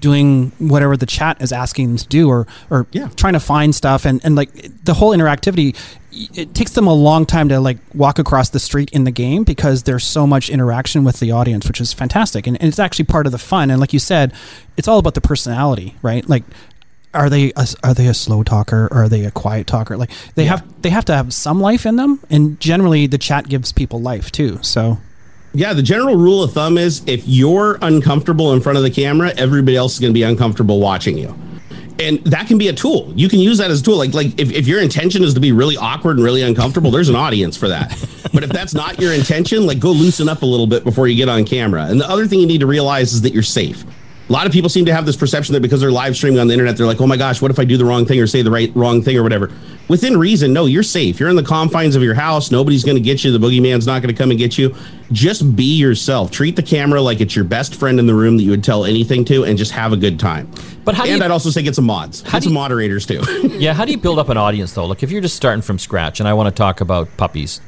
doing 0.04 0.52
whatever 0.60 0.98
the 0.98 1.06
chat 1.06 1.42
is 1.42 1.54
asking 1.54 1.88
them 1.88 1.98
to 1.98 2.08
do 2.08 2.30
or 2.30 2.46
or 2.70 2.86
Yeah. 2.92 3.08
trying 3.16 3.34
to 3.34 3.40
find 3.40 3.74
stuff. 3.74 4.06
And 4.06 4.20
and 4.26 4.36
like 4.36 4.52
the 4.84 4.94
whole 4.96 5.12
interactivity 5.16 5.76
it 6.12 6.54
takes 6.54 6.74
them 6.74 6.86
a 6.86 6.94
long 6.94 7.26
time 7.26 7.50
to 7.50 7.60
like 7.60 7.80
walk 7.96 8.20
across 8.20 8.50
the 8.50 8.60
street 8.60 8.92
in 8.92 9.04
the 9.04 9.10
game 9.12 9.44
because 9.44 9.84
there's 9.84 10.04
so 10.04 10.28
much 10.28 10.48
interaction 10.50 11.04
with 11.04 11.20
the 11.20 11.32
audience 11.32 11.68
which 11.68 11.82
is 11.82 11.92
fantastic. 11.94 12.46
And, 12.46 12.56
and 12.62 12.68
it's 12.68 12.78
actually 12.78 13.06
part 13.06 13.26
of 13.26 13.32
the 13.32 13.40
fun. 13.40 13.72
And 13.72 13.80
like 13.80 13.94
you 13.94 14.00
said 14.00 14.34
it's 14.78 14.88
all 14.88 15.00
about 15.00 15.14
the 15.16 15.22
personality 15.22 15.96
right? 16.02 16.28
Like 16.28 16.44
are 17.14 17.30
they 17.30 17.54
a, 17.56 17.66
are 17.84 17.94
they 17.94 18.08
a 18.08 18.14
slow 18.14 18.44
talker 18.44 18.88
or 18.92 19.04
are 19.04 19.10
they 19.10 19.24
a 19.24 19.32
quiet 19.32 19.66
talker? 19.68 19.96
Like 19.98 20.12
they 20.36 20.46
have 20.46 20.62
they 20.82 20.90
have 20.90 21.06
to 21.06 21.16
have 21.16 21.34
some 21.34 21.62
life 21.62 21.86
in 21.86 21.96
them. 21.96 22.20
And 22.30 22.60
generally 22.60 23.08
the 23.08 23.18
chat 23.20 23.48
gives 23.48 23.72
people 23.72 24.02
life 24.02 24.32
too. 24.32 24.60
So 24.62 24.98
Yeah, 25.56 25.74
the 25.74 25.84
general 25.84 26.16
rule 26.16 26.42
of 26.42 26.52
thumb 26.52 26.80
is 26.80 27.04
if 27.06 27.28
you're 27.28 27.78
uncomfortable 27.82 28.54
in 28.54 28.62
front 28.62 28.78
of 28.78 28.84
the 28.84 28.90
camera, 28.90 29.32
everybody 29.38 29.78
else 29.78 29.94
is 29.94 30.00
going 30.00 30.12
to 30.12 30.18
be 30.18 30.24
uncomfortable 30.24 30.80
watching 30.80 31.16
you. 31.18 31.36
And 32.00 32.24
that 32.26 32.48
can 32.48 32.58
be 32.58 32.70
a 32.70 32.74
tool. 32.74 33.14
You 33.16 33.30
can 33.30 33.38
use 33.38 33.60
that 33.60 33.70
as 33.70 33.82
a 33.82 33.84
tool. 33.84 33.98
Like, 33.98 34.16
like 34.16 34.40
if, 34.40 34.52
if 34.52 34.68
your 34.68 34.82
intention 34.82 35.24
is 35.24 35.36
to 35.36 35.40
be 35.40 35.52
really 35.52 35.78
awkward 35.78 36.16
and 36.18 36.26
really 36.26 36.42
uncomfortable, 36.42 36.90
there's 36.90 37.10
an 37.10 37.16
audience 37.16 37.56
for 37.56 37.68
that. 37.68 37.90
But 38.34 38.44
if 38.44 38.50
that's 38.50 38.74
not 38.74 39.00
your 39.00 39.14
intention, 39.14 39.68
like 39.68 39.80
go 39.80 39.92
loosen 39.92 40.28
up 40.28 40.42
a 40.42 40.46
little 40.46 40.66
bit 40.66 40.84
before 40.84 41.08
you 41.08 41.16
get 41.16 41.30
on 41.30 41.46
camera. 41.46 41.86
And 41.86 42.02
the 42.02 42.10
other 42.10 42.26
thing 42.26 42.40
you 42.40 42.48
need 42.48 42.62
to 42.62 42.68
realize 42.68 43.14
is 43.14 43.22
that 43.22 43.32
you're 43.32 43.44
safe. 43.44 43.86
A 44.34 44.36
lot 44.36 44.48
of 44.48 44.52
people 44.52 44.68
seem 44.68 44.86
to 44.86 44.94
have 44.96 45.06
this 45.06 45.16
perception 45.16 45.54
that 45.54 45.60
because 45.62 45.80
they're 45.80 45.92
live 45.92 46.16
streaming 46.16 46.40
on 46.40 46.48
the 46.48 46.54
internet, 46.54 46.76
they're 46.76 46.88
like, 46.88 47.00
oh 47.00 47.06
my 47.06 47.18
gosh, 47.18 47.40
what 47.40 47.52
if 47.52 47.60
I 47.60 47.66
do 47.66 47.78
the 47.78 47.86
wrong 47.86 48.04
thing 48.04 48.20
or 48.20 48.26
say 48.26 48.42
the 48.42 48.50
right 48.50 48.76
wrong 48.76 49.04
thing 49.04 49.16
or 49.16 49.22
whatever? 49.22 49.52
Within 49.90 50.18
reason, 50.18 50.52
no, 50.54 50.66
you're 50.66 50.82
safe. 50.82 51.20
You're 51.20 51.30
in 51.30 51.36
the 51.36 51.44
confines 51.44 51.96
of 51.96 52.02
your 52.02 52.16
house. 52.16 52.50
Nobody's 52.50 52.84
going 52.84 52.96
to 52.98 53.02
get 53.02 53.24
you. 53.24 53.32
The 53.32 53.38
boogeyman's 53.38 53.86
not 53.86 54.02
going 54.02 54.12
to 54.12 54.18
come 54.20 54.32
and 54.32 54.40
get 54.40 54.58
you. 54.58 54.76
Just 55.12 55.56
be 55.56 55.76
yourself. 55.78 56.32
Treat 56.32 56.56
the 56.56 56.64
camera 56.64 57.00
like 57.00 57.22
it's 57.22 57.36
your 57.36 57.46
best 57.46 57.76
friend 57.76 58.00
in 58.00 58.08
the 58.08 58.16
room 58.16 58.38
that 58.38 58.44
you 58.44 58.50
would 58.50 58.64
tell 58.64 58.86
anything 58.86 59.24
to 59.26 59.44
and 59.46 59.56
just 59.56 59.72
have 59.72 59.94
a 59.94 59.98
good 59.98 60.20
time. 60.20 60.50
But 60.84 60.96
how 60.96 61.04
do 61.04 61.12
and 61.12 61.20
you- 61.20 61.26
I'd 61.26 61.30
also 61.30 61.52
say 61.52 61.62
get 61.62 61.76
some 61.76 61.86
mods. 61.86 62.24
How 62.24 62.32
Get 62.40 62.44
some 62.46 62.54
you- 62.54 62.60
moderators 62.60 63.06
too. 63.06 63.22
Yeah, 63.60 63.74
how 63.76 63.86
do 63.86 63.92
you 63.92 64.00
build 64.00 64.18
up 64.18 64.30
an 64.30 64.38
audience 64.38 64.74
though? 64.74 64.88
Like 64.88 65.04
if 65.04 65.12
you're 65.12 65.22
just 65.22 65.36
starting 65.36 65.62
from 65.62 65.78
scratch 65.78 66.20
and 66.20 66.28
I 66.28 66.34
want 66.34 66.48
to 66.48 66.58
talk 66.58 66.82
about 66.82 67.08
puppies. 67.18 67.62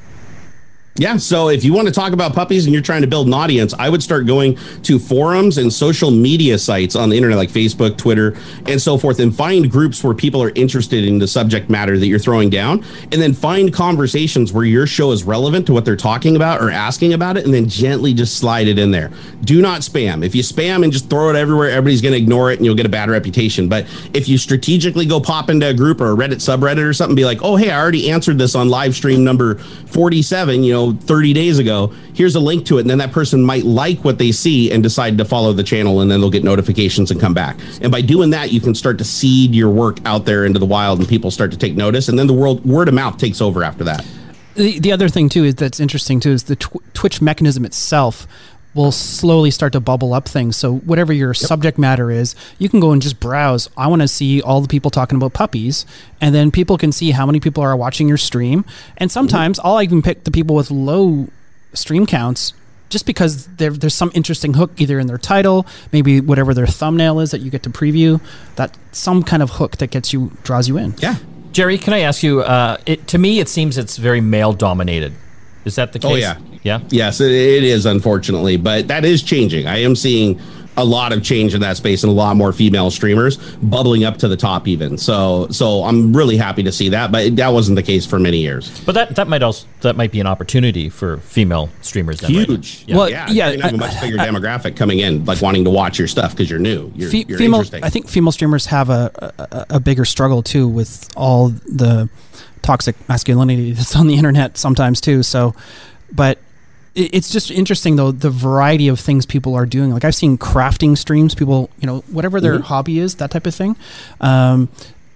Yeah, 0.98 1.18
so 1.18 1.50
if 1.50 1.66
you 1.66 1.74
want 1.74 1.90
to 1.90 1.94
talk 1.94 2.14
about 2.14 2.34
puppies 2.34 2.64
and 2.64 2.74
you're 2.74 2.82
trying 2.82 3.02
to 3.02 3.08
build 3.08 3.28
an 3.28 3.34
audience, 3.34 3.74
I 3.74 3.90
would 3.90 4.02
start 4.02 4.26
going 4.26 4.58
to 4.84 4.98
forums 4.98 5.58
and 5.58 5.74
social 5.74 6.10
media 6.10 6.58
sites 6.58 6.96
on 6.96 7.10
the 7.10 7.18
internet 7.18 7.38
like 7.38 7.50
Facebook, 7.50 7.98
Twitter, 7.98 8.38
and 8.66 8.82
so 8.82 8.98
forth, 8.98 9.20
and 9.20 9.36
find 9.36 9.70
groups 9.70 10.02
where 10.06 10.14
people 10.14 10.42
are 10.42 10.52
interested 10.56 11.04
in 11.04 11.20
the 11.20 11.28
subject 11.28 11.70
matter 11.70 12.00
that 12.00 12.08
you're 12.08 12.18
throwing 12.18 12.50
down, 12.50 12.82
and 13.12 13.22
then 13.22 13.34
find 13.34 13.74
conversations 13.74 14.54
where 14.54 14.64
your 14.64 14.88
show 14.88 15.12
is 15.12 15.26
relevant 15.26 15.66
to 15.68 15.74
what 15.74 15.84
they're 15.84 15.98
talking 15.98 16.38
about 16.38 16.62
or 16.62 16.72
asking 16.72 17.12
about 17.12 17.36
it, 17.36 17.44
and 17.44 17.54
then 17.54 17.68
gently 17.68 18.14
just 18.14 18.38
slide 18.38 18.70
it 18.70 18.80
in 18.80 18.92
there. 18.92 19.12
Do 19.42 19.62
not 19.62 19.82
spam. 19.82 20.26
If 20.26 20.34
you 20.34 20.44
spam 20.44 20.86
and 20.86 20.94
just 20.94 21.10
throw 21.10 21.30
it 21.30 21.36
everywhere, 21.36 21.72
everybody's 21.72 22.02
going 22.02 22.14
to 22.14 22.18
ignore 22.18 22.54
it 22.54 22.60
and 22.60 22.66
you'll 22.66 22.74
get 22.74 22.86
a 22.86 22.90
bad 22.90 23.10
reputation. 23.10 23.68
But 23.68 23.86
if 24.14 24.30
you 24.30 24.38
strategically 24.38 25.06
go 25.06 25.20
pop 25.20 25.50
into 25.50 25.68
a 25.68 25.74
group 25.74 26.00
or 26.00 26.14
a 26.14 26.16
Reddit 26.16 26.36
subreddit 26.36 26.88
or 26.88 26.94
something, 26.94 27.18
be 27.18 27.26
like, 27.26 27.40
oh, 27.42 27.58
hey, 27.58 27.72
I 27.72 27.82
already 27.82 28.10
answered 28.10 28.38
this 28.38 28.56
on 28.56 28.70
live 28.70 28.96
stream 28.96 29.26
number 29.26 29.56
47, 29.58 30.64
you 30.64 30.72
know, 30.72 30.85
30 30.94 31.34
days 31.34 31.60
ago. 31.60 31.88
Here's 32.14 32.36
a 32.36 32.40
link 32.40 32.66
to 32.68 32.78
it. 32.78 32.82
And 32.82 32.90
then 32.90 32.98
that 33.00 33.12
person 33.12 33.44
might 33.44 33.64
like 33.64 34.04
what 34.04 34.18
they 34.18 34.32
see 34.32 34.72
and 34.72 34.82
decide 34.82 35.18
to 35.18 35.26
follow 35.26 35.54
the 35.54 35.64
channel 35.64 36.02
and 36.02 36.10
then 36.10 36.22
they'll 36.22 36.30
get 36.30 36.44
notifications 36.44 37.12
and 37.12 37.20
come 37.20 37.34
back. 37.34 37.58
And 37.82 37.92
by 37.92 38.02
doing 38.02 38.30
that, 38.32 38.52
you 38.52 38.62
can 38.62 38.76
start 38.76 38.98
to 39.00 39.04
seed 39.04 39.54
your 39.54 39.70
work 39.70 39.98
out 40.06 40.26
there 40.26 40.46
into 40.46 40.60
the 40.60 40.66
wild 40.66 41.00
and 41.00 41.08
people 41.08 41.32
start 41.32 41.52
to 41.52 41.58
take 41.58 41.76
notice. 41.76 42.10
And 42.10 42.18
then 42.18 42.28
the 42.28 42.34
world 42.34 42.66
word 42.66 42.88
of 42.88 42.94
mouth 42.94 43.18
takes 43.18 43.42
over 43.42 43.64
after 43.64 43.84
that. 43.86 44.06
the, 44.56 44.80
the 44.80 44.92
other 44.92 45.10
thing 45.10 45.30
too 45.30 45.44
is 45.44 45.56
that's 45.56 45.80
interesting 45.80 46.20
too 46.20 46.32
is 46.32 46.44
the 46.44 46.56
tw- 46.56 46.94
twitch 46.94 47.22
mechanism 47.22 47.66
itself 47.66 48.28
will 48.76 48.92
slowly 48.92 49.50
start 49.50 49.74
to 49.74 49.80
bubble 49.80 50.14
up 50.14 50.28
things 50.28 50.56
so 50.56 50.76
whatever 50.80 51.12
your 51.12 51.34
subject 51.34 51.78
matter 51.78 52.12
is 52.12 52.36
you 52.60 52.70
can 52.70 52.80
go 52.80 52.92
and 52.92 53.02
just 53.02 53.20
browse 53.20 53.70
i 53.78 53.88
want 53.88 54.02
to 54.02 54.08
see 54.08 54.42
all 54.42 54.62
the 54.62 54.68
people 54.68 54.92
talking 54.92 55.16
about 55.16 55.34
puppies 55.34 55.86
and 56.22 56.36
then 56.36 56.52
people 56.52 56.78
can 56.78 56.92
see 56.92 57.12
how 57.12 57.26
many 57.26 57.40
people 57.40 57.64
are 57.64 57.76
watching 57.76 58.08
your 58.08 58.18
stream 58.18 58.64
and 58.98 59.12
sometimes 59.12 59.60
i'll 59.64 59.82
even 59.82 60.02
pick 60.02 60.24
the 60.26 60.32
people 60.32 60.56
with 60.56 60.70
low 60.70 61.28
stream 61.74 62.06
counts 62.06 62.54
just 62.88 63.08
because 63.08 63.48
there, 63.58 63.72
there's 63.72 63.96
some 63.96 64.12
interesting 64.14 64.54
hook 64.54 64.72
either 64.78 65.00
in 65.00 65.08
their 65.08 65.18
title 65.18 65.66
maybe 65.92 66.22
whatever 66.22 66.54
their 66.54 66.68
thumbnail 66.68 67.20
is 67.20 67.32
that 67.32 67.42
you 67.42 67.50
get 67.50 67.64
to 67.64 67.70
preview 67.70 68.22
that 68.58 68.78
some 68.92 69.24
kind 69.24 69.42
of 69.42 69.52
hook 69.52 69.78
that 69.78 69.88
gets 69.88 70.14
you 70.14 70.32
draws 70.44 70.68
you 70.68 70.78
in 70.78 70.94
Yeah. 71.00 71.16
Jerry, 71.52 71.78
can 71.78 71.94
I 71.94 72.00
ask 72.02 72.22
you? 72.22 72.42
Uh, 72.42 72.76
it, 72.86 73.08
to 73.08 73.18
me, 73.18 73.40
it 73.40 73.48
seems 73.48 73.78
it's 73.78 73.96
very 73.96 74.20
male 74.20 74.52
dominated. 74.52 75.14
Is 75.64 75.76
that 75.76 75.94
the 75.94 76.00
case? 76.00 76.12
Oh, 76.12 76.16
yeah. 76.16 76.38
Yeah. 76.66 76.80
Yes, 76.90 77.22
it, 77.22 77.32
it 77.32 77.64
is, 77.64 77.86
unfortunately, 77.86 78.58
but 78.58 78.88
that 78.90 79.06
is 79.06 79.24
changing. 79.24 79.68
I 79.68 79.78
am 79.84 79.96
seeing 79.96 80.40
a 80.78 80.84
lot 80.84 81.14
of 81.14 81.24
change 81.24 81.54
in 81.54 81.62
that 81.62 81.78
space 81.78 82.04
and 82.04 82.10
a 82.12 82.14
lot 82.14 82.36
more 82.36 82.52
female 82.52 82.92
streamers 82.92 83.38
bubbling 83.64 84.04
up 84.04 84.18
to 84.18 84.28
the 84.28 84.36
top 84.36 84.68
even. 84.68 84.98
So 84.98 85.48
so 85.50 85.86
I'm 85.86 86.14
really 86.14 86.36
happy 86.36 86.64
to 86.64 86.72
see 86.74 86.90
that, 86.90 87.14
but 87.14 87.38
that 87.38 87.54
wasn't 87.54 87.78
the 87.78 87.84
case 87.84 88.06
for 88.06 88.20
many 88.20 88.40
years. 88.40 88.78
But 88.82 88.92
that 88.96 89.16
that 89.16 89.30
might 89.30 89.42
also 89.42 89.66
that 89.82 89.96
might 89.96 90.12
be 90.12 90.20
an 90.20 90.28
opportunity 90.28 90.90
for 90.90 91.18
female 91.20 91.70
streamers. 91.82 92.20
Then, 92.20 92.36
right? 92.36 92.48
Huge. 92.50 92.84
Yeah. 92.88 92.98
Well, 92.98 93.10
yeah, 93.10 93.26
yeah, 93.30 93.48
You're 93.52 93.58
gonna 93.62 93.72
have 93.72 93.80
a 93.80 93.84
I- 93.86 93.88
much 93.88 94.02
bigger 94.02 94.18
demographic 94.18 94.76
coming 94.76 95.00
in, 95.00 95.24
like 95.24 95.42
wanting 95.42 95.64
to 95.64 95.70
watch 95.70 95.98
your 95.98 96.10
stuff 96.10 96.32
because 96.32 96.50
you're 96.50 96.60
new. 96.60 96.92
You're, 96.94 97.10
Fe- 97.10 97.24
you're 97.26 97.38
female, 97.38 97.62
interesting. 97.62 97.84
I 97.86 97.90
think 97.90 98.10
female 98.10 98.34
streamers 98.34 98.66
have 98.66 98.90
a, 98.90 99.34
a 99.70 99.76
a 99.78 99.80
bigger 99.80 100.04
struggle 100.04 100.44
too 100.44 100.68
with 100.68 101.08
all 101.16 101.50
the 101.68 102.10
toxic 102.64 102.98
masculinity 103.08 103.72
that's 103.72 103.96
on 103.96 104.08
the 104.08 104.16
internet 104.16 104.58
sometimes 104.58 105.00
too. 105.00 105.24
So, 105.24 105.56
but 106.12 106.38
it- 106.38 106.42
it's 106.96 107.30
just 107.30 107.52
interesting 107.52 107.98
though 107.98 108.12
the 108.12 108.30
variety 108.30 108.88
of 108.88 109.00
things 109.00 109.26
people 109.26 109.54
are 109.54 109.66
doing. 109.66 109.92
Like 109.92 110.06
I've 110.06 110.16
seen 110.16 110.38
crafting 110.38 110.98
streams, 110.98 111.36
people 111.36 111.70
you 111.80 111.88
know 111.88 112.00
whatever 112.08 112.40
their 112.40 112.60
hobby 112.60 113.00
is, 113.00 113.16
that 113.16 113.32
type 113.32 113.46
of 113.46 113.54
thing. 113.54 113.76
Um, 114.22 114.70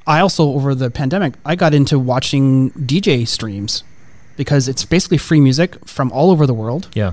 I 0.06 0.20
also 0.20 0.50
over 0.50 0.76
the 0.76 0.90
pandemic 0.90 1.36
I 1.46 1.56
got 1.56 1.74
into 1.74 1.98
watching 1.98 2.72
DJ 2.72 3.28
streams 3.28 3.84
because 4.36 4.68
it's 4.68 4.86
basically 4.86 5.18
free 5.18 5.40
music 5.40 5.78
from 5.86 6.12
all 6.14 6.32
over 6.32 6.48
the 6.48 6.54
world 6.54 6.88
yeah. 6.94 7.12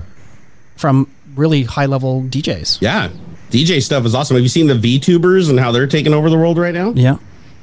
from 0.77 1.09
really 1.35 1.63
high 1.63 1.85
level 1.85 2.23
DJs. 2.23 2.81
Yeah. 2.81 3.09
DJ 3.51 3.83
stuff 3.83 4.05
is 4.05 4.15
awesome. 4.15 4.35
Have 4.35 4.43
you 4.43 4.49
seen 4.49 4.67
the 4.67 4.73
VTubers 4.73 5.49
and 5.49 5.59
how 5.59 5.71
they're 5.71 5.87
taking 5.87 6.13
over 6.13 6.29
the 6.29 6.37
world 6.37 6.57
right 6.57 6.73
now? 6.73 6.91
Yeah. 6.91 7.17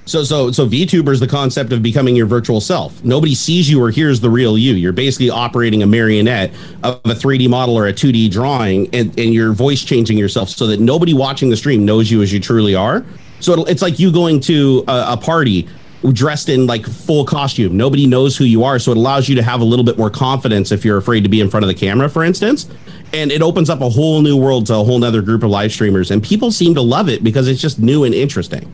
So 0.07 0.22
so 0.22 0.52
so 0.52 0.66
VTuber 0.66 1.12
is 1.12 1.20
the 1.20 1.26
concept 1.26 1.72
of 1.72 1.82
becoming 1.82 2.14
your 2.14 2.26
virtual 2.26 2.61
self. 2.61 3.02
Nobody 3.05 3.34
sees 3.34 3.70
you 3.70 3.82
or 3.82 3.90
hears 3.90 4.20
the 4.20 4.28
real 4.28 4.59
you. 4.59 4.74
You're 4.74 4.92
basically 4.92 5.30
operating 5.30 5.82
a 5.82 5.86
marionette 5.86 6.52
of 6.82 7.00
a 7.05 7.14
3D 7.14 7.48
model 7.48 7.76
or 7.76 7.86
a 7.86 7.92
2D 7.92 8.30
drawing, 8.30 8.94
and, 8.94 9.18
and 9.18 9.32
you're 9.32 9.52
voice 9.52 9.82
changing 9.82 10.18
yourself 10.18 10.50
so 10.50 10.66
that 10.66 10.78
nobody 10.78 11.14
watching 11.14 11.48
the 11.48 11.57
stream 11.57 11.86
knows 11.86 12.11
you 12.11 12.20
as 12.20 12.32
you 12.32 12.40
truly 12.40 12.74
are. 12.74 13.05
So 13.40 13.64
it's 13.64 13.80
like 13.80 13.98
you 13.98 14.12
going 14.12 14.40
to 14.40 14.84
a, 14.88 15.12
a 15.12 15.16
party 15.16 15.68
dressed 16.12 16.50
in 16.50 16.66
like 16.66 16.84
full 16.84 17.24
costume. 17.24 17.74
Nobody 17.74 18.07
knows 18.07 18.36
who 18.36 18.44
you 18.44 18.62
are, 18.62 18.78
so 18.78 18.90
it 18.90 18.98
allows 18.98 19.26
you 19.26 19.34
to 19.36 19.42
have 19.42 19.62
a 19.62 19.64
little 19.64 19.84
bit 19.86 19.96
more 19.96 20.11
confidence 20.11 20.70
if 20.70 20.84
you're 20.84 20.98
afraid 20.98 21.22
to 21.22 21.30
be 21.30 21.40
in 21.40 21.48
front 21.48 21.64
of 21.64 21.68
the 21.68 21.74
camera, 21.74 22.11
for 22.11 22.22
instance. 22.22 22.68
And 23.14 23.32
it 23.32 23.40
opens 23.40 23.70
up 23.70 23.80
a 23.80 23.88
whole 23.88 24.20
new 24.20 24.36
world 24.36 24.66
to 24.66 24.74
a 24.74 24.84
whole 24.84 25.02
other 25.02 25.22
group 25.22 25.42
of 25.42 25.48
live 25.48 25.72
streamers, 25.72 26.11
and 26.11 26.22
people 26.22 26.50
seem 26.50 26.74
to 26.74 26.82
love 26.82 27.09
it 27.09 27.24
because 27.24 27.48
it's 27.48 27.61
just 27.61 27.78
new 27.78 28.05
and 28.05 28.14
interesting. 28.14 28.70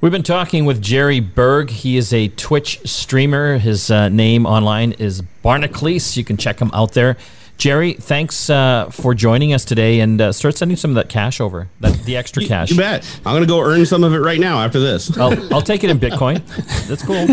We've 0.00 0.10
been 0.10 0.22
talking 0.22 0.64
with 0.64 0.80
Jerry 0.80 1.20
Berg. 1.20 1.68
He 1.68 1.98
is 1.98 2.14
a 2.14 2.28
Twitch 2.28 2.80
streamer. 2.88 3.58
His 3.58 3.90
uh, 3.90 4.08
name 4.08 4.46
online 4.46 4.92
is 4.92 5.20
Barnacules. 5.20 6.16
You 6.16 6.24
can 6.24 6.38
check 6.38 6.58
him 6.58 6.70
out 6.72 6.92
there. 6.92 7.18
Jerry, 7.58 7.92
thanks 7.92 8.48
uh, 8.48 8.88
for 8.88 9.12
joining 9.12 9.52
us 9.52 9.66
today 9.66 10.00
and 10.00 10.18
uh, 10.18 10.32
start 10.32 10.56
sending 10.56 10.78
some 10.78 10.92
of 10.92 10.94
that 10.94 11.10
cash 11.10 11.38
over, 11.38 11.68
that, 11.80 11.92
the 12.04 12.16
extra 12.16 12.42
cash. 12.42 12.70
You, 12.70 12.76
you 12.76 12.80
bet. 12.80 13.20
I'm 13.26 13.34
going 13.34 13.42
to 13.42 13.46
go 13.46 13.60
earn 13.60 13.84
some 13.84 14.02
of 14.02 14.14
it 14.14 14.20
right 14.20 14.40
now 14.40 14.60
after 14.60 14.80
this. 14.80 15.18
I'll, 15.18 15.52
I'll 15.52 15.60
take 15.60 15.84
it 15.84 15.90
in 15.90 15.98
Bitcoin. 15.98 16.42
That's 16.88 17.02
cool. 17.02 17.26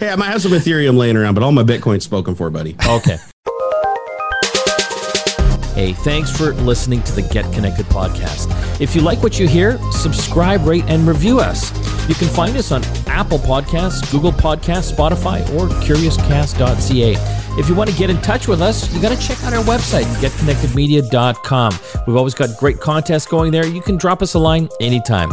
hey, 0.00 0.08
I 0.08 0.16
might 0.16 0.28
have 0.28 0.40
some 0.40 0.52
Ethereum 0.52 0.96
laying 0.96 1.18
around, 1.18 1.34
but 1.34 1.42
all 1.42 1.52
my 1.52 1.62
Bitcoin's 1.62 2.04
spoken 2.04 2.34
for, 2.34 2.48
buddy. 2.48 2.74
Okay. 2.88 3.18
Hey, 5.74 5.94
thanks 5.94 6.30
for 6.30 6.52
listening 6.54 7.02
to 7.04 7.12
the 7.12 7.22
Get 7.22 7.50
Connected 7.52 7.86
podcast. 7.86 8.48
If 8.80 8.94
you 8.94 9.00
like 9.00 9.22
what 9.22 9.38
you 9.38 9.48
hear, 9.48 9.78
subscribe, 9.90 10.66
rate, 10.66 10.84
and 10.86 11.06
review 11.06 11.40
us. 11.40 11.70
You 12.08 12.14
can 12.14 12.28
find 12.28 12.56
us 12.56 12.72
on 12.72 12.84
Apple 13.06 13.38
Podcasts, 13.38 14.10
Google 14.10 14.32
Podcasts, 14.32 14.92
Spotify, 14.92 15.40
or 15.54 15.68
CuriousCast.ca. 15.82 17.16
If 17.58 17.68
you 17.68 17.74
want 17.74 17.90
to 17.90 17.96
get 17.96 18.10
in 18.10 18.20
touch 18.20 18.48
with 18.48 18.60
us, 18.60 18.92
you 18.94 19.00
got 19.00 19.16
to 19.16 19.26
check 19.26 19.42
out 19.44 19.54
our 19.54 19.64
website, 19.64 20.04
getconnectedmedia.com. 20.16 21.72
We've 22.06 22.16
always 22.16 22.34
got 22.34 22.56
great 22.58 22.80
contests 22.80 23.26
going 23.26 23.52
there. 23.52 23.66
You 23.66 23.80
can 23.80 23.96
drop 23.96 24.22
us 24.22 24.34
a 24.34 24.38
line 24.38 24.68
anytime. 24.80 25.30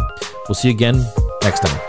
We'll 0.48 0.56
see 0.56 0.70
you 0.70 0.74
again 0.74 1.04
next 1.44 1.62
time. 1.62 1.89